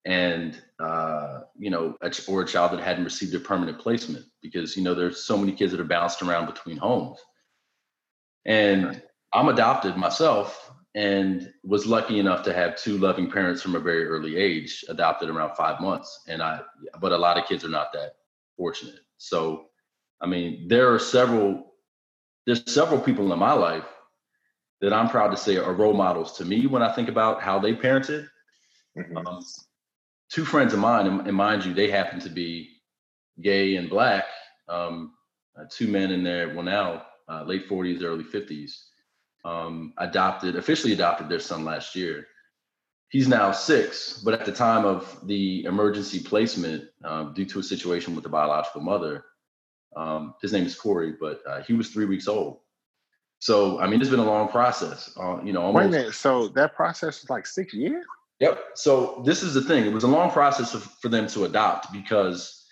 and 0.04 0.60
uh, 0.78 1.40
you 1.58 1.70
know, 1.70 1.96
a, 2.02 2.12
or 2.28 2.42
a 2.42 2.46
child 2.46 2.72
that 2.72 2.80
hadn't 2.80 3.04
received 3.04 3.34
a 3.34 3.40
permanent 3.40 3.78
placement 3.78 4.26
because 4.42 4.76
you 4.76 4.82
know 4.82 4.94
there's 4.94 5.22
so 5.22 5.38
many 5.38 5.52
kids 5.52 5.72
that 5.72 5.80
are 5.80 5.84
bounced 5.84 6.22
around 6.22 6.46
between 6.46 6.76
homes. 6.76 7.18
And 8.44 9.02
I'm 9.32 9.48
adopted 9.48 9.96
myself 9.96 10.70
and 10.94 11.52
was 11.62 11.86
lucky 11.86 12.18
enough 12.18 12.42
to 12.44 12.54
have 12.54 12.76
two 12.76 12.98
loving 12.98 13.30
parents 13.30 13.62
from 13.62 13.74
a 13.74 13.80
very 13.80 14.04
early 14.06 14.36
age, 14.36 14.84
adopted 14.88 15.28
around 15.28 15.54
five 15.54 15.80
months. 15.80 16.24
And 16.28 16.42
I, 16.42 16.60
but 17.00 17.12
a 17.12 17.16
lot 17.16 17.38
of 17.38 17.46
kids 17.46 17.64
are 17.64 17.68
not 17.68 17.92
that 17.92 18.14
fortunate. 18.56 19.00
So, 19.18 19.66
I 20.20 20.26
mean, 20.26 20.66
there 20.66 20.92
are 20.92 20.98
several, 20.98 21.74
there's 22.46 22.72
several 22.72 23.00
people 23.00 23.32
in 23.32 23.38
my 23.38 23.52
life 23.52 23.84
that 24.80 24.92
I'm 24.92 25.08
proud 25.08 25.30
to 25.30 25.36
say 25.36 25.56
are 25.56 25.74
role 25.74 25.94
models 25.94 26.32
to 26.38 26.44
me 26.44 26.66
when 26.66 26.82
I 26.82 26.92
think 26.92 27.08
about 27.08 27.42
how 27.42 27.58
they 27.58 27.74
parented. 27.74 28.28
Mm-hmm. 28.96 29.16
Um, 29.16 29.44
two 30.30 30.44
friends 30.44 30.72
of 30.72 30.78
mine, 30.78 31.06
and 31.06 31.36
mind 31.36 31.64
you, 31.64 31.74
they 31.74 31.90
happen 31.90 32.18
to 32.20 32.30
be 32.30 32.70
gay 33.42 33.76
and 33.76 33.90
black. 33.90 34.24
Um, 34.68 35.12
uh, 35.58 35.64
two 35.70 35.88
men 35.88 36.12
in 36.12 36.22
there, 36.22 36.54
well 36.54 36.64
now 36.64 37.02
uh, 37.28 37.42
late 37.44 37.68
40s, 37.68 38.02
early 38.02 38.24
50s, 38.24 38.72
um, 39.44 39.92
adopted, 39.98 40.56
officially 40.56 40.92
adopted 40.92 41.28
their 41.28 41.40
son 41.40 41.64
last 41.64 41.94
year. 41.94 42.26
He's 43.10 43.28
now 43.28 43.52
six, 43.52 44.18
but 44.18 44.34
at 44.34 44.44
the 44.44 44.52
time 44.52 44.84
of 44.84 45.18
the 45.26 45.64
emergency 45.64 46.20
placement, 46.20 46.84
um, 47.04 47.32
due 47.34 47.46
to 47.46 47.58
a 47.58 47.62
situation 47.62 48.14
with 48.14 48.24
the 48.24 48.30
biological 48.30 48.82
mother, 48.82 49.24
um, 49.96 50.34
his 50.42 50.52
name 50.52 50.66
is 50.66 50.74
Corey, 50.74 51.14
but 51.18 51.40
uh, 51.48 51.62
he 51.62 51.72
was 51.72 51.88
three 51.88 52.04
weeks 52.04 52.28
old. 52.28 52.58
So, 53.40 53.78
I 53.80 53.86
mean, 53.86 54.00
it's 54.00 54.10
been 54.10 54.18
a 54.18 54.24
long 54.24 54.48
process. 54.48 55.16
Uh, 55.18 55.40
you 55.42 55.52
know, 55.52 55.62
almost. 55.62 55.90
Wait 55.90 55.96
a 55.96 55.98
minute. 55.98 56.14
So 56.14 56.48
that 56.48 56.74
process 56.74 57.22
was 57.22 57.30
like 57.30 57.46
six 57.46 57.72
years? 57.72 58.04
Yep. 58.40 58.62
So 58.74 59.22
this 59.24 59.42
is 59.42 59.54
the 59.54 59.62
thing. 59.62 59.84
It 59.84 59.92
was 59.92 60.04
a 60.04 60.08
long 60.08 60.30
process 60.30 60.74
of, 60.74 60.84
for 61.00 61.08
them 61.08 61.26
to 61.28 61.44
adopt 61.44 61.92
because 61.92 62.66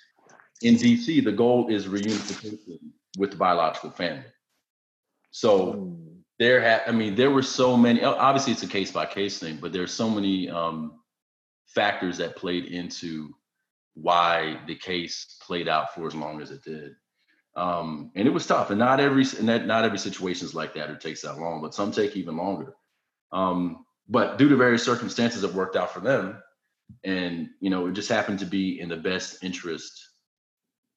in 0.63 0.77
DC, 0.77 1.25
the 1.25 1.33
goal 1.33 1.69
is 1.69 1.87
reunification 1.87 2.79
with 3.19 3.31
the 3.31 3.37
biological 3.37 3.91
family. 3.91 4.25
So 5.31 5.75
mm. 5.75 6.06
There 6.39 6.61
had, 6.61 6.83
I 6.87 6.93
mean, 6.93 7.15
there 7.15 7.31
were 7.31 7.43
so 7.43 7.77
many. 7.77 8.03
Obviously, 8.03 8.53
it's 8.53 8.63
a 8.63 8.69
case 8.69 8.91
by 8.91 9.07
case 9.07 9.39
thing, 9.39 9.59
but 9.61 9.73
there's 9.73 9.93
so 9.93 10.11
many 10.11 10.51
um, 10.51 11.01
factors 11.67 12.19
that 12.19 12.37
played 12.37 12.67
into 12.67 13.35
why 13.95 14.61
the 14.67 14.75
case 14.75 15.39
played 15.43 15.69
out 15.69 15.95
for 15.95 16.07
as 16.07 16.15
long 16.15 16.43
as 16.43 16.51
it 16.51 16.63
did. 16.63 16.93
Um, 17.57 18.11
and 18.15 18.29
it 18.29 18.31
was 18.33 18.47
tough, 18.47 18.69
and 18.69 18.79
not 18.79 19.01
every 19.01 19.25
and 19.39 19.49
that 19.49 19.67
not 19.67 19.85
every 19.85 19.99
situation 19.99 20.47
is 20.47 20.55
like 20.55 20.75
that 20.75 20.91
or 20.91 20.97
takes 20.97 21.23
that 21.23 21.39
long, 21.39 21.63
but 21.63 21.75
some 21.75 21.91
take 21.91 22.15
even 22.15 22.37
longer. 22.37 22.75
Um, 23.33 23.87
but 24.09 24.37
due 24.37 24.51
to 24.51 24.57
various 24.57 24.85
circumstances, 24.85 25.43
it 25.43 25.55
worked 25.55 25.75
out 25.75 25.93
for 25.93 26.01
them, 26.01 26.43
and 27.03 27.49
you 27.61 27.71
know 27.71 27.87
it 27.87 27.93
just 27.93 28.11
happened 28.11 28.41
to 28.41 28.47
be 28.47 28.79
in 28.79 28.91
the 28.91 28.97
best 28.97 29.43
interest 29.43 30.07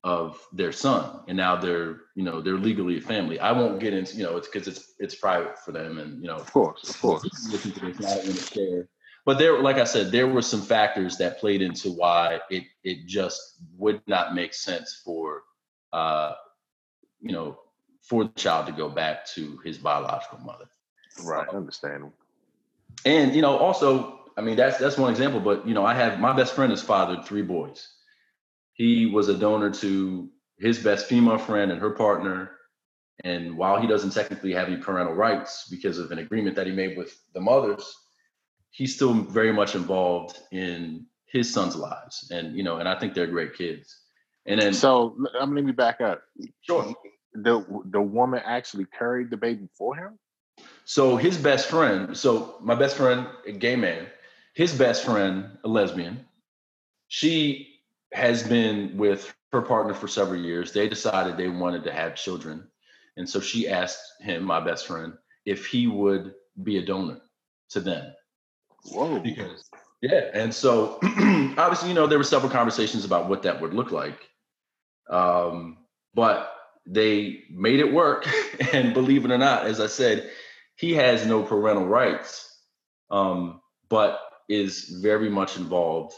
of 0.03 0.39
their 0.53 0.71
son, 0.71 1.21
and 1.27 1.35
now 1.38 1.55
they're 1.55 2.01
you 2.15 2.23
know 2.23 2.41
they're 2.41 2.57
legally 2.57 2.97
a 2.97 3.01
family. 3.01 3.39
I 3.39 3.51
won't 3.51 3.79
get 3.79 3.93
into 3.93 4.15
you 4.17 4.23
know 4.23 4.38
it's 4.38 4.47
because 4.47 4.67
it's 4.67 4.93
it's 4.99 5.15
private 5.15 5.59
for 5.59 5.71
them, 5.71 5.97
and 5.97 6.21
you 6.21 6.27
know 6.27 6.38
of 6.38 6.51
course, 6.51 6.89
of 6.89 7.01
course, 7.01 7.23
listen 7.51 7.71
to 7.71 7.79
this, 7.81 7.99
not 7.99 8.23
going 8.23 8.35
to 8.35 8.43
share. 8.43 8.89
But 9.25 9.38
there, 9.38 9.62
like 9.62 9.75
I 9.75 9.83
said, 9.83 10.12
there 10.12 10.27
were 10.27 10.41
some 10.41 10.62
factors 10.62 11.17
that 11.17 11.39
played 11.39 11.62
into 11.62 11.91
why 11.91 12.39
it 12.49 12.63
it 12.83 13.05
just 13.05 13.41
would 13.77 14.01
not 14.07 14.33
make 14.33 14.53
sense 14.53 15.01
for 15.03 15.43
uh, 15.91 16.33
you 17.21 17.33
know, 17.33 17.59
for 18.01 18.23
the 18.23 18.31
child 18.31 18.67
to 18.67 18.71
go 18.71 18.89
back 18.89 19.25
to 19.27 19.59
his 19.63 19.77
biological 19.77 20.39
mother. 20.39 20.65
Right, 21.23 21.47
understandable. 21.49 22.13
And 23.05 23.35
you 23.35 23.41
know, 23.41 23.57
also, 23.57 24.19
I 24.38 24.41
mean, 24.41 24.55
that's 24.55 24.77
that's 24.77 24.97
one 24.97 25.12
example. 25.12 25.39
But 25.39 25.67
you 25.67 25.73
know, 25.73 25.85
I 25.85 25.93
have 25.93 26.19
my 26.19 26.33
best 26.33 26.53
friend 26.53 26.71
has 26.71 26.81
fathered 26.81 27.25
three 27.25 27.41
boys. 27.41 27.88
He 28.79 29.07
was 29.07 29.27
a 29.27 29.37
donor 29.37 29.69
to 29.71 30.29
his 30.57 30.81
best 30.81 31.07
female 31.07 31.37
friend 31.37 31.69
and 31.69 31.81
her 31.81 31.89
partner. 31.89 32.51
And 33.25 33.57
while 33.57 33.81
he 33.81 33.87
doesn't 33.87 34.11
technically 34.11 34.53
have 34.53 34.69
any 34.69 34.77
parental 34.77 35.13
rights 35.13 35.67
because 35.69 35.99
of 35.99 36.11
an 36.11 36.19
agreement 36.19 36.55
that 36.55 36.65
he 36.65 36.71
made 36.71 36.97
with 36.97 37.13
the 37.33 37.41
mothers, 37.41 37.93
he's 38.71 38.95
still 38.95 39.13
very 39.13 39.51
much 39.51 39.75
involved 39.75 40.39
in 40.53 41.05
his 41.25 41.53
son's 41.53 41.75
lives. 41.75 42.31
And 42.31 42.55
you 42.55 42.63
know, 42.63 42.77
and 42.77 42.87
I 42.87 42.97
think 42.97 43.13
they're 43.13 43.27
great 43.27 43.53
kids. 43.53 43.99
And 44.45 44.61
then 44.61 44.73
so 44.73 45.13
I'm 45.37 45.53
let 45.53 45.65
me 45.65 45.73
back 45.73 45.99
up. 45.99 46.21
Sure. 46.61 46.95
The 47.33 47.65
the 47.91 48.01
woman 48.01 48.41
actually 48.45 48.85
carried 48.97 49.29
the 49.29 49.35
baby 49.35 49.67
for 49.77 49.93
him. 49.93 50.17
So 50.85 51.17
his 51.17 51.37
best 51.37 51.67
friend, 51.67 52.15
so 52.15 52.55
my 52.61 52.75
best 52.75 52.95
friend, 52.95 53.27
a 53.45 53.51
gay 53.51 53.75
man, 53.75 54.07
his 54.53 54.73
best 54.73 55.03
friend, 55.03 55.57
a 55.65 55.67
lesbian, 55.67 56.25
she 57.09 57.68
has 58.13 58.43
been 58.43 58.98
with 58.98 59.34
her 59.52 59.62
partner 59.62 59.93
for 59.93 60.08
several 60.08 60.39
years. 60.39 60.72
They 60.72 60.89
decided 60.89 61.38
they 61.38 61.48
wanted 61.48 61.84
to 61.86 61.91
have 61.91 62.15
children. 62.15 62.67
And 63.17 63.30
so 63.30 63.39
she 63.39 63.67
asked 63.67 64.00
him, 64.22 64.43
my 64.43 64.60
best 64.60 64.88
friend, 64.88 65.13
if 65.45 65.65
he 65.65 65.88
would 65.88 66.34
be 66.63 66.78
a 66.78 66.86
donor 66.86 67.22
to 67.72 67.80
them. 67.80 68.13
Whoa. 68.86 69.19
Because 69.19 69.69
yeah. 70.02 70.30
And 70.34 70.54
so 70.54 71.00
obviously, 71.58 71.89
you 71.89 71.95
know, 71.95 72.08
there 72.08 72.17
were 72.17 72.24
several 72.24 72.52
conversations 72.52 73.06
about 73.06 73.30
what 73.30 73.43
that 73.43 73.62
would 73.62 73.74
look 73.74 73.91
like. 73.91 74.30
Um, 75.10 75.78
but 76.13 76.54
they 76.86 77.43
made 77.52 77.80
it 77.80 77.91
work. 77.91 78.28
and 78.74 78.93
believe 78.93 79.26
it 79.26 79.32
or 79.32 79.38
not, 79.38 79.65
as 79.65 79.80
I 79.80 79.88
said, 79.88 80.30
he 80.76 80.93
has 80.93 81.26
no 81.26 81.43
parental 81.43 81.86
rights, 81.86 82.58
um, 83.12 83.62
but 83.89 84.19
is 84.48 85.00
very 85.02 85.30
much 85.30 85.58
involved 85.58 86.13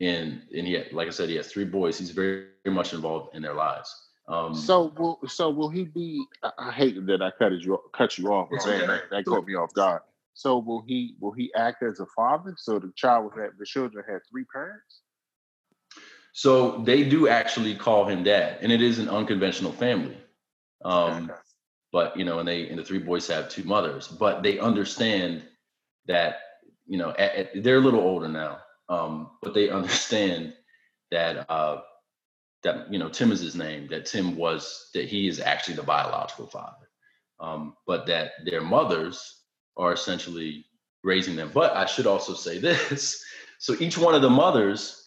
in, 0.00 0.42
and 0.56 0.66
he, 0.66 0.74
had, 0.74 0.92
like 0.92 1.08
I 1.08 1.10
said, 1.10 1.28
he 1.28 1.36
has 1.36 1.50
three 1.50 1.64
boys. 1.64 1.98
He's 1.98 2.10
very, 2.10 2.46
very 2.64 2.74
much 2.74 2.92
involved 2.92 3.34
in 3.34 3.42
their 3.42 3.54
lives. 3.54 3.94
Um, 4.26 4.54
so 4.54 4.92
will 4.96 5.20
so 5.26 5.50
will 5.50 5.68
he 5.68 5.84
be? 5.84 6.24
I, 6.58 6.72
hate 6.72 7.04
that 7.06 7.20
I 7.20 7.30
cut 7.38 7.52
you 7.52 7.78
cut 7.92 8.16
you 8.16 8.32
off, 8.32 8.48
man. 8.50 8.86
That, 8.86 9.02
that 9.10 9.24
caught 9.26 9.46
me 9.46 9.54
off 9.54 9.74
guard. 9.74 10.00
So 10.32 10.58
will 10.58 10.82
he 10.86 11.14
will 11.20 11.32
he 11.32 11.52
act 11.54 11.82
as 11.82 12.00
a 12.00 12.06
father? 12.16 12.54
So 12.56 12.78
the 12.78 12.90
child 12.96 13.24
was 13.24 13.50
the 13.58 13.66
children 13.66 14.02
had 14.08 14.20
three 14.30 14.44
parents. 14.44 15.02
So 16.32 16.78
they 16.78 17.08
do 17.08 17.28
actually 17.28 17.76
call 17.76 18.06
him 18.06 18.24
dad, 18.24 18.58
and 18.60 18.72
it 18.72 18.82
is 18.82 18.98
an 18.98 19.08
unconventional 19.08 19.72
family. 19.72 20.16
Um, 20.84 21.24
okay. 21.24 21.40
But 21.92 22.16
you 22.16 22.24
know, 22.24 22.40
and 22.40 22.48
they 22.48 22.68
and 22.68 22.78
the 22.78 22.84
three 22.84 22.98
boys 22.98 23.28
have 23.28 23.48
two 23.48 23.62
mothers, 23.62 24.08
but 24.08 24.42
they 24.42 24.58
understand 24.58 25.44
that 26.06 26.38
you 26.86 26.98
know 26.98 27.10
at, 27.10 27.34
at, 27.34 27.62
they're 27.62 27.76
a 27.76 27.80
little 27.80 28.00
older 28.00 28.28
now, 28.28 28.58
um, 28.88 29.30
but 29.42 29.54
they 29.54 29.70
understand 29.70 30.54
that 31.10 31.50
uh, 31.50 31.80
that 32.62 32.92
you 32.92 32.98
know 32.98 33.08
Tim 33.08 33.32
is 33.32 33.40
his 33.40 33.54
name, 33.54 33.88
that 33.88 34.06
Tim 34.06 34.36
was 34.36 34.90
that 34.94 35.06
he 35.06 35.28
is 35.28 35.40
actually 35.40 35.76
the 35.76 35.82
biological 35.82 36.46
father, 36.46 36.88
um, 37.40 37.74
but 37.86 38.06
that 38.06 38.32
their 38.44 38.60
mothers 38.60 39.42
are 39.76 39.92
essentially 39.92 40.66
raising 41.02 41.36
them. 41.36 41.50
But 41.52 41.76
I 41.76 41.86
should 41.86 42.06
also 42.06 42.34
say 42.34 42.58
this: 42.58 43.24
so 43.58 43.74
each 43.80 43.96
one 43.96 44.14
of 44.14 44.22
the 44.22 44.30
mothers 44.30 45.00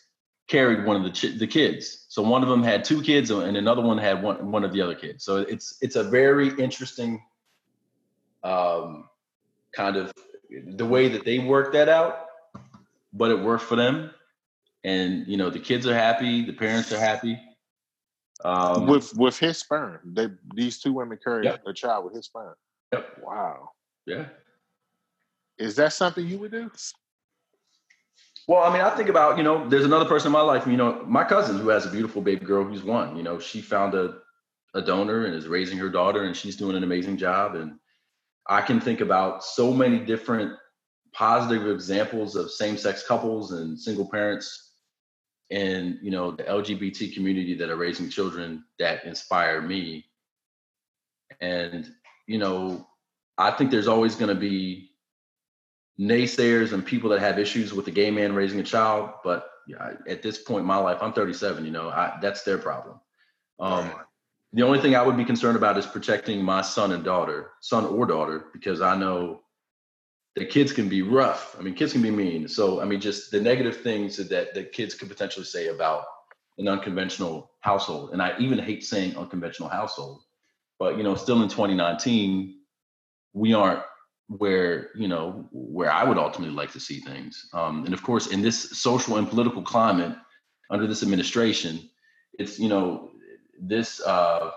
carried 0.47 0.85
one 0.85 0.95
of 0.95 1.03
the 1.03 1.11
ch- 1.11 1.37
the 1.37 1.47
kids. 1.47 2.05
So 2.09 2.21
one 2.21 2.41
of 2.43 2.49
them 2.49 2.63
had 2.63 2.83
two 2.83 3.01
kids, 3.01 3.29
and 3.31 3.57
another 3.57 3.81
one 3.81 3.97
had 3.97 4.23
one 4.23 4.51
one 4.51 4.63
of 4.63 4.71
the 4.71 4.81
other 4.81 4.95
kids. 4.95 5.23
So 5.23 5.37
it's 5.37 5.77
it's 5.81 5.95
a 5.95 6.03
very 6.03 6.49
interesting 6.59 7.21
um, 8.43 9.09
kind 9.73 9.97
of 9.97 10.13
the 10.49 10.85
way 10.85 11.09
that 11.09 11.25
they 11.25 11.39
work 11.39 11.73
that 11.73 11.89
out, 11.89 12.26
but 13.13 13.31
it 13.31 13.39
worked 13.39 13.63
for 13.63 13.75
them. 13.75 14.11
And 14.83 15.27
you 15.27 15.37
know 15.37 15.49
the 15.49 15.59
kids 15.59 15.87
are 15.87 15.93
happy, 15.93 16.45
the 16.45 16.53
parents 16.53 16.91
are 16.91 16.99
happy. 16.99 17.39
Um, 18.45 18.85
with 18.87 19.15
with 19.17 19.37
his 19.37 19.57
sperm, 19.57 19.99
they 20.05 20.27
these 20.53 20.79
two 20.79 20.93
women 20.93 21.17
carried 21.23 21.45
yep. 21.45 21.63
a 21.65 21.73
child 21.73 22.05
with 22.05 22.13
his 22.13 22.25
sperm. 22.25 22.55
Yep. 22.93 23.23
Wow. 23.23 23.71
Yeah. 24.05 24.25
Is 25.57 25.75
that 25.75 25.93
something 25.93 26.25
you 26.25 26.37
would 26.37 26.51
do? 26.51 26.71
Well, 28.47 28.63
I 28.63 28.71
mean, 28.71 28.81
I 28.81 28.89
think 28.91 29.09
about, 29.09 29.37
you 29.37 29.43
know, 29.43 29.67
there's 29.67 29.83
another 29.83 30.05
person 30.05 30.27
in 30.27 30.31
my 30.31 30.41
life, 30.41 30.65
you 30.65 30.77
know, 30.77 31.03
my 31.05 31.25
cousin 31.25 31.57
who 31.57 31.67
has 31.67 31.85
a 31.85 31.91
beautiful 31.91 32.21
baby 32.21 32.45
girl 32.45 32.63
who's 32.63 32.83
one, 32.83 33.17
you 33.17 33.23
know, 33.23 33.39
she 33.39 33.59
found 33.59 33.93
a, 33.93 34.19
a 34.73 34.81
donor 34.81 35.25
and 35.25 35.35
is 35.35 35.47
raising 35.47 35.77
her 35.79 35.89
daughter 35.89 36.23
and 36.23 36.35
she's 36.35 36.55
doing 36.55 36.77
an 36.77 36.83
amazing 36.83 37.17
job. 37.17 37.55
And 37.55 37.73
I 38.47 38.61
can 38.61 38.79
think 38.79 39.01
about 39.01 39.43
so 39.43 39.73
many 39.73 39.99
different 39.99 40.53
positive 41.17 41.67
examples 41.67 42.35
of 42.35 42.51
same-sex 42.51 43.03
couples 43.07 43.51
and 43.51 43.79
single 43.79 44.07
parents 44.07 44.73
and, 45.49 45.97
you 46.01 46.11
know, 46.11 46.31
the 46.31 46.43
LGBT 46.43 47.13
community 47.13 47.55
that 47.55 47.69
are 47.69 47.75
raising 47.75 48.07
children 48.09 48.63
that 48.77 49.03
inspire 49.03 49.61
me. 49.61 50.05
And, 51.41 51.91
you 52.27 52.37
know, 52.37 52.87
I 53.37 53.51
think 53.51 53.71
there's 53.71 53.87
always 53.87 54.15
going 54.15 54.29
to 54.29 54.39
be 54.39 54.91
naysayers 55.99 56.73
and 56.73 56.85
people 56.85 57.09
that 57.09 57.19
have 57.19 57.39
issues 57.39 57.73
with 57.73 57.85
the 57.85 57.91
gay 57.91 58.11
man 58.11 58.35
raising 58.35 58.59
a 58.59 58.63
child. 58.63 59.09
But 59.23 59.49
yeah, 59.67 59.93
at 60.07 60.21
this 60.21 60.37
point 60.37 60.61
in 60.61 60.67
my 60.67 60.77
life, 60.77 60.99
I'm 61.01 61.13
37. 61.13 61.65
You 61.65 61.71
know, 61.71 61.89
I, 61.89 62.17
that's 62.21 62.43
their 62.43 62.59
problem. 62.59 62.99
Um, 63.59 63.91
the 64.53 64.61
only 64.61 64.79
thing 64.79 64.95
I 64.95 65.01
would 65.01 65.17
be 65.17 65.25
concerned 65.25 65.57
about 65.57 65.77
is 65.77 65.85
protecting 65.87 66.43
my 66.43 66.61
son 66.61 66.91
and 66.91 67.03
daughter, 67.03 67.51
son 67.61 67.85
or 67.85 68.05
daughter, 68.05 68.45
because 68.53 68.81
I 68.81 68.95
know 68.95 69.41
the 70.37 70.45
kids 70.45 70.71
can 70.71 70.87
be 70.87 71.01
rough. 71.01 71.55
I 71.57 71.63
mean, 71.63 71.73
kids 71.73 71.93
can 71.93 72.03
be 72.03 72.11
mean. 72.11 72.47
So, 72.47 72.79
I 72.79 72.85
mean, 72.85 73.01
just 73.01 73.31
the 73.31 73.41
negative 73.41 73.77
things 73.77 74.17
that 74.17 74.53
the 74.53 74.63
kids 74.63 74.93
could 74.93 75.09
potentially 75.09 75.45
say 75.45 75.69
about 75.69 76.05
an 76.59 76.67
unconventional 76.67 77.51
household. 77.61 78.11
And 78.13 78.21
I 78.21 78.35
even 78.37 78.59
hate 78.59 78.85
saying 78.85 79.17
unconventional 79.17 79.67
household, 79.67 80.21
but 80.77 80.95
you 80.95 81.03
know, 81.03 81.15
still 81.15 81.41
in 81.41 81.49
2019, 81.49 82.55
we 83.33 83.53
aren't 83.53 83.81
where 84.29 84.89
you 84.95 85.07
know 85.07 85.47
where 85.51 85.91
I 85.91 86.03
would 86.03 86.17
ultimately 86.17 86.53
like 86.53 86.71
to 86.73 86.79
see 86.79 86.99
things. 86.99 87.49
Um, 87.53 87.85
and 87.85 87.93
of 87.93 88.03
course, 88.03 88.27
in 88.27 88.41
this 88.43 88.77
social 88.79 89.17
and 89.17 89.27
political 89.27 89.63
climate 89.63 90.15
under 90.69 90.85
this 90.85 91.01
administration, 91.01 91.89
it's 92.37 92.59
you 92.59 92.69
know 92.69 93.09
this 93.59 94.01
uh, 94.01 94.51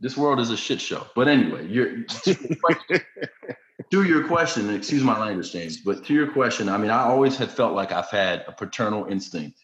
this 0.00 0.16
world 0.16 0.40
is 0.40 0.50
a 0.50 0.56
shit 0.56 0.80
show. 0.80 1.06
But 1.14 1.28
anyway, 1.28 1.68
you're, 1.68 1.98
to 3.92 4.04
your 4.04 4.26
question, 4.26 4.74
excuse 4.74 5.04
my 5.04 5.18
language, 5.18 5.52
James, 5.52 5.76
but 5.76 6.02
to 6.06 6.14
your 6.14 6.32
question, 6.32 6.70
I 6.70 6.78
mean, 6.78 6.90
I 6.90 7.02
always 7.02 7.36
had 7.36 7.50
felt 7.50 7.74
like 7.74 7.92
I've 7.92 8.08
had 8.08 8.42
a 8.48 8.52
paternal 8.52 9.04
instinct, 9.04 9.58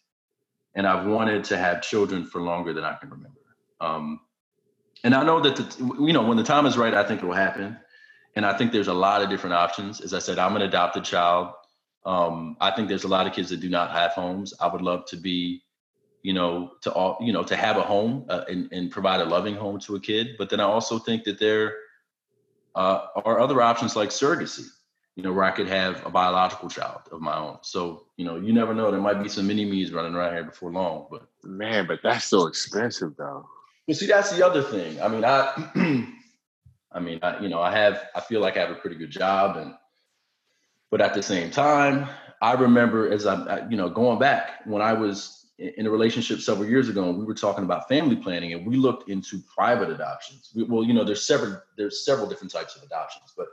and 0.74 0.86
I've 0.86 1.06
wanted 1.06 1.44
to 1.44 1.56
have 1.56 1.80
children 1.80 2.26
for 2.26 2.42
longer 2.42 2.74
than 2.74 2.84
I 2.84 2.92
can 2.96 3.08
remember. 3.08 3.40
Um, 3.80 4.20
and 5.02 5.14
I 5.14 5.24
know 5.24 5.40
that 5.40 5.56
the, 5.56 5.94
you 5.98 6.12
know 6.12 6.22
when 6.22 6.36
the 6.36 6.42
time 6.42 6.66
is 6.66 6.76
right, 6.76 6.92
I 6.92 7.04
think 7.04 7.22
it 7.22 7.26
will 7.26 7.32
happen. 7.32 7.78
And 8.36 8.44
I 8.44 8.52
think 8.52 8.70
there's 8.70 8.88
a 8.88 8.94
lot 8.94 9.22
of 9.22 9.30
different 9.30 9.54
options. 9.54 10.02
As 10.02 10.12
I 10.12 10.18
said, 10.18 10.38
I'm 10.38 10.56
an 10.56 10.62
adopted 10.62 11.04
child. 11.04 11.54
Um, 12.04 12.58
I 12.60 12.70
think 12.70 12.88
there's 12.88 13.04
a 13.04 13.08
lot 13.08 13.26
of 13.26 13.32
kids 13.32 13.48
that 13.48 13.60
do 13.60 13.70
not 13.70 13.92
have 13.92 14.12
homes. 14.12 14.52
I 14.60 14.66
would 14.66 14.82
love 14.82 15.06
to 15.06 15.16
be, 15.16 15.62
you 16.22 16.34
know, 16.34 16.72
to 16.82 16.92
all, 16.92 17.16
you 17.22 17.32
know, 17.32 17.44
to 17.44 17.56
have 17.56 17.78
a 17.78 17.82
home 17.82 18.26
uh, 18.28 18.44
and, 18.46 18.70
and 18.72 18.90
provide 18.90 19.22
a 19.22 19.24
loving 19.24 19.54
home 19.54 19.80
to 19.80 19.96
a 19.96 20.00
kid. 20.00 20.36
But 20.36 20.50
then 20.50 20.60
I 20.60 20.64
also 20.64 20.98
think 20.98 21.24
that 21.24 21.38
there 21.38 21.74
uh, 22.78 23.08
are 23.24 23.40
other 23.40 23.60
options 23.60 23.96
like 23.96 24.10
surrogacy, 24.10 24.68
you 25.16 25.24
know, 25.24 25.32
where 25.32 25.44
I 25.44 25.50
could 25.50 25.66
have 25.66 26.06
a 26.06 26.10
biological 26.10 26.68
child 26.68 27.00
of 27.10 27.20
my 27.20 27.36
own. 27.36 27.58
So, 27.62 28.04
you 28.16 28.24
know, 28.24 28.36
you 28.36 28.52
never 28.52 28.72
know. 28.72 28.92
There 28.92 29.00
might 29.00 29.20
be 29.20 29.28
some 29.28 29.48
mini 29.48 29.64
me's 29.64 29.90
running 29.90 30.14
around 30.14 30.34
here 30.34 30.44
before 30.44 30.70
long. 30.70 31.08
But 31.10 31.26
man, 31.42 31.88
but 31.88 31.98
that's 32.04 32.26
so 32.26 32.46
expensive 32.46 33.16
though. 33.16 33.48
Well, 33.88 33.96
see, 33.96 34.06
that's 34.06 34.30
the 34.30 34.46
other 34.46 34.62
thing. 34.62 35.02
I 35.02 35.08
mean, 35.08 35.24
I, 35.24 36.06
I 36.92 37.00
mean, 37.00 37.18
I, 37.20 37.40
you 37.40 37.48
know, 37.48 37.60
I 37.60 37.72
have, 37.72 38.04
I 38.14 38.20
feel 38.20 38.40
like 38.40 38.56
I 38.56 38.60
have 38.60 38.70
a 38.70 38.76
pretty 38.76 38.96
good 38.96 39.10
job, 39.10 39.56
and, 39.56 39.74
but 40.92 41.00
at 41.00 41.14
the 41.14 41.22
same 41.22 41.50
time, 41.50 42.08
I 42.40 42.52
remember 42.52 43.12
as 43.12 43.26
I'm, 43.26 43.72
you 43.72 43.76
know, 43.76 43.88
going 43.88 44.20
back 44.20 44.64
when 44.66 44.82
I 44.82 44.92
was 44.92 45.37
in 45.58 45.86
a 45.86 45.90
relationship 45.90 46.40
several 46.40 46.68
years 46.68 46.88
ago, 46.88 47.08
and 47.08 47.18
we 47.18 47.24
were 47.24 47.34
talking 47.34 47.64
about 47.64 47.88
family 47.88 48.16
planning, 48.16 48.52
and 48.52 48.64
we 48.64 48.76
looked 48.76 49.08
into 49.08 49.40
private 49.52 49.90
adoptions. 49.90 50.52
We, 50.54 50.62
well, 50.62 50.84
you 50.84 50.94
know, 50.94 51.04
there's 51.04 51.26
several, 51.26 51.60
there's 51.76 52.04
several 52.04 52.28
different 52.28 52.52
types 52.52 52.76
of 52.76 52.82
adoptions, 52.84 53.32
but 53.36 53.48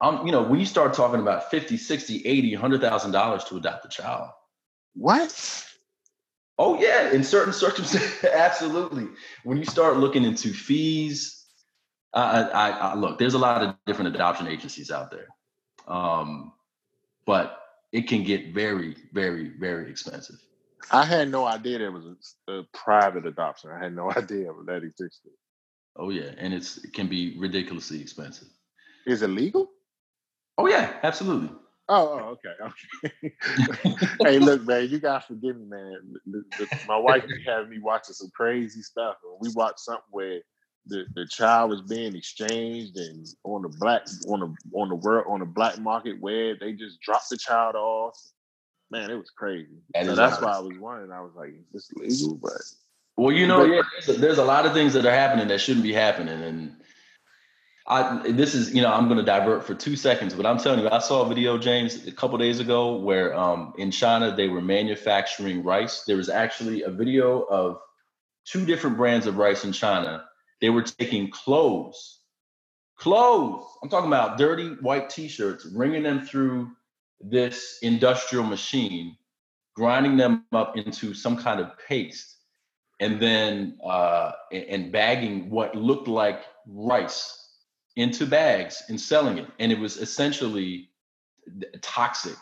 um, 0.00 0.24
you 0.24 0.32
know, 0.32 0.42
when 0.42 0.60
you 0.60 0.66
start 0.66 0.94
talking 0.94 1.20
about 1.20 1.50
50, 1.50 1.76
60, 1.76 2.26
80, 2.26 2.54
100,000 2.54 3.10
dollars 3.10 3.44
to 3.44 3.56
adopt 3.56 3.84
a 3.84 3.88
child. 3.88 4.30
What? 4.94 5.66
Oh 6.58 6.80
yeah, 6.80 7.12
in 7.12 7.22
certain 7.22 7.52
circumstances, 7.64 8.24
absolutely. 8.24 9.08
When 9.44 9.58
you 9.58 9.64
start 9.64 9.98
looking 9.98 10.24
into 10.24 10.52
fees, 10.52 11.44
I, 12.14 12.42
I, 12.42 12.70
I, 12.70 12.94
look. 12.94 13.18
There's 13.18 13.34
a 13.34 13.38
lot 13.38 13.62
of 13.62 13.76
different 13.86 14.14
adoption 14.14 14.46
agencies 14.46 14.90
out 14.90 15.10
there, 15.10 15.26
um, 15.86 16.52
but 17.26 17.60
it 17.92 18.08
can 18.08 18.24
get 18.24 18.54
very, 18.54 18.96
very, 19.12 19.50
very 19.58 19.90
expensive. 19.90 20.36
I 20.90 21.04
had 21.04 21.30
no 21.30 21.44
idea 21.44 21.78
there 21.78 21.92
was 21.92 22.34
a, 22.48 22.52
a 22.52 22.64
private 22.72 23.26
adoption. 23.26 23.70
I 23.70 23.82
had 23.82 23.94
no 23.94 24.10
idea 24.16 24.50
that 24.66 24.82
existed. 24.82 25.32
Oh 25.96 26.10
yeah, 26.10 26.30
and 26.38 26.54
it's 26.54 26.78
it 26.78 26.92
can 26.92 27.08
be 27.08 27.36
ridiculously 27.38 28.00
expensive. 28.00 28.48
Is 29.06 29.22
it 29.22 29.28
legal? 29.28 29.70
Oh 30.56 30.66
yeah, 30.66 30.98
absolutely. 31.02 31.50
Oh, 31.88 32.08
oh 32.08 32.36
okay, 32.36 32.54
okay. 33.72 34.16
hey, 34.24 34.38
look, 34.38 34.62
man, 34.66 34.88
you 34.88 34.98
gotta 34.98 35.24
forgive 35.26 35.56
me, 35.56 35.66
man. 35.66 36.14
The, 36.26 36.42
the, 36.58 36.66
my 36.86 36.96
wife 36.96 37.24
having 37.46 37.70
me 37.70 37.78
watching 37.80 38.14
some 38.14 38.30
crazy 38.34 38.82
stuff. 38.82 39.16
We 39.40 39.50
watched 39.54 39.80
something 39.80 40.02
where 40.10 40.40
the, 40.86 41.04
the 41.14 41.26
child 41.26 41.70
was 41.70 41.82
being 41.82 42.14
exchanged 42.14 42.96
and 42.96 43.26
on 43.44 43.62
the 43.62 43.68
black 43.80 44.02
on 44.28 44.40
the 44.40 44.78
on 44.78 44.88
the 44.88 44.94
world 44.94 45.26
on 45.28 45.40
the 45.40 45.46
black 45.46 45.78
market 45.78 46.16
where 46.20 46.56
they 46.58 46.72
just 46.72 47.00
dropped 47.00 47.30
the 47.30 47.36
child 47.36 47.74
off. 47.74 48.18
Man, 48.90 49.10
it 49.10 49.16
was 49.16 49.30
crazy. 49.30 49.82
That 49.94 50.06
so 50.06 50.14
that's 50.14 50.40
why 50.40 50.52
I 50.52 50.60
was 50.60 50.78
wondering. 50.78 51.12
I 51.12 51.20
was 51.20 51.32
like, 51.34 51.50
is 51.50 51.64
this 51.72 51.92
legal? 51.92 52.36
But 52.36 52.52
well, 53.16 53.34
you 53.34 53.46
know, 53.46 53.66
but, 53.66 53.74
yeah, 53.74 53.82
there's 53.92 54.16
a, 54.16 54.20
there's 54.20 54.38
a 54.38 54.44
lot 54.44 54.64
of 54.64 54.72
things 54.72 54.94
that 54.94 55.04
are 55.04 55.12
happening 55.12 55.48
that 55.48 55.60
shouldn't 55.60 55.82
be 55.82 55.92
happening, 55.92 56.42
and 56.42 56.76
I 57.88 58.30
this 58.32 58.54
is 58.54 58.74
you 58.74 58.82
know 58.82 58.92
I'm 58.92 59.06
going 59.06 59.18
to 59.18 59.24
divert 59.24 59.64
for 59.64 59.74
two 59.74 59.96
seconds, 59.96 60.34
but 60.34 60.46
I'm 60.46 60.58
telling 60.58 60.80
you, 60.80 60.90
I 60.90 60.98
saw 60.98 61.22
a 61.22 61.28
video, 61.28 61.58
James, 61.58 62.06
a 62.06 62.12
couple 62.12 62.36
days 62.38 62.60
ago 62.60 62.96
where 62.96 63.34
um, 63.34 63.72
in 63.78 63.90
China 63.90 64.34
they 64.34 64.48
were 64.48 64.60
manufacturing 64.60 65.64
rice. 65.64 66.04
There 66.04 66.16
was 66.16 66.28
actually 66.28 66.82
a 66.82 66.90
video 66.90 67.42
of 67.42 67.80
two 68.44 68.66
different 68.66 68.96
brands 68.96 69.26
of 69.26 69.38
rice 69.38 69.64
in 69.64 69.72
China. 69.72 70.24
They 70.60 70.70
were 70.70 70.82
taking 70.82 71.30
clothes, 71.30 72.20
clothes. 72.96 73.64
I'm 73.82 73.88
talking 73.88 74.08
about 74.08 74.38
dirty 74.38 74.68
white 74.80 75.08
T-shirts, 75.08 75.64
wringing 75.66 76.02
them 76.02 76.26
through 76.26 76.70
this 77.20 77.78
industrial 77.82 78.44
machine, 78.44 79.16
grinding 79.74 80.16
them 80.16 80.44
up 80.52 80.76
into 80.76 81.14
some 81.14 81.36
kind 81.36 81.60
of 81.60 81.70
paste, 81.86 82.36
and 83.00 83.20
then 83.20 83.78
uh, 83.84 84.32
and 84.52 84.90
bagging 84.90 85.50
what 85.50 85.74
looked 85.74 86.08
like 86.08 86.42
rice 86.66 87.38
into 87.96 88.26
bags 88.26 88.82
and 88.88 89.00
selling 89.00 89.38
it. 89.38 89.48
And 89.58 89.72
it 89.72 89.78
was 89.78 89.96
essentially 89.96 90.90
toxic. 91.80 92.36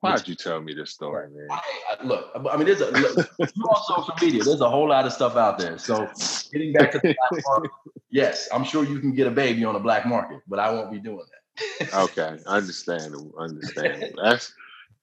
Why 0.00 0.16
did 0.16 0.28
you 0.28 0.34
tell 0.34 0.60
me 0.60 0.74
this 0.74 0.90
story, 0.90 1.30
man? 1.30 1.48
I, 1.50 1.60
I, 1.98 2.04
look, 2.04 2.30
I 2.50 2.56
mean, 2.56 2.66
there's 2.66 2.80
a 2.80 2.90
look, 2.90 3.16
on 3.38 3.82
social 3.86 4.14
media. 4.20 4.44
There's 4.44 4.60
a 4.60 4.68
whole 4.68 4.88
lot 4.88 5.06
of 5.06 5.12
stuff 5.12 5.36
out 5.36 5.58
there. 5.58 5.78
So, 5.78 6.08
getting 6.52 6.72
back 6.72 6.92
to 6.92 6.98
the 6.98 7.16
black 7.30 7.42
market, 7.46 7.70
yes, 8.10 8.48
I'm 8.52 8.62
sure 8.62 8.84
you 8.84 9.00
can 9.00 9.14
get 9.14 9.26
a 9.26 9.30
baby 9.30 9.64
on 9.64 9.74
the 9.74 9.80
black 9.80 10.06
market, 10.06 10.40
but 10.46 10.58
I 10.58 10.70
won't 10.70 10.92
be 10.92 10.98
doing 10.98 11.16
that. 11.18 11.45
Okay, 11.94 12.38
understand. 12.46 13.14
Understand. 13.38 14.06
That's 14.22 14.52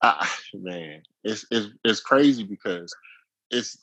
uh, 0.01 0.25
man. 0.53 1.03
It's 1.23 1.45
it's 1.51 1.67
it's 1.83 2.01
crazy 2.01 2.43
because 2.43 2.93
it's 3.51 3.77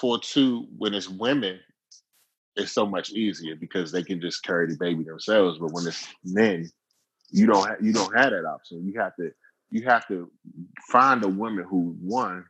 for 0.00 0.18
two 0.18 0.66
when 0.78 0.94
it's 0.94 1.08
women 1.08 1.60
it's 2.56 2.72
so 2.72 2.86
much 2.86 3.10
easier 3.10 3.54
because 3.56 3.92
they 3.92 4.02
can 4.02 4.20
just 4.20 4.42
carry 4.42 4.66
the 4.66 4.76
baby 4.78 5.04
themselves. 5.04 5.58
But 5.58 5.72
when 5.72 5.86
it's 5.86 6.06
men, 6.24 6.70
you 7.30 7.46
don't 7.46 7.66
ha- 7.66 7.76
you 7.80 7.92
don't 7.92 8.16
have 8.16 8.30
that 8.30 8.46
option. 8.46 8.86
You 8.86 9.00
have 9.00 9.14
to 9.16 9.30
you 9.70 9.84
have 9.84 10.06
to 10.08 10.30
find 10.90 11.22
a 11.24 11.28
woman 11.28 11.64
who 11.68 11.96
one 12.00 12.44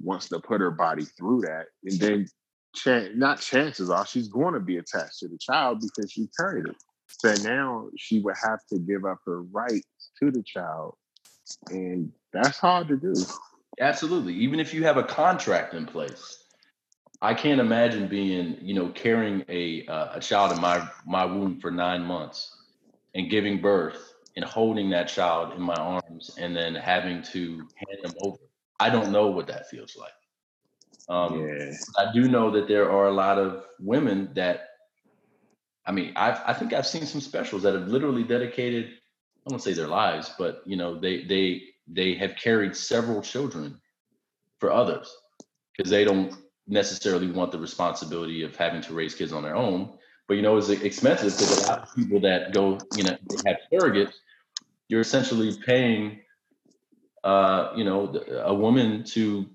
wants 0.00 0.28
to 0.28 0.40
put 0.40 0.60
her 0.60 0.70
body 0.70 1.04
through 1.04 1.42
that, 1.42 1.66
and 1.84 1.98
then 2.00 2.26
ch- 2.74 3.14
not 3.16 3.40
chances 3.40 3.90
are 3.90 4.06
she's 4.06 4.28
going 4.28 4.54
to 4.54 4.60
be 4.60 4.76
attached 4.78 5.18
to 5.20 5.28
the 5.28 5.38
child 5.38 5.80
because 5.80 6.10
she 6.10 6.28
carried 6.38 6.66
it. 6.66 6.76
So 7.08 7.34
now 7.42 7.88
she 7.96 8.20
would 8.20 8.36
have 8.42 8.60
to 8.68 8.78
give 8.78 9.04
up 9.04 9.18
her 9.26 9.42
rights 9.42 10.10
to 10.20 10.30
the 10.30 10.42
child, 10.42 10.96
and 11.70 12.12
that's 12.32 12.58
hard 12.58 12.88
to 12.88 12.96
do. 12.96 13.14
Absolutely, 13.80 14.34
even 14.34 14.60
if 14.60 14.74
you 14.74 14.84
have 14.84 14.96
a 14.96 15.04
contract 15.04 15.74
in 15.74 15.86
place 15.86 16.44
I 17.20 17.34
can't 17.34 17.60
imagine 17.60 18.06
being, 18.06 18.58
you 18.60 18.74
know, 18.74 18.90
carrying 18.90 19.44
a 19.48 19.86
uh, 19.86 20.10
a 20.14 20.20
child 20.20 20.52
in 20.52 20.60
my 20.60 20.88
my 21.04 21.24
womb 21.24 21.60
for 21.60 21.70
nine 21.70 22.04
months 22.04 22.56
and 23.14 23.28
giving 23.28 23.60
birth 23.60 24.14
and 24.36 24.44
holding 24.44 24.90
that 24.90 25.08
child 25.08 25.54
in 25.54 25.60
my 25.60 25.74
arms 25.74 26.36
and 26.38 26.54
then 26.54 26.74
having 26.76 27.22
to 27.22 27.56
hand 27.56 27.98
them 28.04 28.12
over. 28.22 28.38
I 28.78 28.90
don't 28.90 29.10
know 29.10 29.26
what 29.26 29.48
that 29.48 29.68
feels 29.68 29.96
like. 29.96 30.12
Um, 31.08 31.44
yeah. 31.48 31.72
I 31.96 32.12
do 32.12 32.28
know 32.28 32.50
that 32.52 32.68
there 32.68 32.88
are 32.88 33.06
a 33.06 33.12
lot 33.12 33.38
of 33.38 33.64
women 33.80 34.30
that, 34.34 34.67
I 35.88 35.90
mean, 35.90 36.12
I've, 36.16 36.40
I 36.46 36.52
think 36.52 36.74
I've 36.74 36.86
seen 36.86 37.06
some 37.06 37.22
specials 37.22 37.62
that 37.62 37.74
have 37.74 37.88
literally 37.88 38.22
dedicated, 38.22 38.90
I 39.46 39.50
won't 39.50 39.62
say 39.62 39.72
their 39.72 39.88
lives, 39.88 40.30
but 40.38 40.62
you 40.66 40.76
know, 40.76 41.00
they 41.00 41.24
they 41.24 41.62
they 41.88 42.14
have 42.14 42.36
carried 42.36 42.76
several 42.76 43.22
children 43.22 43.80
for 44.58 44.70
others 44.70 45.16
because 45.74 45.90
they 45.90 46.04
don't 46.04 46.34
necessarily 46.66 47.30
want 47.30 47.52
the 47.52 47.58
responsibility 47.58 48.42
of 48.42 48.54
having 48.54 48.82
to 48.82 48.92
raise 48.92 49.14
kids 49.14 49.32
on 49.32 49.42
their 49.42 49.56
own. 49.56 49.96
But 50.26 50.34
you 50.34 50.42
know, 50.42 50.58
it's 50.58 50.68
expensive 50.68 51.32
because 51.32 51.50
a 51.50 51.56
lot 51.56 51.78
of 51.84 51.94
people 51.96 52.20
that 52.20 52.52
go, 52.52 52.86
you 52.92 53.04
know, 53.04 53.16
have 53.46 53.56
surrogates, 53.72 54.12
you're 54.88 55.00
essentially 55.00 55.56
paying, 55.64 56.20
uh, 57.24 57.72
you 57.74 57.84
know, 57.84 58.14
a 58.44 58.52
woman 58.52 59.04
to 59.04 59.46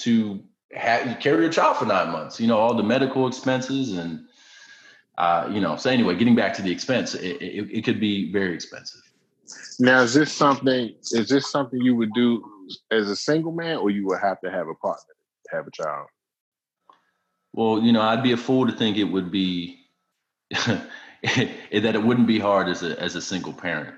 to 0.00 0.44
have, 0.72 1.18
carry 1.20 1.44
your 1.44 1.52
child 1.52 1.78
for 1.78 1.86
nine 1.86 2.10
months. 2.10 2.38
You 2.38 2.46
know, 2.46 2.58
all 2.58 2.74
the 2.74 2.82
medical 2.82 3.26
expenses 3.26 3.96
and, 3.96 4.26
uh, 5.18 5.48
you 5.52 5.60
know. 5.60 5.76
So 5.76 5.90
anyway, 5.90 6.14
getting 6.16 6.34
back 6.34 6.54
to 6.54 6.62
the 6.62 6.70
expense, 6.70 7.14
it, 7.14 7.40
it, 7.40 7.70
it 7.70 7.84
could 7.84 8.00
be 8.00 8.32
very 8.32 8.54
expensive. 8.54 9.00
Now, 9.78 10.02
is 10.02 10.14
this 10.14 10.32
something? 10.32 10.94
Is 11.12 11.28
this 11.28 11.50
something 11.50 11.80
you 11.80 11.94
would 11.96 12.12
do 12.14 12.44
as 12.90 13.08
a 13.08 13.16
single 13.16 13.52
man, 13.52 13.78
or 13.78 13.90
you 13.90 14.06
would 14.06 14.20
have 14.20 14.40
to 14.40 14.50
have 14.50 14.68
a 14.68 14.74
partner 14.74 15.14
to 15.48 15.56
have 15.56 15.66
a 15.66 15.70
child? 15.70 16.08
Well, 17.52 17.82
you 17.82 17.92
know, 17.92 18.02
I'd 18.02 18.22
be 18.22 18.32
a 18.32 18.36
fool 18.36 18.66
to 18.66 18.72
think 18.72 18.96
it 18.96 19.04
would 19.04 19.30
be 19.30 19.78
that 20.50 20.88
it 21.72 22.02
wouldn't 22.02 22.26
be 22.26 22.38
hard 22.38 22.68
as 22.68 22.82
a 22.82 23.00
as 23.00 23.16
a 23.16 23.22
single 23.22 23.52
parent 23.52 23.94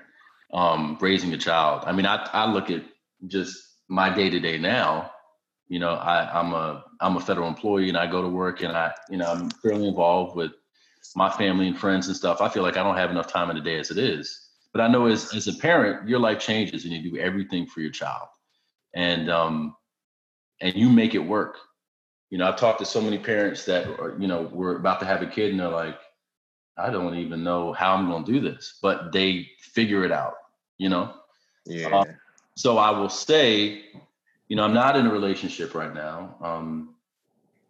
um, 0.53 0.97
raising 0.99 1.33
a 1.33 1.37
child. 1.37 1.83
I 1.85 1.91
mean, 1.91 2.05
I 2.05 2.27
I 2.33 2.51
look 2.51 2.69
at 2.69 2.83
just 3.27 3.57
my 3.87 4.13
day 4.13 4.29
to 4.29 4.39
day 4.39 4.57
now. 4.57 5.11
You 5.67 5.79
know, 5.79 5.93
I, 5.93 6.39
I'm 6.39 6.53
a 6.53 6.83
I'm 6.99 7.17
a 7.17 7.19
federal 7.19 7.47
employee 7.47 7.89
and 7.89 7.97
I 7.97 8.07
go 8.07 8.21
to 8.21 8.29
work 8.29 8.61
and 8.61 8.75
I 8.75 8.93
you 9.09 9.17
know 9.17 9.31
I'm 9.31 9.49
fairly 9.49 9.87
involved 9.87 10.35
with 10.35 10.51
my 11.15 11.29
family 11.29 11.67
and 11.67 11.77
friends 11.77 12.07
and 12.07 12.15
stuff. 12.15 12.41
I 12.41 12.49
feel 12.49 12.63
like 12.63 12.77
I 12.77 12.83
don't 12.83 12.97
have 12.97 13.11
enough 13.11 13.27
time 13.27 13.49
in 13.49 13.55
the 13.55 13.61
day 13.61 13.79
as 13.79 13.91
it 13.91 13.97
is. 13.97 14.47
But 14.71 14.81
I 14.81 14.87
know 14.87 15.07
as 15.07 15.33
as 15.33 15.47
a 15.47 15.53
parent, 15.53 16.07
your 16.07 16.19
life 16.19 16.39
changes 16.39 16.85
and 16.85 16.93
you 16.93 17.11
do 17.11 17.17
everything 17.17 17.65
for 17.65 17.81
your 17.81 17.91
child, 17.91 18.27
and 18.93 19.29
um, 19.29 19.75
and 20.61 20.75
you 20.75 20.89
make 20.89 21.15
it 21.15 21.19
work 21.19 21.57
you 22.29 22.37
know, 22.37 22.47
I've 22.47 22.57
talked 22.57 22.79
to 22.79 22.85
so 22.85 23.01
many 23.01 23.17
parents 23.17 23.65
that 23.65 23.87
are, 23.99 24.15
you 24.19 24.27
know, 24.27 24.49
we're 24.53 24.75
about 24.75 24.99
to 24.99 25.05
have 25.05 25.21
a 25.21 25.25
kid 25.25 25.51
and 25.51 25.59
they're 25.59 25.67
like, 25.67 25.99
I 26.77 26.89
don't 26.91 27.15
even 27.15 27.43
know 27.43 27.73
how 27.73 27.95
I'm 27.95 28.07
going 28.07 28.23
to 28.23 28.31
do 28.31 28.39
this, 28.39 28.77
but 28.81 29.11
they 29.11 29.49
figure 29.59 30.03
it 30.03 30.11
out, 30.11 30.35
you 30.77 30.89
know? 30.89 31.13
Yeah. 31.65 31.87
Um, 31.87 32.05
so 32.55 32.77
I 32.77 32.91
will 32.91 33.09
say, 33.09 33.83
you 34.47 34.55
know, 34.55 34.63
I'm 34.63 34.73
not 34.73 34.95
in 34.95 35.07
a 35.07 35.11
relationship 35.11 35.73
right 35.73 35.93
now. 35.93 36.37
Um, 36.41 36.95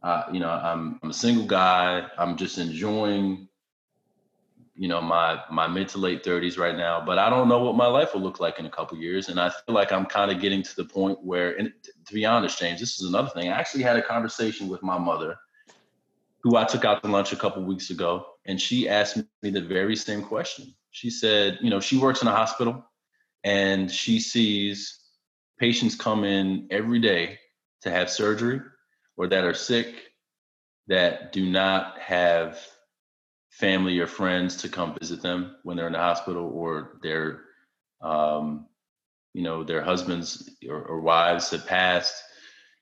Uh, 0.01 0.23
you 0.31 0.39
know, 0.39 0.49
I'm 0.49 0.99
I'm 1.03 1.09
a 1.09 1.13
single 1.13 1.45
guy. 1.45 2.07
I'm 2.17 2.37
just 2.37 2.57
enjoying, 2.57 3.49
you 4.75 4.87
know, 4.87 5.01
my 5.01 5.41
my 5.51 5.67
mid 5.67 5.89
to 5.89 5.97
late 5.97 6.23
30s 6.23 6.57
right 6.57 6.77
now. 6.77 7.03
But 7.05 7.19
I 7.19 7.29
don't 7.29 7.49
know 7.49 7.63
what 7.63 7.75
my 7.75 7.87
life 7.87 8.13
will 8.13 8.21
look 8.21 8.39
like 8.39 8.59
in 8.59 8.65
a 8.65 8.69
couple 8.69 8.97
years. 8.97 9.27
And 9.27 9.39
I 9.39 9.49
feel 9.49 9.75
like 9.75 9.91
I'm 9.91 10.05
kind 10.05 10.31
of 10.31 10.39
getting 10.39 10.63
to 10.63 10.75
the 10.75 10.85
point 10.85 11.19
where, 11.23 11.57
and 11.57 11.73
to 12.05 12.13
be 12.13 12.25
honest, 12.25 12.59
James, 12.59 12.79
this 12.79 12.99
is 12.99 13.09
another 13.09 13.29
thing. 13.29 13.49
I 13.49 13.59
actually 13.59 13.83
had 13.83 13.97
a 13.97 14.01
conversation 14.01 14.69
with 14.69 14.81
my 14.81 14.97
mother, 14.97 15.37
who 16.43 16.55
I 16.55 16.63
took 16.63 16.85
out 16.85 17.03
to 17.03 17.09
lunch 17.09 17.33
a 17.33 17.35
couple 17.35 17.63
weeks 17.63 17.89
ago, 17.89 18.25
and 18.45 18.59
she 18.59 18.87
asked 18.87 19.17
me 19.17 19.49
the 19.49 19.61
very 19.61 19.97
same 19.97 20.23
question. 20.23 20.73
She 20.91 21.09
said, 21.09 21.59
you 21.61 21.69
know, 21.69 21.81
she 21.81 21.97
works 21.97 22.21
in 22.21 22.29
a 22.29 22.31
hospital, 22.31 22.85
and 23.43 23.91
she 23.91 24.21
sees 24.21 24.97
patients 25.59 25.95
come 25.95 26.23
in 26.23 26.67
every 26.71 26.99
day 26.99 27.39
to 27.81 27.91
have 27.91 28.09
surgery 28.09 28.61
or 29.19 29.27
that 29.27 29.43
are 29.43 29.53
sick 29.53 30.13
that 30.87 31.33
do 31.33 31.47
not 31.47 31.99
have 31.99 32.57
family 33.51 33.99
or 33.99 34.07
friends 34.07 34.55
to 34.55 34.69
come 34.69 34.95
visit 34.97 35.21
them 35.21 35.57
when 35.63 35.75
they're 35.75 35.87
in 35.87 35.93
the 35.93 35.99
hospital 35.99 36.49
or 36.55 36.97
their 37.03 37.41
um, 38.01 38.65
you 39.33 39.43
know 39.43 39.63
their 39.63 39.81
husbands 39.81 40.49
or, 40.67 40.81
or, 40.83 41.01
wives 41.01 41.51
have 41.51 41.67
passed 41.67 42.23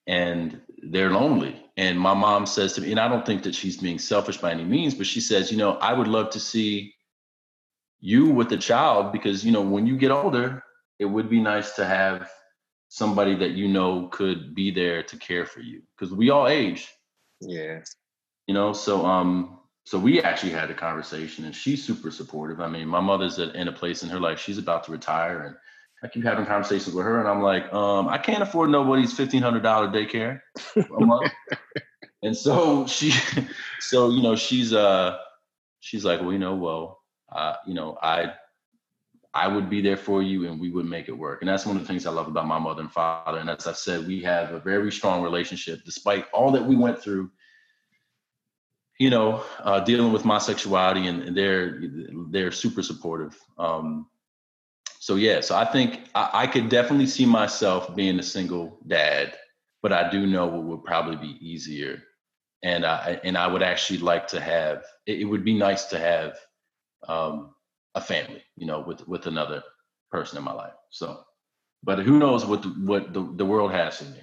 and 0.05 0.61
they're 0.83 1.09
lonely. 1.09 1.65
And 1.75 1.99
my 1.99 2.13
mom 2.13 2.45
says 2.45 2.73
to 2.73 2.81
me 2.81 2.91
and 2.91 2.99
i 2.99 3.07
don't 3.07 3.25
think 3.25 3.41
that 3.43 3.55
she's 3.55 3.77
being 3.77 3.97
selfish 3.97 4.37
by 4.37 4.51
any 4.51 4.63
means 4.63 4.93
but 4.93 5.07
she 5.07 5.19
says 5.19 5.51
you 5.51 5.57
know 5.57 5.73
i 5.77 5.91
would 5.91 6.07
love 6.07 6.29
to 6.29 6.39
see 6.39 6.93
you 7.99 8.29
with 8.29 8.49
the 8.49 8.57
child 8.57 9.11
because 9.11 9.43
you 9.43 9.51
know 9.51 9.61
when 9.61 9.87
you 9.87 9.97
get 9.97 10.11
older 10.11 10.63
it 10.99 11.05
would 11.05 11.29
be 11.29 11.41
nice 11.41 11.71
to 11.73 11.85
have 11.85 12.29
somebody 12.89 13.35
that 13.35 13.51
you 13.51 13.67
know 13.67 14.07
could 14.07 14.55
be 14.55 14.71
there 14.71 15.03
to 15.03 15.17
care 15.17 15.45
for 15.45 15.59
you 15.59 15.81
because 15.97 16.13
we 16.13 16.29
all 16.29 16.47
age. 16.47 16.89
Yeah. 17.41 17.81
You 18.47 18.53
know 18.53 18.73
so 18.73 19.05
um 19.05 19.59
so 19.85 19.97
we 19.97 20.21
actually 20.21 20.51
had 20.51 20.69
a 20.69 20.73
conversation 20.73 21.45
and 21.45 21.55
she's 21.55 21.83
super 21.83 22.11
supportive. 22.11 22.59
I 22.61 22.67
mean 22.67 22.87
my 22.87 23.01
mother's 23.01 23.39
at, 23.39 23.55
in 23.55 23.67
a 23.67 23.73
place 23.73 24.03
in 24.03 24.09
her 24.09 24.19
life 24.19 24.39
she's 24.39 24.57
about 24.57 24.85
to 24.85 24.91
retire 24.91 25.43
and 25.43 25.55
i 26.03 26.07
keep 26.07 26.23
having 26.23 26.45
conversations 26.45 26.93
with 26.93 27.03
her 27.03 27.19
and 27.19 27.27
i'm 27.27 27.41
like 27.41 27.73
um 27.73 28.07
i 28.07 28.19
can't 28.19 28.43
afford 28.43 28.69
nobody's 28.69 29.17
$1500 29.17 29.61
daycare. 29.91 30.39
A 30.77 31.05
month 31.05 31.31
and 32.21 32.37
so 32.37 32.85
she 32.87 33.11
so 33.79 34.09
you 34.09 34.21
know 34.21 34.35
she's 34.35 34.73
uh 34.73 35.17
she's 35.79 36.05
like 36.05 36.21
well 36.21 36.33
you 36.33 36.39
know 36.39 36.55
well 36.55 37.01
uh 37.31 37.55
you 37.65 37.73
know 37.73 37.97
i 38.01 38.33
I 39.37 39.47
would 39.47 39.69
be 39.69 39.81
there 39.81 39.97
for 39.97 40.23
you 40.23 40.47
and 40.47 40.59
we 40.59 40.71
would 40.71 40.87
make 40.87 41.09
it 41.09 41.17
work. 41.17 41.41
And 41.41 41.49
that's 41.49 41.65
one 41.65 41.75
of 41.75 41.83
the 41.83 41.87
things 41.87 42.07
I 42.07 42.11
love 42.11 42.27
about 42.27 42.47
my 42.47 42.57
mother 42.57 42.81
and 42.81 42.91
father. 42.91 43.37
And 43.37 43.49
as 43.51 43.67
I've 43.67 43.77
said, 43.77 44.07
we 44.07 44.23
have 44.23 44.51
a 44.51 44.59
very 44.59 44.91
strong 44.91 45.21
relationship 45.21 45.81
despite 45.85 46.25
all 46.33 46.51
that 46.53 46.65
we 46.65 46.75
went 46.75 46.99
through, 46.99 47.29
you 48.99 49.11
know, 49.11 49.43
uh, 49.59 49.79
dealing 49.81 50.11
with 50.11 50.25
my 50.25 50.39
sexuality 50.39 51.05
and, 51.05 51.21
and 51.21 51.37
they're, 51.37 51.79
they're 52.31 52.51
super 52.51 52.81
supportive. 52.81 53.37
Um, 53.59 54.07
so 54.99 55.13
yeah, 55.15 55.41
so 55.41 55.55
I 55.55 55.65
think 55.65 56.09
I, 56.15 56.29
I 56.33 56.47
could 56.47 56.67
definitely 56.67 57.05
see 57.05 57.27
myself 57.27 57.95
being 57.95 58.17
a 58.17 58.23
single 58.23 58.79
dad, 58.87 59.35
but 59.83 59.93
I 59.93 60.09
do 60.09 60.25
know 60.25 60.57
it 60.57 60.63
would 60.63 60.83
probably 60.83 61.17
be 61.17 61.37
easier. 61.47 62.01
And 62.63 62.87
I, 62.87 63.19
and 63.23 63.37
I 63.37 63.45
would 63.45 63.61
actually 63.61 63.99
like 63.99 64.27
to 64.29 64.41
have, 64.41 64.83
it, 65.05 65.21
it 65.21 65.25
would 65.25 65.45
be 65.45 65.53
nice 65.53 65.85
to 65.85 65.99
have, 65.99 66.33
um, 67.07 67.53
a 67.97 68.01
family, 68.01 68.43
you 68.55 68.67
know, 68.67 68.79
with 68.79 69.05
with 69.07 69.25
another 69.25 69.63
person 70.11 70.37
in 70.37 70.43
my 70.43 70.53
life. 70.53 70.73
So, 70.91 71.25
but 71.83 71.99
who 71.99 72.19
knows 72.19 72.45
what 72.45 72.61
the, 72.61 72.69
what 72.69 73.13
the, 73.13 73.29
the 73.35 73.45
world 73.45 73.71
has 73.71 73.97
for 73.97 74.05
me. 74.05 74.21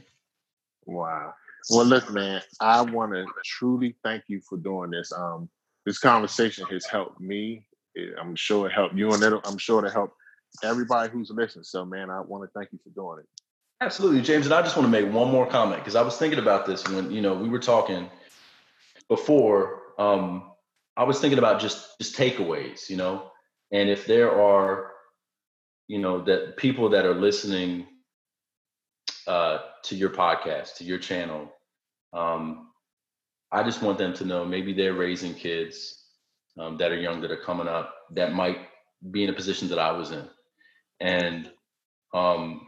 Wow. 0.86 1.34
Well, 1.70 1.84
look, 1.84 2.10
man, 2.10 2.40
I 2.60 2.82
want 2.82 3.12
to 3.12 3.26
truly 3.44 3.96
thank 4.04 4.24
you 4.28 4.40
for 4.48 4.58
doing 4.58 4.90
this. 4.90 5.12
Um, 5.12 5.48
this 5.84 5.98
conversation 5.98 6.66
has 6.70 6.84
helped 6.86 7.20
me. 7.20 7.66
I'm 8.20 8.36
sure 8.36 8.66
it 8.66 8.72
helped 8.72 8.94
you, 8.94 9.12
and 9.12 9.22
it'll, 9.22 9.40
I'm 9.44 9.58
sure 9.58 9.84
it 9.84 9.92
helped 9.92 10.16
everybody 10.62 11.10
who's 11.10 11.30
listening. 11.30 11.64
So, 11.64 11.84
man, 11.84 12.10
I 12.10 12.20
want 12.20 12.44
to 12.44 12.50
thank 12.58 12.72
you 12.72 12.78
for 12.82 12.90
doing 12.90 13.20
it. 13.20 13.26
Absolutely, 13.80 14.22
James. 14.22 14.46
And 14.46 14.54
I 14.54 14.62
just 14.62 14.76
want 14.76 14.86
to 14.86 14.90
make 14.90 15.12
one 15.12 15.30
more 15.30 15.46
comment 15.46 15.80
because 15.80 15.96
I 15.96 16.02
was 16.02 16.16
thinking 16.16 16.38
about 16.38 16.64
this 16.64 16.86
when 16.88 17.10
you 17.10 17.20
know 17.20 17.34
we 17.34 17.48
were 17.48 17.58
talking 17.58 18.08
before. 19.08 19.80
Um, 19.98 20.52
I 20.96 21.04
was 21.04 21.18
thinking 21.20 21.38
about 21.38 21.60
just 21.60 21.98
just 21.98 22.16
takeaways. 22.16 22.88
You 22.88 22.96
know, 22.96 23.30
and 23.72 23.88
if 23.88 24.06
there 24.06 24.30
are, 24.30 24.92
you 25.88 25.98
know, 25.98 26.22
that 26.24 26.56
people 26.56 26.88
that 26.90 27.04
are 27.04 27.14
listening 27.14 27.86
uh, 29.26 29.58
to 29.84 29.96
your 29.96 30.10
podcast, 30.10 30.76
to 30.76 30.84
your 30.84 30.98
channel, 30.98 31.52
um, 32.12 32.68
I 33.52 33.62
just 33.62 33.82
want 33.82 33.98
them 33.98 34.12
to 34.14 34.24
know 34.24 34.44
maybe 34.44 34.72
they're 34.72 34.94
raising 34.94 35.34
kids 35.34 36.04
um, 36.58 36.76
that 36.78 36.92
are 36.92 37.00
young, 37.00 37.20
that 37.20 37.30
are 37.30 37.36
coming 37.36 37.68
up, 37.68 37.94
that 38.12 38.32
might 38.32 38.58
be 39.10 39.24
in 39.24 39.30
a 39.30 39.34
position 39.34 39.68
that 39.68 39.78
I 39.78 39.92
was 39.92 40.10
in. 40.10 40.28
And 41.00 41.50
um, 42.12 42.60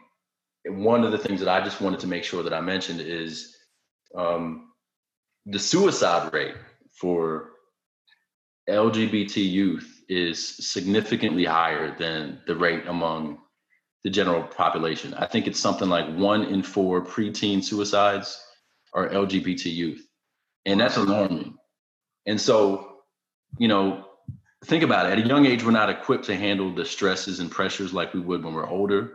one 0.66 1.04
of 1.04 1.12
the 1.12 1.18
things 1.18 1.40
that 1.40 1.48
I 1.48 1.62
just 1.62 1.80
wanted 1.80 2.00
to 2.00 2.06
make 2.06 2.24
sure 2.24 2.42
that 2.42 2.52
I 2.52 2.60
mentioned 2.60 3.00
is 3.00 3.56
um, 4.14 4.70
the 5.46 5.58
suicide 5.58 6.32
rate 6.32 6.54
for 6.92 7.50
LGBT 8.68 9.36
youth 9.36 9.95
is 10.08 10.68
significantly 10.70 11.44
higher 11.44 11.96
than 11.96 12.40
the 12.46 12.56
rate 12.56 12.86
among 12.86 13.38
the 14.04 14.10
general 14.10 14.42
population. 14.44 15.14
I 15.14 15.26
think 15.26 15.46
it's 15.46 15.58
something 15.58 15.88
like 15.88 16.14
one 16.14 16.44
in 16.44 16.62
four 16.62 17.04
preteen 17.04 17.62
suicides 17.62 18.40
are 18.94 19.08
LGBT 19.08 19.74
youth. 19.74 20.06
And 20.64 20.80
that's 20.80 20.96
alarming. 20.96 21.56
And 22.24 22.40
so, 22.40 22.98
you 23.58 23.68
know, 23.68 24.04
think 24.64 24.82
about 24.82 25.06
it. 25.06 25.18
At 25.18 25.24
a 25.24 25.28
young 25.28 25.46
age, 25.46 25.64
we're 25.64 25.70
not 25.70 25.90
equipped 25.90 26.26
to 26.26 26.36
handle 26.36 26.74
the 26.74 26.84
stresses 26.84 27.40
and 27.40 27.50
pressures 27.50 27.92
like 27.92 28.14
we 28.14 28.20
would 28.20 28.44
when 28.44 28.54
we're 28.54 28.68
older. 28.68 29.12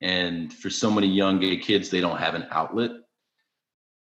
And 0.00 0.52
for 0.52 0.70
so 0.70 0.90
many 0.90 1.06
young 1.08 1.38
gay 1.38 1.56
kids, 1.56 1.90
they 1.90 2.00
don't 2.00 2.18
have 2.18 2.34
an 2.34 2.46
outlet. 2.50 2.90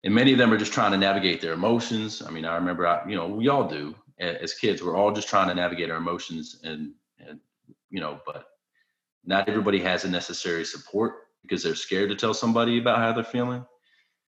And 0.03 0.15
many 0.15 0.31
of 0.31 0.37
them 0.37 0.53
are 0.53 0.57
just 0.57 0.71
trying 0.71 0.91
to 0.91 0.97
navigate 0.97 1.41
their 1.41 1.53
emotions. 1.53 2.21
I 2.21 2.29
mean, 2.29 2.45
I 2.45 2.55
remember, 2.55 2.87
I, 2.87 3.07
you 3.07 3.15
know, 3.15 3.27
we 3.27 3.49
all 3.49 3.67
do 3.67 3.95
as 4.19 4.53
kids 4.53 4.83
we're 4.83 4.95
all 4.95 5.11
just 5.11 5.27
trying 5.27 5.47
to 5.47 5.55
navigate 5.55 5.89
our 5.89 5.97
emotions 5.97 6.59
and 6.63 6.93
and 7.19 7.39
you 7.89 7.99
know 7.99 8.19
but 8.25 8.45
not 9.25 9.47
everybody 9.47 9.79
has 9.79 10.03
the 10.03 10.09
necessary 10.09 10.65
support 10.65 11.13
because 11.41 11.63
they're 11.63 11.75
scared 11.75 12.09
to 12.09 12.15
tell 12.15 12.33
somebody 12.33 12.79
about 12.79 12.97
how 12.97 13.13
they're 13.13 13.23
feeling. 13.23 13.65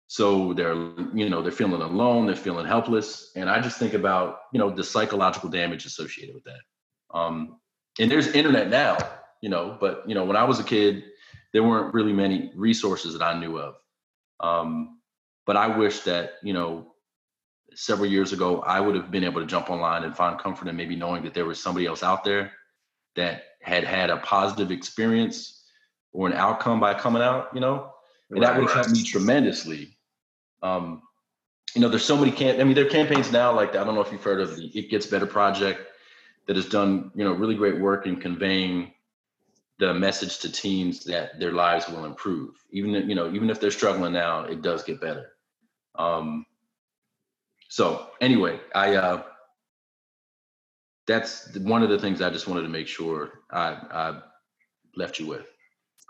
So 0.08 0.54
they're 0.54 0.74
you 1.14 1.30
know 1.30 1.42
they're 1.42 1.52
feeling 1.52 1.82
alone 1.82 2.26
they're 2.26 2.36
feeling 2.36 2.66
helpless 2.66 3.32
and 3.36 3.48
i 3.48 3.60
just 3.60 3.78
think 3.78 3.94
about 3.94 4.40
you 4.52 4.60
know 4.60 4.72
the 4.72 4.84
psychological 4.84 5.50
damage 5.50 5.86
associated 5.86 6.34
with 6.34 6.44
that. 6.46 6.62
Um 7.18 7.60
and 8.00 8.10
there's 8.10 8.28
internet 8.28 8.70
now 8.70 8.98
you 9.42 9.50
know 9.50 9.78
but 9.80 10.04
you 10.08 10.16
know 10.16 10.26
when 10.26 10.36
i 10.36 10.44
was 10.44 10.60
a 10.60 10.64
kid 10.64 11.04
there 11.54 11.64
weren't 11.64 11.94
really 11.94 12.14
many 12.14 12.52
resources 12.56 13.14
that 13.14 13.22
i 13.22 13.40
knew 13.40 13.60
of. 13.60 13.76
Um 14.40 15.00
but 15.46 15.56
i 15.56 15.68
wish 15.68 16.00
that 16.02 16.34
you 16.42 16.54
know 16.54 16.88
several 17.76 18.10
years 18.10 18.34
ago, 18.34 18.62
I 18.62 18.80
would 18.80 18.96
have 18.96 19.12
been 19.12 19.24
able 19.24 19.42
to 19.42 19.48
jump 19.48 19.70
online 19.70 20.04
and 20.04 20.16
find 20.16 20.40
comfort 20.40 20.68
in 20.68 20.76
maybe 20.76 20.96
knowing 20.96 21.24
that 21.24 21.34
there 21.34 21.46
was 21.46 21.62
somebody 21.62 21.86
else 21.86 22.04
out 22.04 22.24
there 22.24 22.52
that 23.16 23.44
had 23.62 23.84
had 23.84 24.10
a 24.10 24.18
positive 24.18 24.72
experience 24.72 25.64
or 26.12 26.28
an 26.28 26.34
outcome 26.34 26.80
by 26.80 26.94
coming 26.94 27.22
out, 27.22 27.50
you 27.54 27.60
know, 27.60 27.92
and 28.30 28.40
right, 28.40 28.48
that 28.48 28.60
would 28.60 28.70
have 28.70 28.86
helped 28.86 28.92
me 28.92 29.04
tremendously. 29.04 29.98
Um, 30.62 31.02
you 31.76 31.82
know, 31.82 31.90
there's 31.90 32.06
so 32.06 32.18
many 32.18 32.32
camp. 32.32 32.60
I 32.60 32.64
mean, 32.64 32.74
there 32.74 32.86
are 32.86 32.90
campaigns 32.90 33.32
now 33.32 33.54
like 33.54 33.74
that. 33.74 33.82
I 33.82 33.84
don't 33.84 33.96
know 33.96 34.02
if 34.02 34.12
you've 34.12 34.24
heard 34.24 34.42
of 34.42 34.56
the 34.56 34.68
It 34.68 34.90
Gets 34.90 35.06
Better 35.06 35.28
project 35.28 35.82
that 36.48 36.56
has 36.56 36.68
done, 36.68 37.12
you 37.16 37.24
know, 37.24 37.34
really 37.34 37.56
great 37.56 37.80
work 37.80 38.08
in 38.08 38.16
conveying 38.20 38.94
the 39.78 39.94
message 39.94 40.40
to 40.40 40.52
teens 40.52 41.04
that 41.06 41.40
their 41.40 41.54
lives 41.54 41.88
will 41.88 42.06
improve. 42.06 42.56
Even 42.72 42.92
you 43.08 43.16
know, 43.16 43.32
even 43.34 43.50
if 43.50 43.60
they're 43.60 43.72
struggling 43.72 44.14
now, 44.14 44.44
it 44.44 44.62
does 44.62 44.84
get 44.84 45.00
better. 45.00 45.34
Um, 45.96 46.46
so 47.70 48.08
anyway, 48.20 48.60
I 48.74 48.96
uh, 48.96 49.24
that's 51.08 51.56
one 51.58 51.84
of 51.84 51.90
the 51.90 52.00
things 52.00 52.22
I 52.22 52.30
just 52.30 52.48
wanted 52.48 52.64
to 52.64 52.70
make 52.70 52.88
sure 52.88 53.42
I, 53.52 53.70
I 53.92 54.22
left 54.96 55.20
you 55.20 55.28
with. 55.28 55.46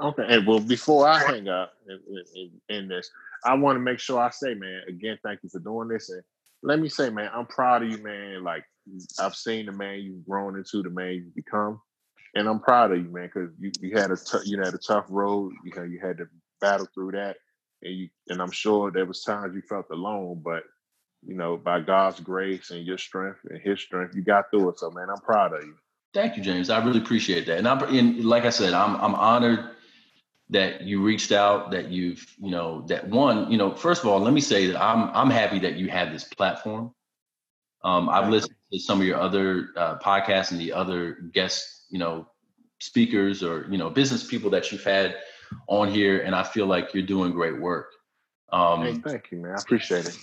Okay, 0.01 0.25
and 0.27 0.47
well, 0.47 0.61
before 0.61 1.07
I 1.07 1.19
hang 1.19 1.49
up 1.49 1.73
in, 2.69 2.87
this, 2.87 3.11
I 3.43 3.53
want 3.55 3.75
to 3.75 3.81
make 3.81 3.99
sure 3.99 4.19
I 4.19 4.29
say, 4.29 4.53
man, 4.53 4.81
again, 4.87 5.19
thank 5.21 5.41
you 5.43 5.49
for 5.49 5.59
doing 5.59 5.89
this, 5.89 6.09
and 6.09 6.21
let 6.63 6.79
me 6.79 6.87
say, 6.87 7.09
man, 7.09 7.29
I'm 7.33 7.45
proud 7.45 7.83
of 7.83 7.89
you, 7.89 7.97
man. 7.97 8.43
Like 8.43 8.63
I've 9.19 9.35
seen 9.35 9.65
the 9.65 9.73
man 9.73 9.99
you've 9.99 10.25
grown 10.25 10.57
into, 10.57 10.81
the 10.81 10.89
man 10.89 11.13
you've 11.13 11.35
become, 11.35 11.81
and 12.35 12.47
I'm 12.47 12.61
proud 12.61 12.93
of 12.93 12.99
you, 12.99 13.11
man, 13.11 13.29
because 13.33 13.49
you, 13.59 13.71
you 13.81 13.97
had 13.97 14.11
a 14.11 14.15
t- 14.15 14.49
you 14.49 14.61
had 14.61 14.73
a 14.73 14.77
tough 14.77 15.05
road. 15.09 15.51
You 15.65 15.73
know, 15.75 15.83
you 15.83 15.99
had 16.01 16.17
to 16.19 16.27
battle 16.61 16.87
through 16.93 17.11
that, 17.13 17.35
and 17.81 17.93
you 17.93 18.09
and 18.29 18.41
I'm 18.41 18.51
sure 18.51 18.91
there 18.91 19.05
was 19.05 19.23
times 19.23 19.53
you 19.53 19.61
felt 19.61 19.87
alone, 19.91 20.41
but 20.43 20.63
you 21.25 21.35
know, 21.35 21.57
by 21.57 21.79
God's 21.81 22.19
grace 22.19 22.71
and 22.71 22.85
your 22.85 22.97
strength 22.97 23.39
and 23.49 23.59
His 23.61 23.79
strength, 23.79 24.15
you 24.15 24.21
got 24.21 24.49
through 24.51 24.69
it. 24.69 24.79
So, 24.79 24.89
man, 24.91 25.09
I'm 25.09 25.21
proud 25.21 25.53
of 25.53 25.63
you. 25.63 25.75
Thank 26.13 26.37
you, 26.37 26.43
James. 26.43 26.69
I 26.69 26.83
really 26.83 26.99
appreciate 26.99 27.45
that. 27.47 27.57
And 27.57 27.67
I'm, 27.67 27.83
and 27.95 28.25
like 28.25 28.45
I 28.45 28.49
said, 28.49 28.73
I'm 28.73 28.95
I'm 28.95 29.15
honored 29.15 29.69
that 30.49 30.81
you 30.81 31.03
reached 31.03 31.31
out, 31.31 31.71
that 31.71 31.89
you've, 31.89 32.25
you 32.39 32.49
know, 32.49 32.81
that 32.87 33.07
one, 33.07 33.51
you 33.51 33.57
know, 33.57 33.75
first 33.75 34.01
of 34.01 34.09
all, 34.09 34.19
let 34.19 34.33
me 34.33 34.41
say 34.41 34.67
that 34.67 34.81
I'm 34.81 35.09
I'm 35.13 35.29
happy 35.29 35.59
that 35.59 35.75
you 35.75 35.89
have 35.89 36.11
this 36.11 36.23
platform. 36.23 36.93
Um, 37.83 38.09
I've 38.09 38.29
listened 38.29 38.55
to 38.73 38.79
some 38.79 38.99
of 38.99 39.07
your 39.07 39.19
other 39.19 39.69
uh, 39.77 39.99
podcasts 39.99 40.51
and 40.51 40.59
the 40.59 40.73
other 40.73 41.13
guest, 41.33 41.85
you 41.89 41.99
know, 41.99 42.27
speakers 42.79 43.43
or 43.43 43.67
you 43.69 43.77
know 43.77 43.89
business 43.89 44.23
people 44.25 44.49
that 44.51 44.71
you've 44.71 44.83
had 44.83 45.17
on 45.67 45.91
here, 45.91 46.21
and 46.21 46.35
I 46.35 46.43
feel 46.43 46.65
like 46.65 46.93
you're 46.93 47.03
doing 47.03 47.31
great 47.31 47.59
work. 47.59 47.91
Um, 48.51 48.81
hey, 48.81 48.93
thank 48.95 49.31
you, 49.31 49.37
man. 49.37 49.51
I 49.51 49.61
appreciate 49.61 50.07
it. 50.07 50.17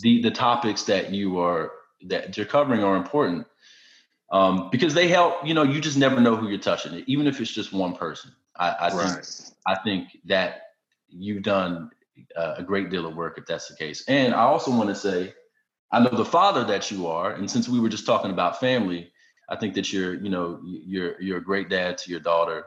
The 0.00 0.22
the 0.22 0.30
topics 0.30 0.84
that 0.84 1.10
you 1.10 1.38
are 1.40 1.72
that 2.06 2.36
you're 2.36 2.46
covering 2.46 2.84
are 2.84 2.96
important 2.96 3.46
um, 4.30 4.68
because 4.70 4.94
they 4.94 5.08
help. 5.08 5.46
You 5.46 5.54
know, 5.54 5.62
you 5.62 5.80
just 5.80 5.96
never 5.96 6.20
know 6.20 6.36
who 6.36 6.48
you're 6.48 6.58
touching, 6.58 7.02
even 7.06 7.26
if 7.26 7.40
it's 7.40 7.50
just 7.50 7.72
one 7.72 7.94
person. 7.94 8.32
I, 8.58 8.70
I 8.70 8.94
right. 8.94 9.24
think 9.24 9.54
I 9.66 9.74
think 9.76 10.18
that 10.24 10.62
you've 11.08 11.42
done 11.42 11.90
a 12.36 12.62
great 12.62 12.90
deal 12.90 13.06
of 13.06 13.14
work 13.14 13.38
if 13.38 13.46
that's 13.46 13.68
the 13.68 13.76
case. 13.76 14.04
And 14.08 14.34
I 14.34 14.42
also 14.42 14.70
want 14.70 14.88
to 14.88 14.94
say, 14.94 15.34
I 15.92 16.00
know 16.00 16.10
the 16.10 16.24
father 16.24 16.64
that 16.64 16.90
you 16.90 17.06
are, 17.06 17.32
and 17.32 17.50
since 17.50 17.68
we 17.68 17.80
were 17.80 17.88
just 17.88 18.06
talking 18.06 18.30
about 18.30 18.58
family, 18.58 19.12
I 19.48 19.56
think 19.56 19.74
that 19.74 19.92
you're, 19.92 20.14
you 20.14 20.30
know, 20.30 20.60
you're 20.64 21.20
you're 21.20 21.38
a 21.38 21.44
great 21.44 21.68
dad 21.68 21.98
to 21.98 22.10
your 22.10 22.20
daughter, 22.20 22.66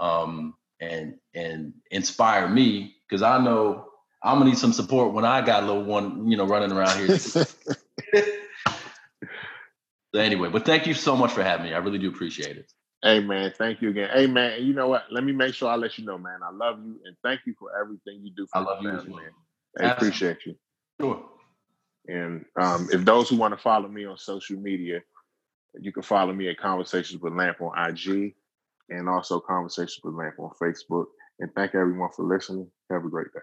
um, 0.00 0.54
and 0.80 1.16
and 1.34 1.74
inspire 1.90 2.48
me 2.48 2.96
because 3.06 3.22
I 3.22 3.42
know 3.42 3.88
I'm 4.24 4.38
gonna 4.38 4.50
need 4.50 4.58
some 4.58 4.72
support 4.72 5.12
when 5.12 5.26
I 5.26 5.44
got 5.44 5.64
a 5.64 5.66
little 5.66 5.84
one, 5.84 6.30
you 6.30 6.38
know, 6.38 6.46
running 6.46 6.72
around 6.72 6.96
here. 6.96 7.18
so 7.18 7.44
anyway, 10.14 10.48
but 10.48 10.64
thank 10.64 10.86
you 10.86 10.94
so 10.94 11.14
much 11.14 11.30
for 11.32 11.42
having 11.42 11.66
me. 11.66 11.74
I 11.74 11.78
really 11.78 11.98
do 11.98 12.08
appreciate 12.08 12.56
it. 12.56 12.72
Hey 13.02 13.20
man, 13.20 13.52
thank 13.58 13.82
you 13.82 13.90
again. 13.90 14.08
Hey 14.14 14.26
man, 14.26 14.64
you 14.64 14.72
know 14.72 14.88
what? 14.88 15.04
Let 15.10 15.24
me 15.24 15.32
make 15.32 15.54
sure 15.54 15.68
I 15.68 15.76
let 15.76 15.98
you 15.98 16.06
know, 16.06 16.16
man. 16.16 16.40
I 16.42 16.50
love 16.50 16.78
you 16.82 16.98
and 17.04 17.14
thank 17.22 17.42
you 17.44 17.54
for 17.58 17.68
everything 17.78 18.24
you 18.24 18.32
do 18.34 18.46
for 18.46 18.58
I 18.58 18.62
love 18.62 18.82
you 18.82 18.90
family, 18.90 19.10
well. 19.10 19.22
man. 19.22 19.90
I 19.90 19.92
appreciate 19.92 20.38
you. 20.46 20.54
Sure. 20.98 21.22
And 22.06 22.46
um, 22.58 22.88
if 22.90 23.04
those 23.04 23.28
who 23.28 23.36
want 23.36 23.52
to 23.54 23.62
follow 23.62 23.88
me 23.88 24.06
on 24.06 24.16
social 24.16 24.58
media, 24.58 25.00
you 25.78 25.92
can 25.92 26.02
follow 26.02 26.32
me 26.32 26.48
at 26.48 26.56
Conversations 26.56 27.20
with 27.20 27.34
Lamp 27.34 27.60
on 27.60 27.72
IG 27.90 28.34
and 28.88 29.08
also 29.08 29.38
Conversations 29.38 30.00
with 30.02 30.14
Lamp 30.14 30.38
on 30.38 30.50
Facebook. 30.62 31.06
And 31.40 31.50
thank 31.54 31.74
everyone 31.74 32.10
for 32.14 32.24
listening. 32.24 32.70
Have 32.90 33.04
a 33.04 33.08
great 33.08 33.32
day. 33.34 33.40